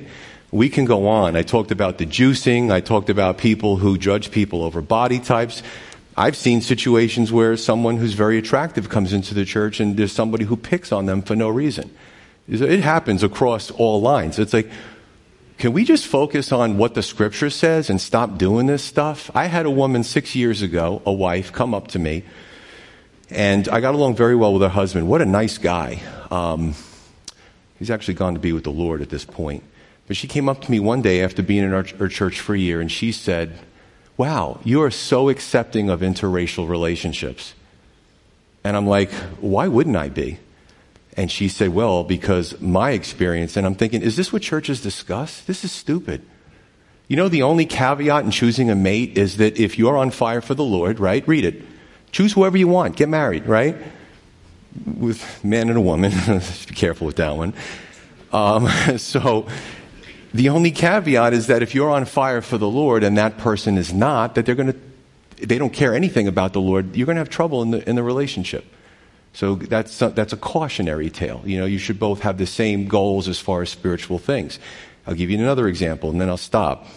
We 0.51 0.69
can 0.69 0.85
go 0.85 1.07
on. 1.07 1.35
I 1.35 1.43
talked 1.43 1.71
about 1.71 1.97
the 1.97 2.05
juicing. 2.05 2.71
I 2.71 2.81
talked 2.81 3.09
about 3.09 3.37
people 3.37 3.77
who 3.77 3.97
judge 3.97 4.31
people 4.31 4.63
over 4.63 4.81
body 4.81 5.19
types. 5.19 5.61
I've 6.17 6.35
seen 6.35 6.61
situations 6.61 7.31
where 7.31 7.55
someone 7.55 7.97
who's 7.97 8.13
very 8.13 8.37
attractive 8.37 8.89
comes 8.89 9.13
into 9.13 9.33
the 9.33 9.45
church 9.45 9.79
and 9.79 9.95
there's 9.95 10.11
somebody 10.11 10.45
who 10.45 10.57
picks 10.57 10.91
on 10.91 11.05
them 11.05 11.21
for 11.21 11.35
no 11.35 11.49
reason. 11.49 11.91
It 12.47 12.81
happens 12.81 13.23
across 13.23 13.69
all 13.71 14.01
lines. 14.01 14.39
It's 14.39 14.53
like, 14.53 14.69
can 15.59 15.71
we 15.71 15.83
just 15.83 16.07
focus 16.07 16.51
on 16.51 16.77
what 16.77 16.93
the 16.93 17.03
scripture 17.03 17.49
says 17.49 17.89
and 17.89 18.01
stop 18.01 18.37
doing 18.37 18.65
this 18.65 18.83
stuff? 18.83 19.29
I 19.35 19.45
had 19.45 19.65
a 19.65 19.71
woman 19.71 20.03
six 20.03 20.33
years 20.33 20.61
ago, 20.61 21.01
a 21.05 21.13
wife, 21.13 21.51
come 21.53 21.73
up 21.73 21.89
to 21.89 21.99
me, 21.99 22.23
and 23.29 23.67
I 23.69 23.79
got 23.79 23.93
along 23.93 24.15
very 24.15 24.35
well 24.35 24.53
with 24.53 24.61
her 24.61 24.69
husband. 24.69 25.07
What 25.07 25.21
a 25.21 25.25
nice 25.25 25.57
guy. 25.57 26.01
Um, 26.31 26.73
he's 27.77 27.91
actually 27.91 28.15
gone 28.15 28.33
to 28.33 28.39
be 28.39 28.51
with 28.51 28.63
the 28.63 28.71
Lord 28.71 29.01
at 29.01 29.09
this 29.09 29.25
point. 29.25 29.63
But 30.07 30.17
she 30.17 30.27
came 30.27 30.49
up 30.49 30.61
to 30.61 30.71
me 30.71 30.79
one 30.79 31.01
day 31.01 31.23
after 31.23 31.43
being 31.43 31.63
in 31.63 31.73
our, 31.73 31.83
church 31.83 32.39
for 32.39 32.55
a 32.55 32.59
year, 32.59 32.81
and 32.81 32.91
she 32.91 33.11
said, 33.11 33.59
Wow, 34.17 34.59
you 34.63 34.81
are 34.81 34.91
so 34.91 35.29
accepting 35.29 35.89
of 35.89 36.01
interracial 36.01 36.67
relationships. 36.67 37.53
And 38.63 38.75
I'm 38.75 38.87
like, 38.87 39.11
Why 39.39 39.67
wouldn't 39.67 39.95
I 39.95 40.09
be? 40.09 40.39
And 41.15 41.31
she 41.31 41.47
said, 41.47 41.69
Well, 41.69 42.03
because 42.03 42.59
my 42.59 42.91
experience, 42.91 43.55
and 43.55 43.67
I'm 43.67 43.75
thinking, 43.75 44.01
is 44.01 44.15
this 44.15 44.33
what 44.33 44.41
churches 44.41 44.81
discuss? 44.81 45.41
This 45.41 45.63
is 45.63 45.71
stupid. 45.71 46.23
You 47.07 47.17
know, 47.17 47.29
the 47.29 47.43
only 47.43 47.65
caveat 47.65 48.23
in 48.23 48.31
choosing 48.31 48.69
a 48.69 48.75
mate 48.75 49.17
is 49.17 49.37
that 49.37 49.59
if 49.59 49.77
you're 49.77 49.97
on 49.97 50.11
fire 50.11 50.41
for 50.41 50.53
the 50.53 50.63
Lord, 50.63 50.99
right? 50.99 51.27
Read 51.27 51.45
it. 51.45 51.63
Choose 52.11 52.33
whoever 52.33 52.57
you 52.57 52.67
want. 52.67 52.95
Get 52.95 53.09
married, 53.09 53.45
right? 53.45 53.75
With 54.85 55.43
man 55.43 55.69
and 55.69 55.77
a 55.77 55.81
woman. 55.81 56.11
be 56.67 56.75
careful 56.75 57.07
with 57.07 57.17
that 57.17 57.35
one. 57.35 57.53
Um, 58.31 58.67
so, 58.97 59.47
the 60.33 60.49
only 60.49 60.71
caveat 60.71 61.33
is 61.33 61.47
that 61.47 61.63
if 61.63 61.73
you're 61.73 61.89
on 61.89 62.05
fire 62.05 62.41
for 62.41 62.57
the 62.57 62.69
Lord 62.69 63.03
and 63.03 63.17
that 63.17 63.37
person 63.37 63.77
is 63.77 63.93
not, 63.93 64.35
that 64.35 64.45
they're 64.45 64.55
going 64.55 64.73
to, 64.73 65.45
they 65.45 65.57
don't 65.57 65.73
care 65.73 65.95
anything 65.95 66.27
about 66.27 66.53
the 66.53 66.61
Lord, 66.61 66.95
you're 66.95 67.05
going 67.05 67.15
to 67.15 67.21
have 67.21 67.29
trouble 67.29 67.61
in 67.63 67.71
the, 67.71 67.89
in 67.89 67.95
the 67.95 68.03
relationship. 68.03 68.65
So 69.33 69.55
that's 69.55 70.01
a, 70.01 70.09
that's 70.09 70.33
a 70.33 70.37
cautionary 70.37 71.09
tale. 71.09 71.41
You 71.45 71.59
know, 71.59 71.65
you 71.65 71.77
should 71.77 71.99
both 71.99 72.21
have 72.21 72.37
the 72.37 72.45
same 72.45 72.87
goals 72.87 73.27
as 73.27 73.39
far 73.39 73.61
as 73.61 73.69
spiritual 73.69 74.19
things. 74.19 74.59
I'll 75.07 75.15
give 75.15 75.29
you 75.29 75.39
another 75.39 75.67
example 75.67 76.09
and 76.09 76.21
then 76.21 76.29
I'll 76.29 76.37
stop. 76.37 76.87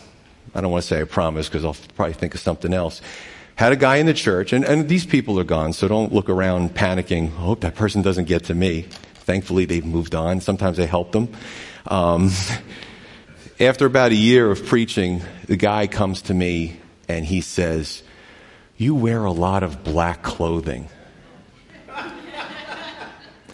I 0.54 0.60
don't 0.60 0.70
want 0.70 0.82
to 0.82 0.88
say 0.88 1.00
I 1.00 1.04
promise 1.04 1.48
because 1.48 1.64
I'll 1.64 1.76
probably 1.94 2.14
think 2.14 2.34
of 2.34 2.40
something 2.40 2.74
else. 2.74 3.00
Had 3.62 3.70
a 3.70 3.76
guy 3.76 3.98
in 3.98 4.06
the 4.06 4.12
church, 4.12 4.52
and, 4.52 4.64
and 4.64 4.88
these 4.88 5.06
people 5.06 5.38
are 5.38 5.44
gone, 5.44 5.72
so 5.72 5.86
don't 5.86 6.12
look 6.12 6.28
around 6.28 6.74
panicking. 6.74 7.26
I 7.28 7.42
hope 7.42 7.60
that 7.60 7.76
person 7.76 8.02
doesn't 8.02 8.24
get 8.24 8.46
to 8.46 8.56
me. 8.56 8.88
Thankfully, 9.14 9.66
they've 9.66 9.86
moved 9.86 10.16
on. 10.16 10.40
Sometimes 10.40 10.80
I 10.80 10.86
help 10.86 11.12
them. 11.12 11.28
Um, 11.86 12.32
after 13.60 13.86
about 13.86 14.10
a 14.10 14.16
year 14.16 14.50
of 14.50 14.66
preaching, 14.66 15.22
the 15.46 15.54
guy 15.54 15.86
comes 15.86 16.22
to 16.22 16.34
me 16.34 16.80
and 17.06 17.24
he 17.24 17.40
says, 17.40 18.02
You 18.78 18.96
wear 18.96 19.22
a 19.22 19.30
lot 19.30 19.62
of 19.62 19.84
black 19.84 20.24
clothing. 20.24 20.88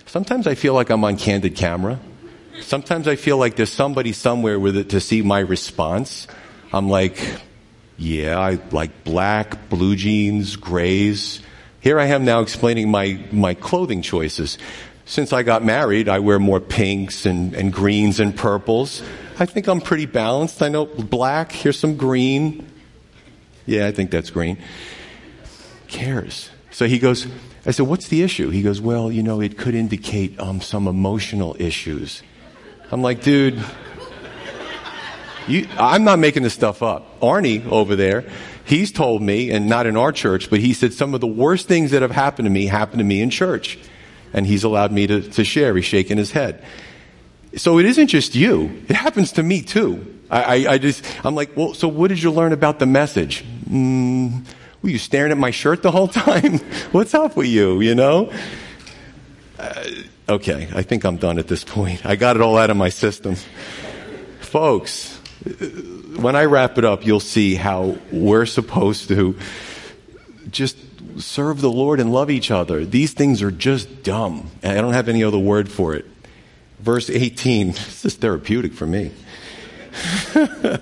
Sometimes 0.07 0.47
I 0.47 0.55
feel 0.55 0.73
like 0.73 0.89
I'm 0.89 1.05
on 1.05 1.19
candid 1.19 1.55
camera. 1.55 2.01
Sometimes 2.63 3.09
I 3.09 3.17
feel 3.17 3.37
like 3.37 3.57
there's 3.57 3.69
somebody 3.69 4.15
somewhere 4.15 4.59
with 4.59 4.79
it 4.79 4.89
to 4.89 5.01
see 5.01 5.21
my 5.21 5.41
response. 5.41 6.27
I'm 6.73 6.89
like, 6.89 7.19
yeah, 7.99 8.39
I 8.39 8.61
like 8.71 9.03
black, 9.03 9.69
blue 9.69 9.97
jeans, 9.97 10.55
grays. 10.55 11.43
Here 11.81 11.99
I 11.99 12.07
am 12.07 12.25
now 12.25 12.41
explaining 12.41 12.91
my, 12.91 13.21
my 13.33 13.55
clothing 13.55 14.03
choices. 14.03 14.57
Since 15.05 15.33
I 15.33 15.43
got 15.43 15.65
married, 15.65 16.09
I 16.09 16.21
wear 16.21 16.39
more 16.39 16.61
pinks 16.61 17.27
and, 17.27 17.55
and 17.55 17.73
greens 17.73 18.21
and 18.21 18.37
purples. 18.37 19.03
I 19.41 19.47
think 19.47 19.67
I'm 19.67 19.81
pretty 19.81 20.07
balanced. 20.07 20.63
I 20.63 20.69
know 20.69 20.87
black, 20.87 21.51
here's 21.51 21.79
some 21.79 21.97
green. 21.97 22.71
Yeah, 23.67 23.89
I 23.89 23.93
think 23.93 24.13
that's 24.13 24.31
green. 24.31 24.59
Cares. 25.89 26.51
So 26.71 26.87
he 26.87 27.01
goes, 27.01 27.27
I 27.67 27.73
said, 27.73 27.87
What's 27.87 28.09
the 28.09 28.23
issue? 28.23 28.51
He 28.51 28.63
goes, 28.63 28.81
Well, 28.81 29.11
you 29.11 29.23
know, 29.23 29.41
it 29.41 29.59
could 29.59 29.75
indicate 29.75 30.39
um, 30.39 30.61
some 30.61 30.87
emotional 30.87 31.57
issues. 31.59 32.23
I'm 32.93 33.03
like, 33.03 33.23
Dude, 33.23 33.63
you, 35.49 35.69
I'm 35.79 36.05
not 36.05 36.19
making 36.19 36.43
this 36.43 36.55
stuff 36.55 36.83
up. 36.83 37.21
Arnie 37.21 37.67
over 37.67 37.97
there, 37.97 38.25
he's 38.65 38.93
told 38.93 39.23
me, 39.23 39.51
and 39.51 39.69
not 39.69 39.87
in 39.87 39.97
our 39.97 40.13
church, 40.13 40.51
but 40.51 40.61
he 40.61 40.73
said 40.73 40.93
some 40.93 41.15
of 41.15 41.21
the 41.21 41.27
worst 41.27 41.69
things 41.69 41.91
that 41.91 42.03
have 42.03 42.11
happened 42.11 42.47
to 42.47 42.51
me 42.51 42.67
happened 42.67 42.99
to 42.99 43.05
me 43.05 43.21
in 43.21 43.31
church. 43.31 43.79
And 44.33 44.47
he's 44.47 44.63
allowed 44.65 44.93
me 44.93 45.07
to, 45.07 45.23
to 45.23 45.45
share. 45.45 45.75
He's 45.75 45.87
shaking 45.87 46.19
his 46.19 46.33
head. 46.33 46.63
So 47.57 47.79
it 47.79 47.87
isn't 47.87 48.09
just 48.09 48.35
you. 48.35 48.83
It 48.89 48.95
happens 48.95 49.33
to 49.33 49.43
me 49.43 49.63
too. 49.63 50.19
I, 50.31 50.43
I, 50.43 50.73
I 50.73 50.79
just, 50.79 51.05
I'm 51.25 51.35
like, 51.35 51.57
well, 51.57 51.73
so 51.75 51.89
what 51.89 52.09
did 52.09 52.23
you 52.23 52.31
learn 52.31 52.53
about 52.53 52.79
the 52.79 52.87
message? 52.87 53.43
Mm, 53.69 54.45
were 54.83 54.91
you 54.91 54.99
staring 54.99 55.33
at 55.33 55.39
my 55.39 55.51
shirt 55.51 55.83
the 55.83 55.91
whole 55.91 56.09
time? 56.09 56.59
What's 56.93 57.15
up 57.15 57.37
with 57.37 57.47
you, 57.47 57.81
you 57.81 57.95
know? 57.95 58.31
Uh, 59.59 59.85
okay, 60.29 60.69
I 60.75 60.83
think 60.83 61.05
I'm 61.05 61.17
done 61.17 61.39
at 61.39 61.49
this 61.49 61.65
point. 61.65 62.05
I 62.05 62.17
got 62.17 62.37
it 62.37 62.43
all 62.43 62.57
out 62.57 62.71
of 62.71 62.77
my 62.77 62.91
system. 62.91 63.37
Folks, 64.41 65.18
when 66.21 66.37
I 66.37 66.45
wrap 66.45 66.79
it 66.79 66.85
up, 66.85 67.07
you'll 67.07 67.21
see 67.21 67.55
how 67.55 67.97
we're 68.13 68.47
supposed 68.47 69.09
to 69.09 69.39
just 70.51 70.77
serve 71.21 71.61
the 71.61 71.71
Lord 71.71 72.01
and 72.01 72.13
love 72.13 72.31
each 72.31 72.51
other. 72.51 72.85
These 72.85 73.13
things 73.13 73.43
are 73.43 73.51
just 73.51 74.03
dumb. 74.03 74.51
I 74.63 74.75
don't 74.75 74.93
have 74.93 75.09
any 75.09 75.25
other 75.25 75.39
word 75.39 75.71
for 75.71 75.95
it. 75.95 76.07
Verse 76.81 77.11
18, 77.11 77.69
this 77.73 78.05
is 78.05 78.15
therapeutic 78.15 78.73
for 78.73 78.87
me. 78.87 79.13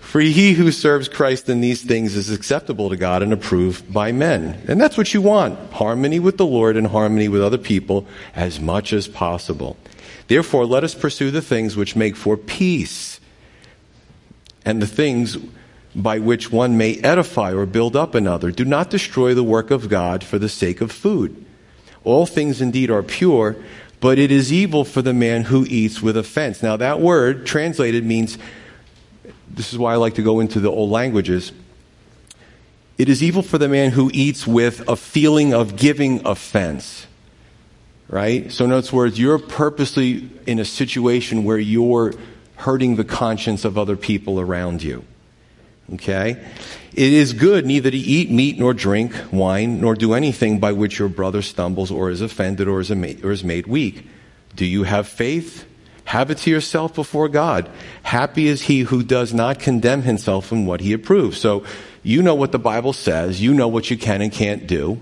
For 0.00 0.20
he 0.20 0.52
who 0.52 0.70
serves 0.72 1.08
Christ 1.08 1.48
in 1.48 1.62
these 1.62 1.80
things 1.80 2.16
is 2.16 2.30
acceptable 2.30 2.90
to 2.90 2.98
God 2.98 3.22
and 3.22 3.32
approved 3.32 3.90
by 3.90 4.12
men. 4.12 4.62
And 4.68 4.78
that's 4.78 4.98
what 4.98 5.14
you 5.14 5.22
want. 5.22 5.58
Harmony 5.72 6.20
with 6.20 6.36
the 6.36 6.44
Lord 6.44 6.76
and 6.76 6.88
harmony 6.88 7.28
with 7.28 7.40
other 7.40 7.56
people 7.56 8.06
as 8.36 8.60
much 8.60 8.92
as 8.92 9.08
possible. 9.08 9.78
Therefore, 10.28 10.66
let 10.66 10.84
us 10.84 10.94
pursue 10.94 11.30
the 11.30 11.40
things 11.40 11.76
which 11.76 11.96
make 11.96 12.14
for 12.14 12.36
peace 12.36 13.11
and 14.64 14.80
the 14.80 14.86
things 14.86 15.36
by 15.94 16.18
which 16.18 16.50
one 16.50 16.76
may 16.78 16.96
edify 16.98 17.52
or 17.52 17.66
build 17.66 17.96
up 17.96 18.14
another. 18.14 18.50
Do 18.50 18.64
not 18.64 18.90
destroy 18.90 19.34
the 19.34 19.44
work 19.44 19.70
of 19.70 19.88
God 19.88 20.24
for 20.24 20.38
the 20.38 20.48
sake 20.48 20.80
of 20.80 20.90
food. 20.90 21.44
All 22.04 22.26
things 22.26 22.60
indeed 22.60 22.90
are 22.90 23.02
pure, 23.02 23.56
but 24.00 24.18
it 24.18 24.30
is 24.32 24.52
evil 24.52 24.84
for 24.84 25.02
the 25.02 25.12
man 25.12 25.44
who 25.44 25.66
eats 25.68 26.02
with 26.02 26.16
offense. 26.16 26.62
Now, 26.62 26.76
that 26.76 27.00
word 27.00 27.46
translated 27.46 28.04
means 28.04 28.38
this 29.48 29.72
is 29.72 29.78
why 29.78 29.92
I 29.92 29.96
like 29.96 30.14
to 30.14 30.22
go 30.22 30.40
into 30.40 30.60
the 30.60 30.70
old 30.70 30.90
languages. 30.90 31.52
It 32.98 33.08
is 33.08 33.22
evil 33.22 33.42
for 33.42 33.58
the 33.58 33.68
man 33.68 33.90
who 33.90 34.10
eats 34.12 34.46
with 34.46 34.88
a 34.88 34.96
feeling 34.96 35.52
of 35.54 35.76
giving 35.76 36.26
offense. 36.26 37.06
Right? 38.08 38.50
So, 38.52 38.64
in 38.64 38.72
other 38.72 38.94
words, 38.94 39.18
you're 39.18 39.38
purposely 39.38 40.28
in 40.46 40.58
a 40.58 40.64
situation 40.64 41.44
where 41.44 41.58
you're 41.58 42.12
hurting 42.62 42.96
the 42.96 43.04
conscience 43.04 43.64
of 43.64 43.76
other 43.76 43.96
people 43.96 44.40
around 44.40 44.82
you. 44.82 45.04
Okay? 45.94 46.42
It 46.94 47.12
is 47.12 47.32
good 47.32 47.66
neither 47.66 47.90
to 47.90 47.96
eat 47.96 48.30
meat 48.30 48.58
nor 48.58 48.72
drink 48.72 49.14
wine 49.32 49.80
nor 49.80 49.94
do 49.94 50.14
anything 50.14 50.60
by 50.60 50.72
which 50.72 50.98
your 50.98 51.08
brother 51.08 51.42
stumbles 51.42 51.90
or 51.90 52.10
is 52.10 52.20
offended 52.20 52.68
or 52.68 52.80
is, 52.80 52.90
or 52.90 53.32
is 53.32 53.44
made 53.44 53.66
weak. 53.66 54.06
Do 54.54 54.64
you 54.64 54.84
have 54.84 55.08
faith? 55.08 55.66
Have 56.04 56.30
it 56.30 56.38
to 56.38 56.50
yourself 56.50 56.94
before 56.94 57.28
God. 57.28 57.70
Happy 58.02 58.46
is 58.46 58.62
he 58.62 58.80
who 58.80 59.02
does 59.02 59.32
not 59.32 59.58
condemn 59.58 60.02
himself 60.02 60.52
in 60.52 60.66
what 60.66 60.80
he 60.80 60.92
approves. 60.92 61.38
So 61.38 61.64
you 62.02 62.22
know 62.22 62.34
what 62.34 62.52
the 62.52 62.58
Bible 62.58 62.92
says. 62.92 63.40
You 63.40 63.54
know 63.54 63.68
what 63.68 63.90
you 63.90 63.96
can 63.96 64.20
and 64.20 64.32
can't 64.32 64.66
do. 64.66 65.00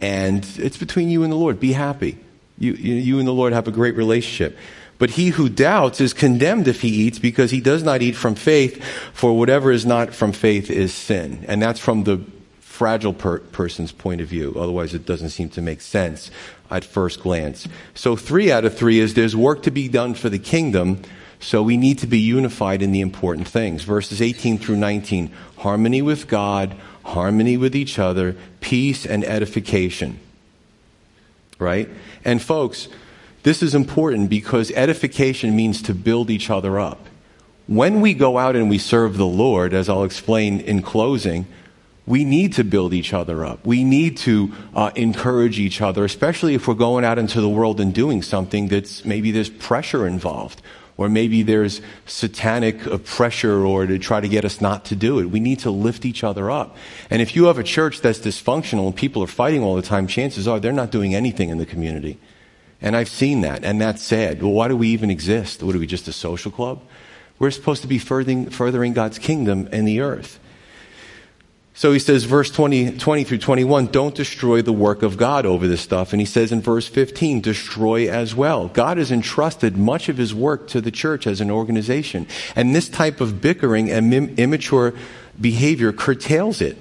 And 0.00 0.46
it's 0.58 0.76
between 0.76 1.08
you 1.10 1.22
and 1.22 1.32
the 1.32 1.36
Lord. 1.36 1.60
Be 1.60 1.72
happy. 1.72 2.18
You, 2.58 2.72
you 2.72 3.18
and 3.18 3.28
the 3.28 3.32
Lord 3.32 3.52
have 3.52 3.68
a 3.68 3.70
great 3.70 3.96
relationship. 3.96 4.58
But 4.98 5.10
he 5.10 5.28
who 5.28 5.48
doubts 5.48 6.00
is 6.00 6.12
condemned 6.12 6.66
if 6.66 6.82
he 6.82 6.88
eats 6.88 7.18
because 7.18 7.50
he 7.50 7.60
does 7.60 7.82
not 7.82 8.02
eat 8.02 8.16
from 8.16 8.34
faith, 8.34 8.82
for 9.12 9.38
whatever 9.38 9.70
is 9.70 9.86
not 9.86 10.12
from 10.12 10.32
faith 10.32 10.70
is 10.70 10.92
sin. 10.92 11.44
And 11.46 11.62
that's 11.62 11.78
from 11.78 12.04
the 12.04 12.20
fragile 12.60 13.12
per- 13.12 13.38
person's 13.38 13.92
point 13.92 14.20
of 14.20 14.28
view. 14.28 14.54
Otherwise, 14.56 14.94
it 14.94 15.06
doesn't 15.06 15.30
seem 15.30 15.48
to 15.50 15.62
make 15.62 15.80
sense 15.80 16.30
at 16.70 16.84
first 16.84 17.20
glance. 17.20 17.66
So, 17.94 18.16
three 18.16 18.52
out 18.52 18.64
of 18.64 18.76
three 18.76 18.98
is 18.98 19.14
there's 19.14 19.34
work 19.34 19.62
to 19.64 19.70
be 19.70 19.88
done 19.88 20.14
for 20.14 20.28
the 20.28 20.38
kingdom, 20.38 21.02
so 21.40 21.62
we 21.62 21.76
need 21.76 21.98
to 21.98 22.06
be 22.06 22.18
unified 22.18 22.82
in 22.82 22.92
the 22.92 23.00
important 23.00 23.48
things. 23.48 23.84
Verses 23.84 24.20
18 24.20 24.58
through 24.58 24.76
19 24.76 25.32
harmony 25.58 26.02
with 26.02 26.28
God, 26.28 26.76
harmony 27.04 27.56
with 27.56 27.74
each 27.74 27.98
other, 27.98 28.36
peace 28.60 29.06
and 29.06 29.24
edification. 29.24 30.20
Right? 31.58 31.88
And, 32.24 32.40
folks, 32.40 32.88
this 33.48 33.62
is 33.62 33.74
important 33.74 34.28
because 34.28 34.70
edification 34.72 35.56
means 35.56 35.80
to 35.80 35.94
build 35.94 36.28
each 36.28 36.50
other 36.50 36.78
up. 36.78 37.06
When 37.66 38.02
we 38.02 38.12
go 38.12 38.36
out 38.36 38.54
and 38.56 38.68
we 38.68 38.76
serve 38.76 39.16
the 39.16 39.24
Lord, 39.24 39.72
as 39.72 39.88
I'll 39.88 40.04
explain 40.04 40.60
in 40.60 40.82
closing, 40.82 41.46
we 42.04 42.26
need 42.26 42.52
to 42.54 42.62
build 42.62 42.92
each 42.92 43.14
other 43.14 43.46
up. 43.46 43.64
We 43.64 43.84
need 43.84 44.18
to 44.18 44.52
uh, 44.74 44.90
encourage 44.96 45.58
each 45.58 45.80
other, 45.80 46.04
especially 46.04 46.56
if 46.56 46.68
we're 46.68 46.74
going 46.74 47.06
out 47.06 47.18
into 47.18 47.40
the 47.40 47.48
world 47.48 47.80
and 47.80 47.94
doing 47.94 48.20
something 48.20 48.68
that's 48.68 49.06
maybe 49.06 49.30
there's 49.30 49.48
pressure 49.48 50.06
involved, 50.06 50.60
or 50.98 51.08
maybe 51.08 51.42
there's 51.42 51.80
satanic 52.04 52.86
uh, 52.86 52.98
pressure 52.98 53.64
or 53.64 53.86
to 53.86 53.98
try 53.98 54.20
to 54.20 54.28
get 54.28 54.44
us 54.44 54.60
not 54.60 54.84
to 54.84 54.94
do 54.94 55.20
it. 55.20 55.30
We 55.30 55.40
need 55.40 55.60
to 55.60 55.70
lift 55.70 56.04
each 56.04 56.22
other 56.22 56.50
up. 56.50 56.76
And 57.08 57.22
if 57.22 57.34
you 57.34 57.46
have 57.46 57.58
a 57.58 57.64
church 57.64 58.02
that's 58.02 58.18
dysfunctional 58.18 58.88
and 58.88 58.94
people 58.94 59.22
are 59.22 59.26
fighting 59.26 59.62
all 59.62 59.74
the 59.74 59.80
time, 59.80 60.06
chances 60.06 60.46
are 60.46 60.60
they're 60.60 60.70
not 60.70 60.90
doing 60.90 61.14
anything 61.14 61.48
in 61.48 61.56
the 61.56 61.64
community. 61.64 62.18
And 62.80 62.96
I've 62.96 63.08
seen 63.08 63.40
that, 63.40 63.64
and 63.64 63.80
that's 63.80 64.02
sad. 64.02 64.42
Well, 64.42 64.52
why 64.52 64.68
do 64.68 64.76
we 64.76 64.88
even 64.88 65.10
exist? 65.10 65.62
What 65.62 65.74
are 65.74 65.78
we, 65.78 65.86
just 65.86 66.06
a 66.06 66.12
social 66.12 66.52
club? 66.52 66.80
We're 67.38 67.50
supposed 67.50 67.82
to 67.82 67.88
be 67.88 67.98
furthering, 67.98 68.50
furthering 68.50 68.92
God's 68.92 69.18
kingdom 69.18 69.68
in 69.68 69.84
the 69.84 70.00
earth. 70.00 70.38
So 71.74 71.92
he 71.92 72.00
says, 72.00 72.24
verse 72.24 72.50
20, 72.50 72.98
20 72.98 73.22
through 73.22 73.38
21, 73.38 73.86
don't 73.86 74.14
destroy 74.14 74.62
the 74.62 74.72
work 74.72 75.04
of 75.04 75.16
God 75.16 75.46
over 75.46 75.68
this 75.68 75.80
stuff. 75.80 76.12
And 76.12 76.20
he 76.20 76.26
says 76.26 76.50
in 76.50 76.60
verse 76.60 76.88
15, 76.88 77.40
destroy 77.40 78.10
as 78.10 78.34
well. 78.34 78.66
God 78.66 78.98
has 78.98 79.12
entrusted 79.12 79.76
much 79.76 80.08
of 80.08 80.16
his 80.16 80.34
work 80.34 80.66
to 80.68 80.80
the 80.80 80.90
church 80.90 81.24
as 81.24 81.40
an 81.40 81.52
organization. 81.52 82.26
And 82.56 82.74
this 82.74 82.88
type 82.88 83.20
of 83.20 83.40
bickering 83.40 83.92
and 83.92 84.12
immature 84.40 84.92
behavior 85.40 85.92
curtails 85.92 86.60
it. 86.60 86.76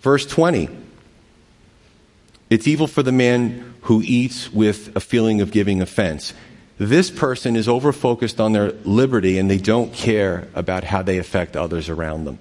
Verse 0.00 0.24
20, 0.24 0.70
it's 2.50 2.66
evil 2.66 2.86
for 2.86 3.02
the 3.02 3.12
man 3.12 3.74
who 3.82 4.02
eats 4.04 4.52
with 4.52 4.94
a 4.96 5.00
feeling 5.00 5.40
of 5.40 5.50
giving 5.50 5.80
offense. 5.80 6.32
This 6.78 7.10
person 7.10 7.56
is 7.56 7.68
over 7.68 7.92
focused 7.92 8.40
on 8.40 8.52
their 8.52 8.72
liberty 8.84 9.38
and 9.38 9.50
they 9.50 9.58
don't 9.58 9.92
care 9.92 10.48
about 10.54 10.84
how 10.84 11.02
they 11.02 11.18
affect 11.18 11.56
others 11.56 11.88
around 11.88 12.24
them. 12.24 12.38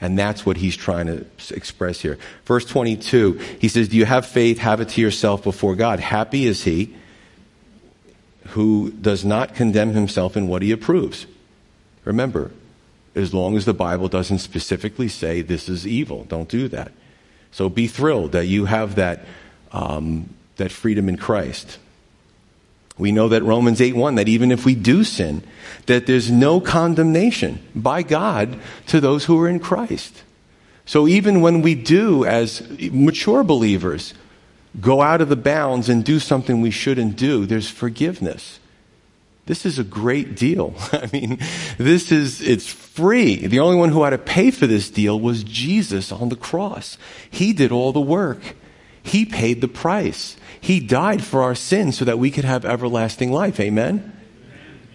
And 0.00 0.18
that's 0.18 0.46
what 0.46 0.56
he's 0.56 0.76
trying 0.76 1.06
to 1.06 1.26
express 1.54 2.00
here. 2.00 2.18
Verse 2.46 2.64
22, 2.64 3.34
he 3.60 3.68
says, 3.68 3.88
Do 3.88 3.96
you 3.96 4.06
have 4.06 4.26
faith? 4.26 4.58
Have 4.58 4.80
it 4.80 4.88
to 4.90 5.00
yourself 5.00 5.44
before 5.44 5.74
God. 5.74 6.00
Happy 6.00 6.46
is 6.46 6.64
he 6.64 6.94
who 8.48 8.90
does 8.90 9.24
not 9.24 9.54
condemn 9.54 9.92
himself 9.92 10.36
in 10.36 10.48
what 10.48 10.62
he 10.62 10.72
approves. 10.72 11.26
Remember, 12.04 12.50
as 13.14 13.34
long 13.34 13.56
as 13.56 13.66
the 13.66 13.74
Bible 13.74 14.08
doesn't 14.08 14.38
specifically 14.38 15.08
say 15.08 15.42
this 15.42 15.68
is 15.68 15.86
evil, 15.86 16.24
don't 16.24 16.48
do 16.48 16.66
that. 16.68 16.92
So 17.52 17.68
be 17.68 17.86
thrilled 17.86 18.32
that 18.32 18.46
you 18.46 18.66
have 18.66 18.94
that, 18.94 19.24
um, 19.72 20.28
that 20.56 20.70
freedom 20.70 21.08
in 21.08 21.16
Christ. 21.16 21.78
We 22.98 23.12
know 23.12 23.28
that 23.28 23.42
Romans 23.42 23.80
8 23.80 23.96
1, 23.96 24.16
that 24.16 24.28
even 24.28 24.52
if 24.52 24.66
we 24.66 24.74
do 24.74 25.04
sin, 25.04 25.42
that 25.86 26.06
there's 26.06 26.30
no 26.30 26.60
condemnation 26.60 27.66
by 27.74 28.02
God 28.02 28.58
to 28.88 29.00
those 29.00 29.24
who 29.24 29.40
are 29.40 29.48
in 29.48 29.58
Christ. 29.58 30.22
So 30.84 31.08
even 31.08 31.40
when 31.40 31.62
we 31.62 31.74
do, 31.74 32.24
as 32.24 32.68
mature 32.92 33.42
believers, 33.42 34.12
go 34.80 35.02
out 35.02 35.20
of 35.20 35.28
the 35.28 35.36
bounds 35.36 35.88
and 35.88 36.04
do 36.04 36.18
something 36.18 36.60
we 36.60 36.70
shouldn't 36.70 37.16
do, 37.16 37.46
there's 37.46 37.70
forgiveness. 37.70 38.60
This 39.50 39.66
is 39.66 39.80
a 39.80 39.84
great 39.84 40.36
deal. 40.36 40.74
I 40.92 41.10
mean, 41.12 41.40
this 41.76 42.12
is, 42.12 42.40
it's 42.40 42.68
free. 42.68 43.34
The 43.48 43.58
only 43.58 43.76
one 43.76 43.88
who 43.88 44.04
had 44.04 44.10
to 44.10 44.18
pay 44.18 44.52
for 44.52 44.68
this 44.68 44.88
deal 44.88 45.18
was 45.18 45.42
Jesus 45.42 46.12
on 46.12 46.28
the 46.28 46.36
cross. 46.36 46.96
He 47.28 47.52
did 47.52 47.72
all 47.72 47.90
the 47.90 48.00
work. 48.00 48.54
He 49.02 49.26
paid 49.26 49.60
the 49.60 49.66
price. 49.66 50.36
He 50.60 50.78
died 50.78 51.24
for 51.24 51.42
our 51.42 51.56
sins 51.56 51.98
so 51.98 52.04
that 52.04 52.20
we 52.20 52.30
could 52.30 52.44
have 52.44 52.64
everlasting 52.64 53.32
life. 53.32 53.58
Amen? 53.58 54.16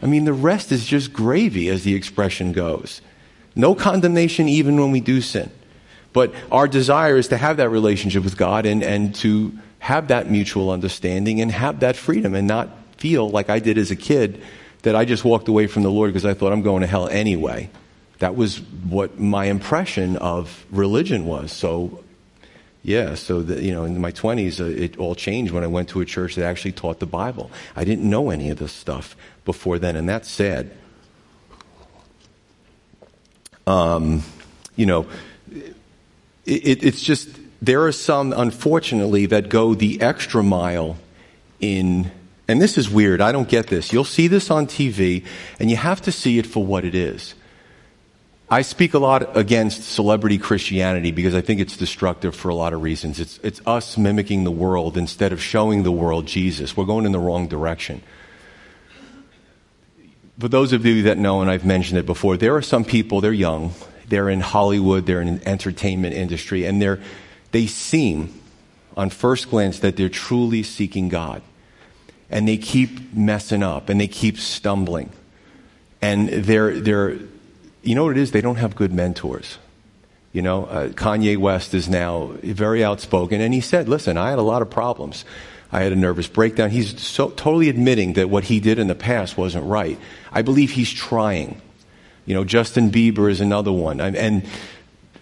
I 0.02 0.06
mean, 0.06 0.24
the 0.24 0.32
rest 0.32 0.72
is 0.72 0.86
just 0.86 1.12
gravy, 1.12 1.68
as 1.68 1.84
the 1.84 1.94
expression 1.94 2.54
goes. 2.54 3.02
No 3.58 3.76
condemnation 3.76 4.48
even 4.48 4.80
when 4.80 4.92
we 4.92 5.02
do 5.02 5.20
sin. 5.20 5.52
But 6.14 6.34
our 6.50 6.70
desire 6.70 7.18
is 7.18 7.28
to 7.28 7.36
have 7.36 7.58
that 7.58 7.68
relationship 7.68 8.24
with 8.24 8.38
God 8.38 8.66
and, 8.66 8.84
and 8.84 9.14
to 9.16 9.52
have 9.80 10.08
that 10.08 10.32
mutual 10.32 10.72
understanding 10.72 11.42
and 11.42 11.52
have 11.52 11.82
that 11.82 11.98
freedom 11.98 12.34
and 12.34 12.48
not 12.48 12.70
feel 12.98 13.30
like 13.30 13.50
I 13.50 13.60
did 13.60 13.78
as 13.78 13.92
a 13.92 13.96
kid 13.96 14.42
that 14.84 14.96
I 14.96 15.06
just 15.06 15.26
walked 15.26 15.48
away 15.48 15.68
from 15.68 15.84
the 15.84 15.92
Lord 15.92 16.12
because 16.12 16.26
I 16.26 16.34
thought 16.34 16.54
I'm 16.54 16.62
going 16.62 16.82
to 16.82 16.88
hell 16.88 17.08
anyway. 17.08 17.70
That 18.20 18.36
was 18.36 18.62
what 18.62 19.20
my 19.20 19.46
impression 19.46 20.18
of 20.18 20.66
religion 20.72 21.26
was. 21.26 21.52
So 21.52 22.04
yeah, 22.86 23.16
so 23.16 23.42
the, 23.42 23.64
you 23.64 23.74
know, 23.74 23.84
in 23.84 24.00
my 24.00 24.12
20s, 24.12 24.60
uh, 24.60 24.66
it 24.66 24.98
all 24.98 25.16
changed 25.16 25.52
when 25.52 25.64
I 25.64 25.68
went 25.68 25.90
to 25.90 26.02
a 26.02 26.06
church 26.06 26.36
that 26.36 26.46
actually 26.46 26.74
taught 26.74 27.00
the 27.00 27.08
Bible. 27.08 27.50
I 27.76 27.84
didn't 27.84 28.08
know 28.08 28.30
any 28.30 28.52
of 28.52 28.60
this 28.60 28.72
stuff 28.72 29.18
before 29.44 29.80
then, 29.80 29.96
and 29.96 30.08
that's 30.08 30.30
sad. 30.30 30.70
Um, 33.66 34.22
you 34.76 34.86
know, 34.86 35.08
it, 36.46 36.84
it's 36.84 37.02
just 37.02 37.28
there 37.60 37.84
are 37.86 37.92
some, 37.92 38.32
unfortunately, 38.34 39.26
that 39.26 39.50
go 39.50 39.74
the 39.74 40.00
extra 40.00 40.44
mile 40.44 40.98
in, 41.60 42.12
and 42.48 42.62
this 42.62 42.78
is 42.78 42.90
weird. 42.90 43.22
I 43.22 43.32
don't 43.32 43.50
get 43.50 43.68
this. 43.68 43.92
You'll 43.92 44.04
see 44.04 44.28
this 44.28 44.52
on 44.52 44.68
TV, 44.68 45.26
and 45.60 45.70
you 45.70 45.78
have 45.78 46.02
to 46.04 46.12
see 46.12 46.38
it 46.38 46.46
for 46.46 46.64
what 46.64 46.86
it 46.86 46.96
is. 46.96 47.34
I 48.50 48.62
speak 48.62 48.94
a 48.94 49.00
lot 49.00 49.36
against 49.36 49.84
celebrity 49.84 50.38
Christianity 50.38 51.12
because 51.12 51.34
I 51.34 51.42
think 51.42 51.60
it's 51.60 51.76
destructive 51.78 52.36
for 52.36 52.50
a 52.50 52.56
lot 52.56 52.74
of 52.74 52.84
reasons. 52.84 53.20
It's, 53.20 53.40
it's 53.42 53.60
us 53.66 53.98
mimicking 53.98 54.44
the 54.44 54.52
world 54.52 54.98
instead 54.98 55.34
of 55.34 55.42
showing 55.42 55.82
the 55.82 55.92
world 55.92 56.28
Jesus. 56.28 56.78
We're 56.78 56.86
going 56.86 57.08
in 57.08 57.12
the 57.12 57.20
wrong 57.20 57.48
direction. 57.48 58.04
For 60.38 60.48
those 60.48 60.74
of 60.74 60.86
you 60.86 61.04
that 61.04 61.18
know, 61.18 61.42
and 61.42 61.50
I've 61.50 61.66
mentioned 61.66 61.98
it 61.98 62.06
before, 62.06 62.38
there 62.38 62.56
are 62.56 62.62
some 62.62 62.86
people, 62.86 63.20
they're 63.20 63.34
young, 63.34 63.74
they're 64.08 64.30
in 64.30 64.42
Hollywood, 64.42 65.08
they're 65.08 65.22
in 65.22 65.40
the 65.40 65.48
entertainment 65.48 66.14
industry, 66.14 66.66
and 66.66 66.80
they're, 66.80 67.02
they 67.52 67.66
seem, 67.66 68.40
on 68.96 69.10
first 69.10 69.50
glance, 69.50 69.80
that 69.80 69.96
they're 69.96 70.10
truly 70.10 70.62
seeking 70.62 71.10
God. 71.10 71.42
And 72.30 72.48
they 72.48 72.58
keep 72.58 73.14
messing 73.14 73.64
up 73.64 73.90
and 73.90 74.00
they 74.00 74.08
keep 74.08 74.38
stumbling. 74.40 75.12
And 76.02 76.30
they're, 76.30 76.80
they're, 76.80 77.18
you 77.84 77.96
know 77.96 78.06
what 78.06 78.18
it 78.18 78.18
is? 78.18 78.32
They 78.32 78.42
don't 78.42 78.58
have 78.58 78.76
good 78.76 78.94
mentors. 78.94 79.58
You 80.36 80.42
know, 80.42 80.66
uh, 80.66 80.90
Kanye 80.90 81.38
West 81.38 81.74
is 81.74 81.88
now 81.88 82.32
very 82.44 82.84
outspoken, 82.84 83.40
and 83.40 83.54
he 83.54 83.62
said, 83.62 83.88
"Listen, 83.88 84.18
I 84.18 84.32
had 84.32 84.38
a 84.38 84.42
lot 84.42 84.62
of 84.62 84.70
problems. 84.70 85.24
I 85.72 85.82
had 85.82 85.94
a 85.94 85.96
nervous 85.96 86.28
breakdown." 86.28 86.72
He's 86.72 87.02
so 87.02 87.30
totally 87.30 87.70
admitting 87.70 88.14
that 88.14 88.30
what 88.30 88.44
he 88.44 88.60
did 88.60 88.78
in 88.78 88.88
the 88.88 88.96
past 88.96 89.38
wasn't 89.38 89.64
right. 89.64 89.98
I 90.34 90.42
believe 90.42 90.72
he's 90.72 90.92
trying. 90.92 91.62
You 92.26 92.34
know, 92.34 92.44
Justin 92.44 92.92
Bieber 92.92 93.32
is 93.32 93.40
another 93.40 93.72
one, 93.72 94.02
and, 94.02 94.18
and 94.18 94.46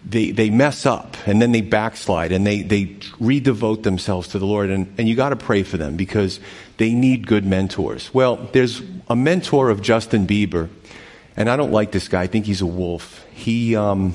they 0.06 0.32
they 0.32 0.50
mess 0.50 0.86
up, 0.86 1.16
and 1.26 1.42
then 1.42 1.52
they 1.52 1.62
backslide, 1.62 2.32
and 2.32 2.46
they 2.46 2.62
they 2.62 2.86
redevote 3.20 3.84
themselves 3.84 4.30
to 4.30 4.40
the 4.40 4.46
Lord, 4.46 4.70
and 4.70 4.94
and 4.98 5.08
you 5.08 5.16
got 5.16 5.30
to 5.30 5.36
pray 5.36 5.64
for 5.64 5.78
them 5.78 5.96
because 5.96 6.40
they 6.78 6.94
need 6.94 7.28
good 7.28 7.46
mentors. 7.46 8.14
Well, 8.14 8.50
there's 8.52 8.82
a 9.10 9.16
mentor 9.16 9.70
of 9.70 9.82
Justin 9.82 10.28
Bieber 10.28 10.70
and 11.36 11.50
I 11.50 11.56
don't 11.56 11.72
like 11.72 11.92
this 11.92 12.08
guy. 12.08 12.24
I 12.24 12.28
think 12.28 12.46
he's 12.46 12.62
a 12.62 12.66
wolf. 12.66 13.26
He, 13.34 13.76
um, 13.76 14.14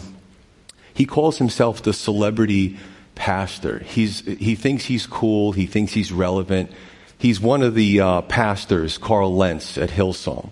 he 0.95 1.05
calls 1.05 1.39
himself 1.39 1.82
the 1.82 1.93
celebrity 1.93 2.78
pastor. 3.14 3.80
He's, 3.80 4.20
he 4.20 4.55
thinks 4.55 4.84
he's 4.84 5.07
cool. 5.07 5.53
He 5.53 5.66
thinks 5.66 5.93
he's 5.93 6.12
relevant. 6.12 6.70
He's 7.18 7.41
one 7.41 7.62
of 7.62 7.74
the 7.74 8.01
uh, 8.01 8.22
pastors, 8.22 8.99
Carl 8.99 9.34
Lentz 9.34 9.76
at 9.76 9.91
Hillsong. 9.91 10.51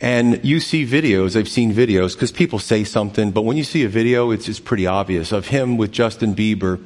And 0.00 0.44
you 0.44 0.60
see 0.60 0.86
videos, 0.86 1.36
I've 1.36 1.48
seen 1.48 1.72
videos, 1.72 2.14
because 2.14 2.30
people 2.30 2.58
say 2.58 2.84
something, 2.84 3.30
but 3.30 3.42
when 3.42 3.56
you 3.56 3.64
see 3.64 3.84
a 3.84 3.88
video, 3.88 4.30
it's, 4.30 4.48
it's 4.48 4.60
pretty 4.60 4.86
obvious 4.86 5.32
of 5.32 5.46
him 5.46 5.78
with 5.78 5.90
Justin 5.90 6.34
Bieber, 6.34 6.82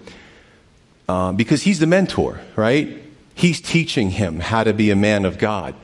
uh, 1.08 1.32
because 1.32 1.62
he's 1.62 1.80
the 1.80 1.86
mentor, 1.86 2.40
right? 2.54 3.02
He's 3.34 3.60
teaching 3.60 4.10
him 4.10 4.38
how 4.38 4.62
to 4.62 4.72
be 4.72 4.90
a 4.90 4.96
man 4.96 5.24
of 5.24 5.38
God 5.38 5.74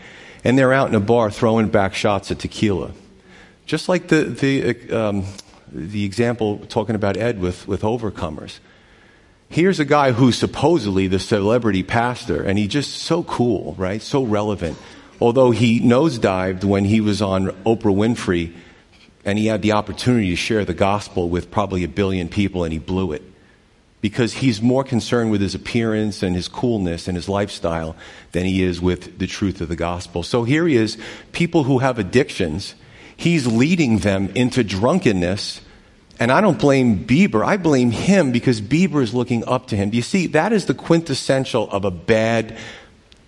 and 0.47 0.57
they're 0.57 0.73
out 0.73 0.89
in 0.89 0.95
a 0.95 1.01
bar 1.01 1.29
throwing 1.29 1.67
back 1.67 1.93
shots 1.93 2.31
at 2.31 2.39
tequila. 2.39 2.93
Just 3.65 3.89
like 3.89 4.07
the, 4.07 4.23
the, 4.23 4.97
um, 4.97 5.25
the 5.73 6.05
example 6.05 6.59
talking 6.69 6.95
about 6.95 7.17
Ed 7.17 7.41
with, 7.41 7.67
with 7.67 7.83
overcomers. 7.83 8.61
Here's 9.49 9.81
a 9.81 9.85
guy 9.85 10.13
who's 10.13 10.39
supposedly 10.39 11.09
the 11.09 11.19
celebrity 11.19 11.83
pastor, 11.83 12.45
and 12.45 12.57
he's 12.57 12.69
just 12.69 12.93
so 12.93 13.25
cool, 13.25 13.75
right? 13.77 14.01
So 14.01 14.23
relevant. 14.23 14.79
Although 15.21 15.51
he 15.51 15.81
nosedived 15.81 16.65
when 16.65 16.85
he 16.85 17.01
was 17.01 17.23
on 17.23 17.47
Oprah 17.65 17.95
Winfrey 17.95 18.53
and 19.25 19.39
he 19.39 19.47
had 19.47 19.63
the 19.63 19.73
opportunity 19.73 20.31
to 20.31 20.37
share 20.37 20.65
the 20.65 20.75
gospel 20.75 21.29
with 21.29 21.51
probably 21.51 21.85
a 21.85 21.89
billion 21.89 22.29
people 22.29 22.65
and 22.65 22.73
he 22.73 22.79
blew 22.79 23.13
it. 23.13 23.23
Because 24.01 24.35
he's 24.35 24.63
more 24.63 24.85
concerned 24.85 25.31
with 25.31 25.41
his 25.41 25.55
appearance 25.55 26.23
and 26.23 26.37
his 26.37 26.49
coolness 26.49 27.09
and 27.09 27.17
his 27.17 27.29
lifestyle 27.29 27.97
than 28.33 28.45
he 28.45 28.63
is 28.63 28.81
with 28.81 29.19
the 29.19 29.27
truth 29.27 29.61
of 29.61 29.69
the 29.69 29.77
gospel. 29.77 30.23
So 30.23 30.45
here 30.45 30.67
he 30.67 30.77
is, 30.77 30.97
people 31.33 31.65
who 31.65 31.79
have 31.79 31.99
addictions, 31.99 32.75
he's 33.17 33.47
leading 33.47 33.99
them 33.99 34.29
into 34.35 34.63
drunkenness 34.63 35.63
and 36.19 36.33
I 36.33 36.41
don't 36.41 36.59
blame 36.59 37.05
Bieber. 37.05 37.45
I 37.45 37.57
blame 37.57 37.91
him 37.91 38.33
because 38.33 38.61
Bieber 38.61 39.03
is 39.03 39.13
looking 39.13 39.47
up 39.47 39.67
to 39.69 39.77
him. 39.77 39.93
You 39.93 40.03
see? 40.03 40.29
That 40.29 40.53
is 40.53 40.67
the 40.67 40.75
quintessential 40.75 41.69
of 41.71 41.85
a 41.85 41.91
bad, 41.91 42.57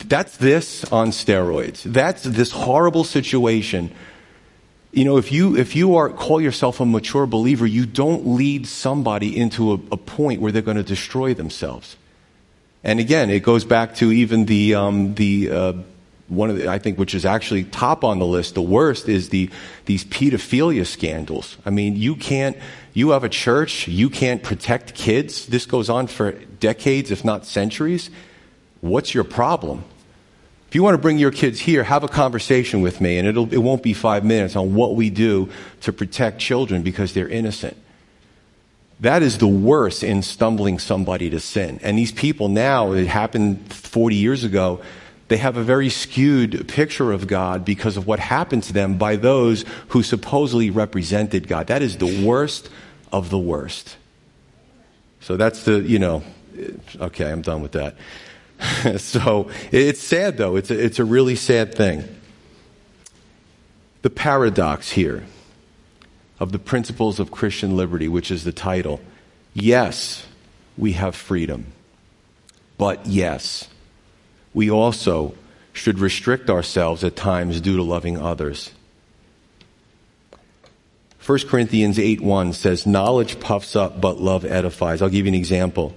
that's 0.08 0.36
this 0.38 0.84
on 0.90 1.10
steroids. 1.10 1.82
That's 1.82 2.22
this 2.22 2.50
horrible 2.50 3.04
situation. 3.04 3.92
You 4.90 5.04
know, 5.04 5.18
if 5.18 5.30
you, 5.30 5.56
if 5.56 5.76
you 5.76 5.96
are, 5.96 6.08
call 6.08 6.40
yourself 6.40 6.80
a 6.80 6.86
mature 6.86 7.26
believer, 7.26 7.66
you 7.66 7.84
don't 7.84 8.26
lead 8.26 8.66
somebody 8.66 9.36
into 9.36 9.72
a, 9.72 9.74
a 9.92 9.96
point 9.96 10.40
where 10.40 10.50
they're 10.50 10.62
going 10.62 10.78
to 10.78 10.82
destroy 10.82 11.34
themselves. 11.34 11.96
And 12.82 12.98
again, 13.00 13.28
it 13.28 13.40
goes 13.40 13.64
back 13.64 13.96
to 13.96 14.10
even 14.12 14.46
the, 14.46 14.74
um, 14.74 15.14
the, 15.14 15.50
uh, 15.50 15.72
one 16.28 16.48
of 16.48 16.56
the, 16.56 16.68
I 16.68 16.78
think, 16.78 16.98
which 16.98 17.14
is 17.14 17.26
actually 17.26 17.64
top 17.64 18.04
on 18.04 18.18
the 18.18 18.26
list, 18.26 18.54
the 18.54 18.62
worst 18.62 19.08
is 19.08 19.28
the, 19.28 19.50
these 19.86 20.04
pedophilia 20.04 20.86
scandals. 20.86 21.56
I 21.66 21.70
mean, 21.70 21.96
you 21.96 22.14
can't, 22.14 22.56
you 22.94 23.10
have 23.10 23.24
a 23.24 23.28
church, 23.28 23.88
you 23.88 24.08
can't 24.08 24.42
protect 24.42 24.94
kids. 24.94 25.46
This 25.46 25.66
goes 25.66 25.90
on 25.90 26.06
for 26.06 26.32
decades, 26.32 27.10
if 27.10 27.24
not 27.24 27.46
centuries. 27.46 28.10
What's 28.80 29.12
your 29.12 29.24
problem? 29.24 29.84
If 30.68 30.74
you 30.74 30.82
want 30.82 30.94
to 30.94 30.98
bring 30.98 31.18
your 31.18 31.30
kids 31.30 31.58
here, 31.60 31.82
have 31.82 32.04
a 32.04 32.08
conversation 32.08 32.82
with 32.82 33.00
me, 33.00 33.16
and 33.16 33.26
it'll, 33.26 33.50
it 33.52 33.58
won't 33.58 33.82
be 33.82 33.94
five 33.94 34.22
minutes 34.22 34.54
on 34.54 34.74
what 34.74 34.96
we 34.96 35.08
do 35.08 35.48
to 35.80 35.94
protect 35.94 36.40
children 36.40 36.82
because 36.82 37.14
they're 37.14 37.28
innocent. 37.28 37.74
That 39.00 39.22
is 39.22 39.38
the 39.38 39.48
worst 39.48 40.02
in 40.02 40.22
stumbling 40.22 40.78
somebody 40.78 41.30
to 41.30 41.40
sin. 41.40 41.80
And 41.82 41.96
these 41.96 42.12
people 42.12 42.48
now, 42.48 42.92
it 42.92 43.06
happened 43.06 43.72
40 43.72 44.16
years 44.16 44.44
ago, 44.44 44.82
they 45.28 45.38
have 45.38 45.56
a 45.56 45.62
very 45.62 45.88
skewed 45.88 46.68
picture 46.68 47.12
of 47.12 47.26
God 47.26 47.64
because 47.64 47.96
of 47.96 48.06
what 48.06 48.18
happened 48.18 48.64
to 48.64 48.74
them 48.74 48.98
by 48.98 49.16
those 49.16 49.64
who 49.88 50.02
supposedly 50.02 50.68
represented 50.68 51.48
God. 51.48 51.68
That 51.68 51.80
is 51.80 51.96
the 51.96 52.26
worst 52.26 52.68
of 53.10 53.30
the 53.30 53.38
worst. 53.38 53.96
So 55.20 55.38
that's 55.38 55.64
the, 55.64 55.80
you 55.80 55.98
know, 55.98 56.22
okay, 57.00 57.30
I'm 57.30 57.42
done 57.42 57.62
with 57.62 57.72
that. 57.72 57.94
so 58.98 59.50
it's 59.70 60.00
sad 60.00 60.36
though. 60.36 60.56
It's 60.56 60.70
a, 60.70 60.84
it's 60.84 60.98
a 60.98 61.04
really 61.04 61.36
sad 61.36 61.74
thing. 61.74 62.04
The 64.02 64.10
paradox 64.10 64.92
here 64.92 65.24
of 66.40 66.52
the 66.52 66.58
principles 66.58 67.18
of 67.18 67.30
Christian 67.30 67.76
liberty, 67.76 68.08
which 68.08 68.30
is 68.30 68.44
the 68.44 68.52
title. 68.52 69.00
Yes, 69.54 70.26
we 70.76 70.92
have 70.92 71.16
freedom. 71.16 71.66
But 72.76 73.06
yes, 73.06 73.68
we 74.54 74.70
also 74.70 75.34
should 75.72 75.98
restrict 75.98 76.48
ourselves 76.48 77.02
at 77.04 77.16
times 77.16 77.60
due 77.60 77.76
to 77.76 77.82
loving 77.82 78.18
others. 78.18 78.70
1 81.24 81.40
Corinthians 81.48 81.98
8 81.98 82.20
1 82.20 82.52
says, 82.54 82.86
Knowledge 82.86 83.38
puffs 83.40 83.76
up, 83.76 84.00
but 84.00 84.18
love 84.18 84.44
edifies. 84.44 85.02
I'll 85.02 85.10
give 85.10 85.26
you 85.26 85.32
an 85.32 85.34
example. 85.34 85.94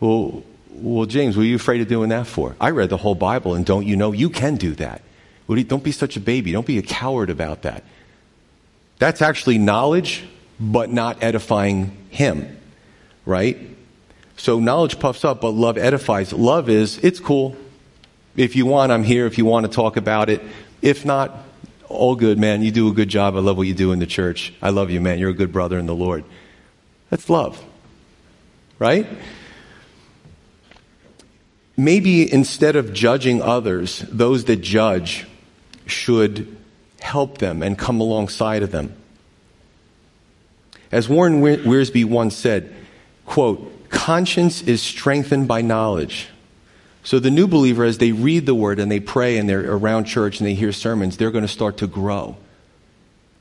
Well, 0.00 0.42
well, 0.74 1.06
James, 1.06 1.36
what 1.36 1.42
are 1.42 1.46
you 1.46 1.56
afraid 1.56 1.80
of 1.80 1.88
doing 1.88 2.08
that 2.10 2.26
for? 2.26 2.56
I 2.60 2.70
read 2.70 2.88
the 2.88 2.96
whole 2.96 3.14
Bible, 3.14 3.54
and 3.54 3.64
don't 3.64 3.86
you 3.86 3.96
know 3.96 4.12
you 4.12 4.30
can 4.30 4.56
do 4.56 4.74
that? 4.76 5.02
Don't 5.48 5.84
be 5.84 5.92
such 5.92 6.16
a 6.16 6.20
baby. 6.20 6.52
Don't 6.52 6.66
be 6.66 6.78
a 6.78 6.82
coward 6.82 7.28
about 7.28 7.62
that. 7.62 7.84
That's 8.98 9.20
actually 9.20 9.58
knowledge, 9.58 10.24
but 10.58 10.90
not 10.90 11.22
edifying 11.22 11.96
him, 12.08 12.58
right? 13.26 13.58
So 14.36 14.60
knowledge 14.60 14.98
puffs 14.98 15.24
up, 15.24 15.40
but 15.40 15.50
love 15.50 15.76
edifies. 15.76 16.32
Love 16.32 16.68
is, 16.68 16.98
it's 16.98 17.20
cool. 17.20 17.56
If 18.36 18.56
you 18.56 18.64
want, 18.64 18.92
I'm 18.92 19.04
here. 19.04 19.26
If 19.26 19.36
you 19.36 19.44
want 19.44 19.66
to 19.66 19.72
talk 19.72 19.96
about 19.96 20.30
it. 20.30 20.40
If 20.80 21.04
not, 21.04 21.36
all 21.88 22.16
good, 22.16 22.38
man. 22.38 22.62
You 22.62 22.70
do 22.70 22.88
a 22.88 22.92
good 22.92 23.08
job. 23.08 23.36
I 23.36 23.40
love 23.40 23.56
what 23.56 23.66
you 23.66 23.74
do 23.74 23.92
in 23.92 23.98
the 23.98 24.06
church. 24.06 24.54
I 24.62 24.70
love 24.70 24.90
you, 24.90 25.00
man. 25.00 25.18
You're 25.18 25.30
a 25.30 25.34
good 25.34 25.52
brother 25.52 25.78
in 25.78 25.86
the 25.86 25.94
Lord. 25.94 26.24
That's 27.10 27.28
love. 27.28 27.62
Right? 28.78 29.06
Maybe 31.82 32.32
instead 32.32 32.76
of 32.76 32.92
judging 32.92 33.42
others, 33.42 34.04
those 34.08 34.44
that 34.44 34.60
judge 34.60 35.26
should 35.84 36.56
help 37.00 37.38
them 37.38 37.60
and 37.60 37.76
come 37.76 38.00
alongside 38.00 38.62
of 38.62 38.70
them. 38.70 38.94
As 40.92 41.08
Warren 41.08 41.40
Wiersbe 41.42 42.04
once 42.04 42.36
said, 42.36 42.72
quote, 43.26 43.88
conscience 43.88 44.62
is 44.62 44.80
strengthened 44.80 45.48
by 45.48 45.60
knowledge. 45.60 46.28
So 47.02 47.18
the 47.18 47.32
new 47.32 47.48
believer, 47.48 47.82
as 47.82 47.98
they 47.98 48.12
read 48.12 48.46
the 48.46 48.54
word 48.54 48.78
and 48.78 48.88
they 48.88 49.00
pray 49.00 49.36
and 49.36 49.48
they're 49.48 49.74
around 49.74 50.04
church 50.04 50.38
and 50.38 50.46
they 50.46 50.54
hear 50.54 50.70
sermons, 50.70 51.16
they're 51.16 51.32
going 51.32 51.42
to 51.42 51.48
start 51.48 51.78
to 51.78 51.88
grow. 51.88 52.36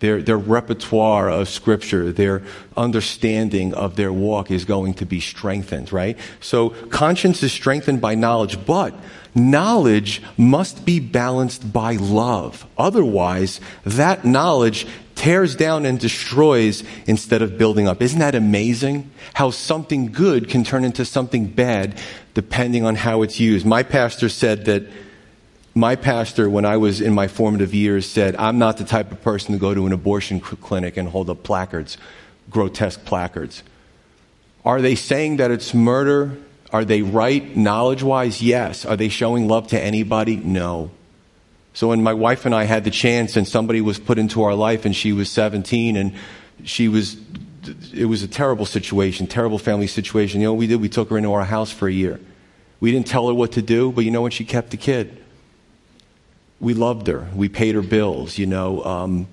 Their, 0.01 0.21
their 0.23 0.37
repertoire 0.37 1.29
of 1.29 1.47
scripture, 1.47 2.11
their 2.11 2.41
understanding 2.75 3.73
of 3.75 3.95
their 3.95 4.11
walk 4.11 4.49
is 4.49 4.65
going 4.65 4.95
to 4.95 5.05
be 5.05 5.19
strengthened, 5.19 5.93
right? 5.93 6.17
So 6.39 6.71
conscience 6.89 7.43
is 7.43 7.53
strengthened 7.53 8.01
by 8.01 8.15
knowledge, 8.15 8.65
but 8.65 8.95
knowledge 9.35 10.23
must 10.37 10.85
be 10.85 10.99
balanced 10.99 11.71
by 11.71 11.97
love. 11.97 12.65
Otherwise, 12.79 13.61
that 13.85 14.25
knowledge 14.25 14.87
tears 15.13 15.55
down 15.55 15.85
and 15.85 15.99
destroys 15.99 16.83
instead 17.05 17.43
of 17.43 17.59
building 17.59 17.87
up. 17.87 18.01
Isn't 18.01 18.19
that 18.19 18.33
amazing? 18.33 19.11
How 19.35 19.51
something 19.51 20.11
good 20.11 20.49
can 20.49 20.63
turn 20.63 20.83
into 20.83 21.05
something 21.05 21.45
bad 21.45 22.01
depending 22.33 22.83
on 22.85 22.95
how 22.95 23.21
it's 23.21 23.39
used. 23.39 23.67
My 23.67 23.83
pastor 23.83 24.29
said 24.29 24.65
that 24.65 24.83
my 25.73 25.95
pastor, 25.95 26.49
when 26.49 26.65
I 26.65 26.77
was 26.77 26.99
in 26.99 27.13
my 27.13 27.27
formative 27.27 27.73
years, 27.73 28.05
said, 28.05 28.35
I'm 28.35 28.57
not 28.57 28.77
the 28.77 28.83
type 28.83 29.11
of 29.11 29.21
person 29.21 29.53
to 29.53 29.59
go 29.59 29.73
to 29.73 29.85
an 29.85 29.93
abortion 29.93 30.39
clinic 30.39 30.97
and 30.97 31.07
hold 31.07 31.29
up 31.29 31.43
placards, 31.43 31.97
grotesque 32.49 33.05
placards. 33.05 33.63
Are 34.65 34.81
they 34.81 34.95
saying 34.95 35.37
that 35.37 35.49
it's 35.49 35.73
murder? 35.73 36.37
Are 36.71 36.83
they 36.83 37.01
right 37.01 37.55
knowledge 37.55 38.03
wise? 38.03 38.41
Yes. 38.41 38.85
Are 38.85 38.97
they 38.97 39.09
showing 39.09 39.47
love 39.47 39.67
to 39.67 39.81
anybody? 39.81 40.35
No. 40.35 40.91
So 41.73 41.87
when 41.87 42.03
my 42.03 42.13
wife 42.13 42.45
and 42.45 42.53
I 42.53 42.65
had 42.65 42.83
the 42.83 42.91
chance 42.91 43.37
and 43.37 43.47
somebody 43.47 43.79
was 43.79 43.97
put 43.97 44.19
into 44.19 44.43
our 44.43 44.53
life 44.53 44.83
and 44.83 44.93
she 44.93 45.13
was 45.13 45.31
17 45.31 45.95
and 45.95 46.13
she 46.65 46.89
was, 46.89 47.15
it 47.93 48.05
was 48.05 48.23
a 48.23 48.27
terrible 48.27 48.65
situation, 48.65 49.25
terrible 49.25 49.57
family 49.57 49.87
situation. 49.87 50.41
You 50.41 50.47
know 50.47 50.53
what 50.53 50.59
we 50.59 50.67
did? 50.67 50.81
We 50.81 50.89
took 50.89 51.09
her 51.11 51.17
into 51.17 51.31
our 51.31 51.45
house 51.45 51.71
for 51.71 51.87
a 51.87 51.93
year. 51.93 52.19
We 52.81 52.91
didn't 52.91 53.07
tell 53.07 53.29
her 53.29 53.33
what 53.33 53.53
to 53.53 53.61
do, 53.61 53.91
but 53.93 54.03
you 54.03 54.11
know 54.11 54.21
what? 54.21 54.33
She 54.33 54.43
kept 54.43 54.71
the 54.71 54.77
kid 54.77 55.20
we 56.61 56.75
loved 56.75 57.07
her. 57.07 57.27
We 57.35 57.49
paid 57.49 57.75
her 57.75 57.81
bills, 57.81 58.37
you 58.37 58.45
know, 58.45 58.83
um, 58.85 59.27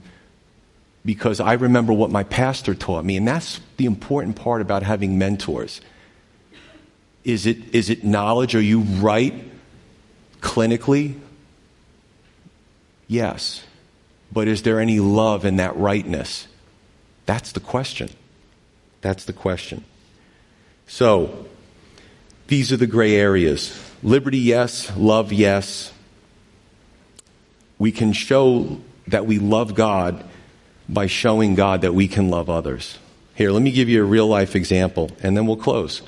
because 1.04 1.40
I 1.40 1.52
remember 1.52 1.92
what 1.92 2.10
my 2.10 2.24
pastor 2.24 2.74
taught 2.74 3.04
me. 3.04 3.16
And 3.18 3.28
that's 3.28 3.60
the 3.76 3.84
important 3.84 4.36
part 4.36 4.62
about 4.62 4.82
having 4.82 5.18
mentors. 5.18 5.82
Is 7.24 7.46
it, 7.46 7.74
is 7.74 7.90
it 7.90 8.02
knowledge? 8.02 8.54
Are 8.54 8.62
you 8.62 8.80
right 8.80 9.34
clinically? 10.40 11.20
Yes. 13.06 13.62
But 14.32 14.48
is 14.48 14.62
there 14.62 14.80
any 14.80 14.98
love 14.98 15.44
in 15.44 15.56
that 15.56 15.76
rightness? 15.76 16.48
That's 17.26 17.52
the 17.52 17.60
question. 17.60 18.08
That's 19.02 19.26
the 19.26 19.34
question. 19.34 19.84
So, 20.86 21.46
these 22.46 22.72
are 22.72 22.78
the 22.78 22.86
gray 22.86 23.14
areas. 23.14 23.78
Liberty, 24.02 24.38
yes. 24.38 24.90
Love, 24.96 25.30
yes 25.30 25.92
we 27.78 27.92
can 27.92 28.12
show 28.12 28.80
that 29.06 29.26
we 29.26 29.38
love 29.38 29.74
God 29.74 30.24
by 30.88 31.06
showing 31.06 31.54
God 31.54 31.82
that 31.82 31.94
we 31.94 32.08
can 32.08 32.30
love 32.30 32.48
others. 32.48 32.98
Here, 33.34 33.50
let 33.50 33.62
me 33.62 33.70
give 33.70 33.88
you 33.88 34.02
a 34.02 34.06
real 34.06 34.26
life 34.26 34.56
example, 34.56 35.10
and 35.22 35.36
then 35.36 35.46
we'll 35.46 35.56
close. 35.56 36.02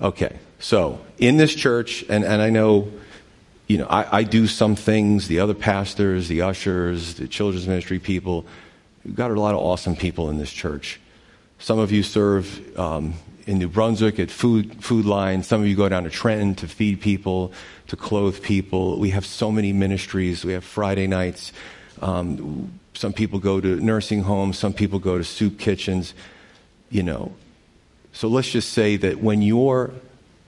Okay, 0.00 0.38
so 0.58 1.00
in 1.18 1.36
this 1.36 1.54
church, 1.54 2.04
and, 2.08 2.24
and 2.24 2.40
I 2.40 2.50
know, 2.50 2.92
you 3.66 3.78
know, 3.78 3.86
I, 3.86 4.18
I 4.18 4.22
do 4.22 4.46
some 4.46 4.76
things, 4.76 5.26
the 5.26 5.40
other 5.40 5.54
pastors, 5.54 6.28
the 6.28 6.42
ushers, 6.42 7.14
the 7.14 7.26
children's 7.26 7.66
ministry 7.66 7.98
people, 7.98 8.46
we've 9.04 9.16
got 9.16 9.30
a 9.30 9.40
lot 9.40 9.54
of 9.54 9.60
awesome 9.60 9.96
people 9.96 10.30
in 10.30 10.38
this 10.38 10.52
church. 10.52 11.00
Some 11.58 11.78
of 11.78 11.90
you 11.90 12.02
serve 12.02 12.78
um, 12.78 13.14
in 13.46 13.58
New 13.58 13.68
Brunswick 13.68 14.18
at 14.18 14.30
Food, 14.30 14.82
food 14.84 15.06
Line. 15.06 15.42
Some 15.42 15.62
of 15.62 15.66
you 15.66 15.76
go 15.76 15.88
down 15.88 16.04
to 16.04 16.10
Trenton 16.10 16.54
to 16.56 16.68
feed 16.68 17.00
people, 17.00 17.52
to 17.88 17.96
clothe 17.96 18.42
people. 18.42 18.98
We 18.98 19.10
have 19.10 19.26
so 19.26 19.52
many 19.52 19.72
ministries. 19.72 20.44
We 20.44 20.52
have 20.52 20.64
Friday 20.64 21.06
nights. 21.06 21.52
Um, 22.00 22.78
some 22.94 23.12
people 23.12 23.38
go 23.38 23.60
to 23.60 23.76
nursing 23.80 24.22
homes. 24.22 24.58
Some 24.58 24.72
people 24.72 24.98
go 24.98 25.18
to 25.18 25.24
soup 25.24 25.58
kitchens. 25.58 26.14
You 26.90 27.02
know, 27.02 27.32
So 28.14 28.28
let's 28.28 28.48
just 28.48 28.72
say 28.72 28.96
that 28.98 29.18
when 29.18 29.42
you're, 29.42 29.92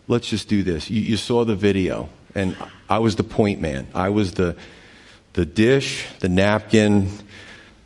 let's 0.07 0.29
just 0.29 0.49
do 0.49 0.63
this. 0.63 0.89
You, 0.89 1.01
you 1.01 1.17
saw 1.17 1.45
the 1.45 1.57
video, 1.57 2.09
and 2.35 2.57
I 2.89 3.01
was 3.01 3.17
the 3.17 3.25
point 3.25 3.61
man. 3.61 3.89
I 3.93 4.11
was 4.11 4.35
the, 4.35 4.57
the 5.33 5.45
dish, 5.45 6.07
the 6.21 6.29
napkin, 6.29 7.11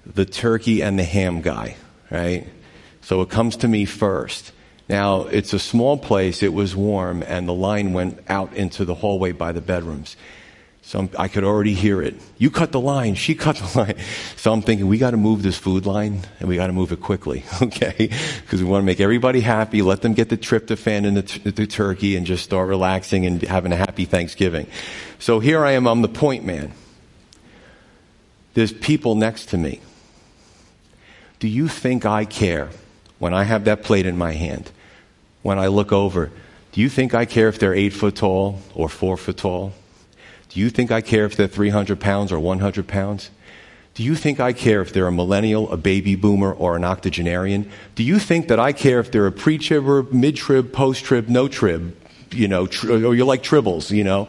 the 0.05 0.27
turkey, 0.27 0.83
and 0.83 0.99
the 0.99 1.05
ham 1.05 1.41
guy, 1.41 1.77
right? 2.11 2.47
So 3.01 3.23
it 3.23 3.31
comes 3.31 3.57
to 3.57 3.69
me 3.69 3.87
first. 3.87 4.53
Now, 4.91 5.21
it's 5.21 5.53
a 5.53 5.61
small 5.61 5.97
place, 5.97 6.43
it 6.43 6.53
was 6.53 6.75
warm, 6.75 7.23
and 7.23 7.47
the 7.47 7.55
line 7.55 7.93
went 7.93 8.19
out 8.29 8.55
into 8.55 8.85
the 8.85 8.97
hallway 8.97 9.31
by 9.31 9.53
the 9.53 9.61
bedrooms. 9.61 10.17
So 10.83 11.09
I 11.17 11.29
could 11.29 11.45
already 11.45 11.75
hear 11.75 12.03
it. 12.03 12.17
You 12.39 12.51
cut 12.51 12.73
the 12.73 12.81
line, 12.81 13.15
she 13.15 13.37
cut 13.37 13.55
the 13.55 13.79
line. 13.79 13.95
So 14.35 14.53
I'm 14.53 14.63
thinking, 14.63 14.89
we 14.89 14.99
got 14.99 15.13
to 15.13 15.17
move 15.17 15.45
this 15.45 15.57
food 15.57 15.87
line 15.87 16.23
and 16.41 16.49
we 16.49 16.57
got 16.57 16.67
to 16.67 16.73
move 16.73 16.91
it 16.91 17.01
quickly, 17.01 17.45
okay? 17.63 18.11
Because 18.41 18.65
we 18.65 18.69
want 18.69 18.83
to 18.83 18.87
make 18.87 18.99
everybody 18.99 19.39
happy, 19.39 19.81
let 19.81 20.03
them 20.03 20.13
get 20.13 20.29
the 20.29 20.37
tryptophan 20.37 21.07
and 21.07 21.17
the, 21.19 21.51
the 21.53 21.69
turkey 21.69 22.17
and 22.17 22.27
just 22.27 22.43
start 22.43 22.69
relaxing 22.69 23.27
and 23.27 23.41
having 23.43 23.71
a 23.71 23.77
happy 23.77 24.07
Thanksgiving. 24.07 24.67
So 25.21 25.39
here 25.39 25.65
I 25.65 25.71
am, 25.73 25.87
I'm 25.87 26.03
the 26.03 26.09
point 26.09 26.45
man. 26.45 26.73
There's 28.55 28.73
people 28.73 29.15
next 29.15 29.51
to 29.51 29.57
me. 29.57 29.83
Do 31.39 31.47
you 31.47 31.69
think 31.69 32.05
I 32.05 32.25
care 32.25 32.71
when 33.21 33.33
I 33.33 33.45
have 33.45 33.67
that 33.67 33.85
plate 33.85 34.05
in 34.05 34.19
my 34.19 34.33
hand? 34.33 34.73
When 35.43 35.59
I 35.59 35.69
look 35.69 35.93
over, 35.93 36.31
do 36.73 36.81
you 36.81 36.89
think 36.89 37.15
I 37.15 37.25
care 37.25 37.49
if 37.49 37.59
they're 37.59 37.75
eight 37.75 37.91
foot 37.91 38.17
tall 38.17 38.61
or 38.75 38.89
four 38.89 39.17
foot 39.17 39.37
tall? 39.37 39.73
Do 40.51 40.61
you 40.61 40.71
think 40.71 40.91
I 40.91 41.01
care 41.01 41.25
if 41.25 41.37
they're 41.37 41.47
300 41.47 42.01
pounds 42.01 42.33
or 42.33 42.39
100 42.39 42.87
pounds? 42.87 43.31
Do 43.95 44.03
you 44.03 44.15
think 44.15 44.41
I 44.41 44.53
care 44.53 44.81
if 44.81 44.93
they're 44.93 45.07
a 45.07 45.13
millennial, 45.13 45.71
a 45.73 45.77
baby 45.77 46.15
boomer, 46.15 46.53
or 46.53 46.77
an 46.77 46.85
octogenarian? 46.85 47.71
Do 47.95 48.03
you 48.03 48.19
think 48.19 48.49
that 48.49 48.59
I 48.59 48.73
care 48.73 49.01
if 49.01 49.11
they're 49.11 49.27
a 49.27 49.33
pre-tribber, 49.33 50.05
mid-trib, 50.13 50.73
post-trib, 50.73 51.29
no-trib, 51.29 51.97
you 52.33 52.49
know, 52.49 52.67
tri- 52.67 53.03
or 53.03 53.15
you're 53.15 53.27
like 53.27 53.43
tribbles, 53.43 53.91
you 53.91 54.05
know? 54.05 54.29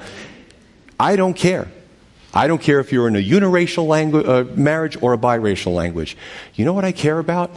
I 0.99 1.16
don't 1.16 1.36
care. 1.36 1.72
I 2.34 2.47
don't 2.47 2.62
care 2.62 2.80
if 2.80 2.91
you're 2.91 3.07
in 3.07 3.16
a 3.16 3.24
uniracial 3.24 3.88
langu- 3.88 4.28
uh, 4.28 4.55
marriage 4.55 4.97
or 5.01 5.14
a 5.14 5.18
biracial 5.18 5.74
language. 5.74 6.18
You 6.55 6.66
know 6.66 6.74
what 6.74 6.86
I 6.86 6.91
care 6.91 7.20
about? 7.20 7.51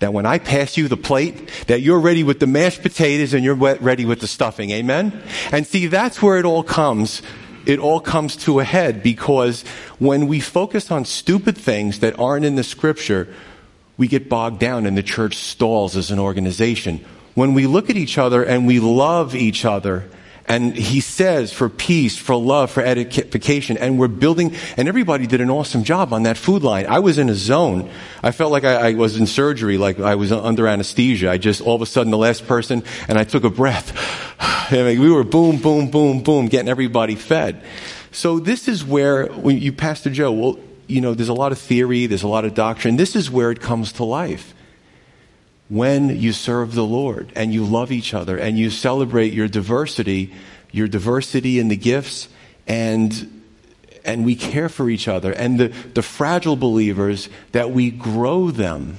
That 0.00 0.12
when 0.12 0.26
I 0.26 0.38
pass 0.38 0.76
you 0.76 0.88
the 0.88 0.96
plate, 0.96 1.50
that 1.66 1.80
you're 1.80 2.00
ready 2.00 2.22
with 2.22 2.40
the 2.40 2.46
mashed 2.46 2.82
potatoes 2.82 3.34
and 3.34 3.44
you're 3.44 3.54
ready 3.54 4.04
with 4.04 4.20
the 4.20 4.26
stuffing. 4.26 4.70
Amen? 4.70 5.22
And 5.52 5.66
see, 5.66 5.86
that's 5.86 6.22
where 6.22 6.38
it 6.38 6.44
all 6.44 6.62
comes 6.62 7.22
it 7.66 7.78
all 7.78 8.00
comes 8.00 8.36
to 8.36 8.58
a 8.58 8.64
head 8.64 9.02
because 9.02 9.62
when 9.98 10.28
we 10.28 10.40
focus 10.40 10.90
on 10.90 11.04
stupid 11.04 11.56
things 11.56 12.00
that 12.00 12.18
aren't 12.18 12.44
in 12.44 12.56
the 12.56 12.64
scripture, 12.64 13.28
we 13.96 14.08
get 14.08 14.28
bogged 14.28 14.58
down 14.58 14.86
and 14.86 14.96
the 14.96 15.02
church 15.02 15.36
stalls 15.36 15.96
as 15.96 16.10
an 16.10 16.18
organization. 16.18 17.04
When 17.34 17.54
we 17.54 17.66
look 17.66 17.90
at 17.90 17.96
each 17.96 18.18
other 18.18 18.42
and 18.42 18.66
we 18.66 18.80
love 18.80 19.34
each 19.34 19.64
other 19.64 20.08
and 20.50 20.74
he 20.74 21.00
says 21.00 21.52
for 21.52 21.68
peace, 21.68 22.18
for 22.18 22.34
love, 22.34 22.72
for 22.72 22.82
edification. 22.82 23.78
And 23.78 24.00
we're 24.00 24.08
building, 24.08 24.56
and 24.76 24.88
everybody 24.88 25.28
did 25.28 25.40
an 25.40 25.48
awesome 25.48 25.84
job 25.84 26.12
on 26.12 26.24
that 26.24 26.36
food 26.36 26.64
line. 26.64 26.86
I 26.86 26.98
was 26.98 27.18
in 27.18 27.28
a 27.28 27.36
zone. 27.36 27.88
I 28.20 28.32
felt 28.32 28.50
like 28.50 28.64
I, 28.64 28.90
I 28.90 28.94
was 28.94 29.16
in 29.16 29.28
surgery, 29.28 29.78
like 29.78 30.00
I 30.00 30.16
was 30.16 30.32
under 30.32 30.66
anesthesia. 30.66 31.30
I 31.30 31.38
just, 31.38 31.60
all 31.60 31.76
of 31.76 31.82
a 31.82 31.86
sudden, 31.86 32.10
the 32.10 32.18
last 32.18 32.48
person, 32.48 32.82
and 33.06 33.16
I 33.16 33.22
took 33.22 33.44
a 33.44 33.50
breath. 33.50 33.96
I 34.40 34.82
mean, 34.82 35.00
we 35.00 35.12
were 35.12 35.22
boom, 35.22 35.58
boom, 35.58 35.88
boom, 35.88 36.24
boom, 36.24 36.46
getting 36.48 36.68
everybody 36.68 37.14
fed. 37.14 37.62
So 38.10 38.40
this 38.40 38.66
is 38.66 38.84
where, 38.84 39.26
when 39.26 39.56
you, 39.56 39.72
Pastor 39.72 40.10
Joe, 40.10 40.32
well, 40.32 40.58
you 40.88 41.00
know, 41.00 41.14
there's 41.14 41.28
a 41.28 41.32
lot 41.32 41.52
of 41.52 41.58
theory, 41.60 42.06
there's 42.06 42.24
a 42.24 42.28
lot 42.28 42.44
of 42.44 42.54
doctrine. 42.54 42.96
This 42.96 43.14
is 43.14 43.30
where 43.30 43.52
it 43.52 43.60
comes 43.60 43.92
to 43.92 44.04
life 44.04 44.52
when 45.70 46.20
you 46.20 46.32
serve 46.32 46.74
the 46.74 46.84
Lord 46.84 47.32
and 47.34 47.54
you 47.54 47.64
love 47.64 47.92
each 47.92 48.12
other 48.12 48.36
and 48.36 48.58
you 48.58 48.68
celebrate 48.70 49.32
your 49.32 49.48
diversity, 49.48 50.34
your 50.72 50.88
diversity 50.88 51.58
in 51.58 51.68
the 51.68 51.76
gifts 51.76 52.28
and 52.66 53.36
and 54.02 54.24
we 54.24 54.34
care 54.34 54.68
for 54.70 54.88
each 54.88 55.06
other 55.08 55.30
and 55.32 55.60
the, 55.60 55.68
the 55.94 56.02
fragile 56.02 56.56
believers 56.56 57.28
that 57.52 57.70
we 57.70 57.90
grow 57.90 58.50
them 58.50 58.98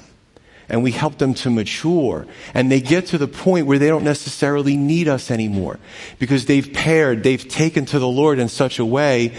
and 0.70 0.84
we 0.84 0.92
help 0.92 1.18
them 1.18 1.34
to 1.34 1.50
mature 1.50 2.28
and 2.54 2.72
they 2.72 2.80
get 2.80 3.08
to 3.08 3.18
the 3.18 3.28
point 3.28 3.66
where 3.66 3.80
they 3.80 3.88
don't 3.88 4.04
necessarily 4.04 4.78
need 4.78 5.08
us 5.08 5.32
anymore 5.32 5.80
because 6.20 6.46
they've 6.46 6.72
paired, 6.72 7.24
they've 7.24 7.48
taken 7.50 7.86
to 7.86 7.98
the 7.98 8.08
Lord 8.08 8.38
in 8.38 8.48
such 8.48 8.78
a 8.78 8.86
way 8.86 9.34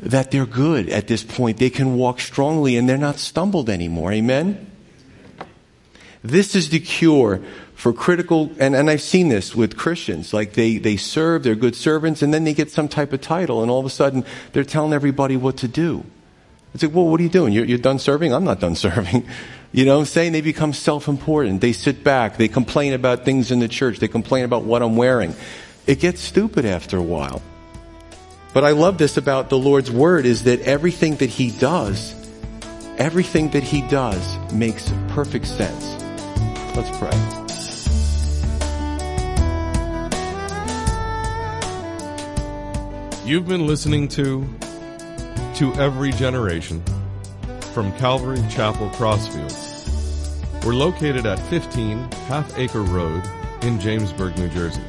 that 0.00 0.30
they're 0.30 0.46
good 0.46 0.88
at 0.88 1.06
this 1.06 1.22
point. 1.22 1.58
They 1.58 1.70
can 1.70 1.96
walk 1.96 2.18
strongly 2.18 2.76
and 2.76 2.88
they're 2.88 2.96
not 2.96 3.18
stumbled 3.18 3.68
anymore. 3.68 4.12
Amen? 4.12 4.68
This 6.22 6.54
is 6.54 6.70
the 6.70 6.80
cure 6.80 7.40
for 7.74 7.92
critical, 7.92 8.50
and, 8.58 8.74
and 8.74 8.90
I've 8.90 9.00
seen 9.00 9.28
this 9.28 9.54
with 9.54 9.76
Christians. 9.76 10.34
Like 10.34 10.54
they, 10.54 10.78
they 10.78 10.96
serve, 10.96 11.44
they're 11.44 11.54
good 11.54 11.76
servants, 11.76 12.22
and 12.22 12.34
then 12.34 12.42
they 12.42 12.54
get 12.54 12.72
some 12.72 12.88
type 12.88 13.12
of 13.12 13.20
title, 13.20 13.62
and 13.62 13.70
all 13.70 13.78
of 13.78 13.86
a 13.86 13.90
sudden 13.90 14.24
they're 14.52 14.64
telling 14.64 14.92
everybody 14.92 15.36
what 15.36 15.58
to 15.58 15.68
do. 15.68 16.04
It's 16.74 16.82
like, 16.82 16.92
well, 16.94 17.06
what 17.06 17.20
are 17.20 17.22
you 17.22 17.28
doing? 17.28 17.52
You're, 17.52 17.64
you're 17.64 17.78
done 17.78 17.98
serving? 17.98 18.34
I'm 18.34 18.44
not 18.44 18.60
done 18.60 18.74
serving. 18.86 19.26
You 19.70 19.84
know 19.84 19.94
what 19.94 20.00
I'm 20.00 20.06
saying? 20.06 20.32
They 20.32 20.40
become 20.40 20.72
self-important. 20.72 21.60
They 21.60 21.72
sit 21.72 22.02
back. 22.02 22.36
They 22.36 22.48
complain 22.48 22.94
about 22.94 23.24
things 23.24 23.50
in 23.50 23.60
the 23.60 23.68
church. 23.68 23.98
They 23.98 24.08
complain 24.08 24.44
about 24.44 24.64
what 24.64 24.82
I'm 24.82 24.96
wearing. 24.96 25.34
It 25.86 26.00
gets 26.00 26.20
stupid 26.20 26.64
after 26.64 26.96
a 26.96 27.02
while. 27.02 27.42
But 28.54 28.64
I 28.64 28.70
love 28.70 28.98
this 28.98 29.18
about 29.18 29.50
the 29.50 29.58
Lord's 29.58 29.90
Word 29.90 30.26
is 30.26 30.44
that 30.44 30.60
everything 30.62 31.16
that 31.16 31.30
He 31.30 31.50
does, 31.50 32.14
everything 32.96 33.50
that 33.50 33.62
He 33.62 33.82
does 33.82 34.36
makes 34.52 34.92
perfect 35.08 35.46
sense. 35.46 36.07
Let's 36.78 36.96
pray. 36.96 37.10
You've 43.26 43.48
been 43.48 43.66
listening 43.66 44.06
to 44.10 44.48
To 45.56 45.74
Every 45.74 46.12
Generation 46.12 46.80
from 47.72 47.90
Calvary 47.98 48.40
Chapel 48.48 48.90
Crossfields. 48.90 50.64
We're 50.64 50.74
located 50.74 51.26
at 51.26 51.40
15 51.50 52.12
Half 52.28 52.56
Acre 52.56 52.82
Road 52.82 53.24
in 53.62 53.80
Jamesburg, 53.80 54.38
New 54.38 54.48
Jersey. 54.50 54.84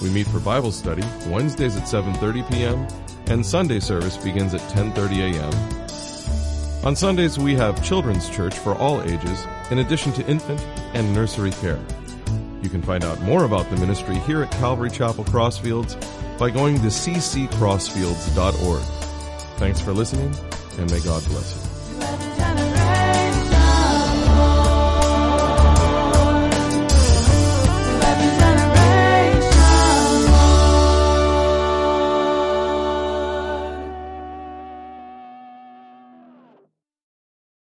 We 0.00 0.10
meet 0.10 0.28
for 0.28 0.38
Bible 0.38 0.70
study 0.70 1.02
Wednesdays 1.26 1.76
at 1.76 1.82
7:30 1.82 2.48
p.m. 2.48 2.86
and 3.26 3.44
Sunday 3.44 3.80
service 3.80 4.16
begins 4.16 4.54
at 4.54 4.60
10:30 4.70 5.34
a.m. 5.34 5.77
On 6.84 6.94
Sundays, 6.94 7.38
we 7.38 7.54
have 7.56 7.84
children's 7.84 8.30
church 8.30 8.54
for 8.54 8.74
all 8.74 9.02
ages, 9.02 9.44
in 9.70 9.78
addition 9.78 10.12
to 10.12 10.24
infant 10.26 10.60
and 10.94 11.12
nursery 11.12 11.50
care. 11.50 11.80
You 12.62 12.70
can 12.70 12.82
find 12.82 13.02
out 13.04 13.20
more 13.20 13.44
about 13.44 13.68
the 13.68 13.76
ministry 13.76 14.16
here 14.20 14.42
at 14.42 14.50
Calvary 14.52 14.90
Chapel 14.90 15.24
Crossfields 15.24 15.96
by 16.38 16.50
going 16.50 16.76
to 16.76 16.86
cccrossfields.org. 16.86 18.82
Thanks 19.58 19.80
for 19.80 19.92
listening, 19.92 20.32
and 20.78 20.90
may 20.90 21.00
God 21.00 21.24
bless 21.26 21.62
you. 21.62 21.67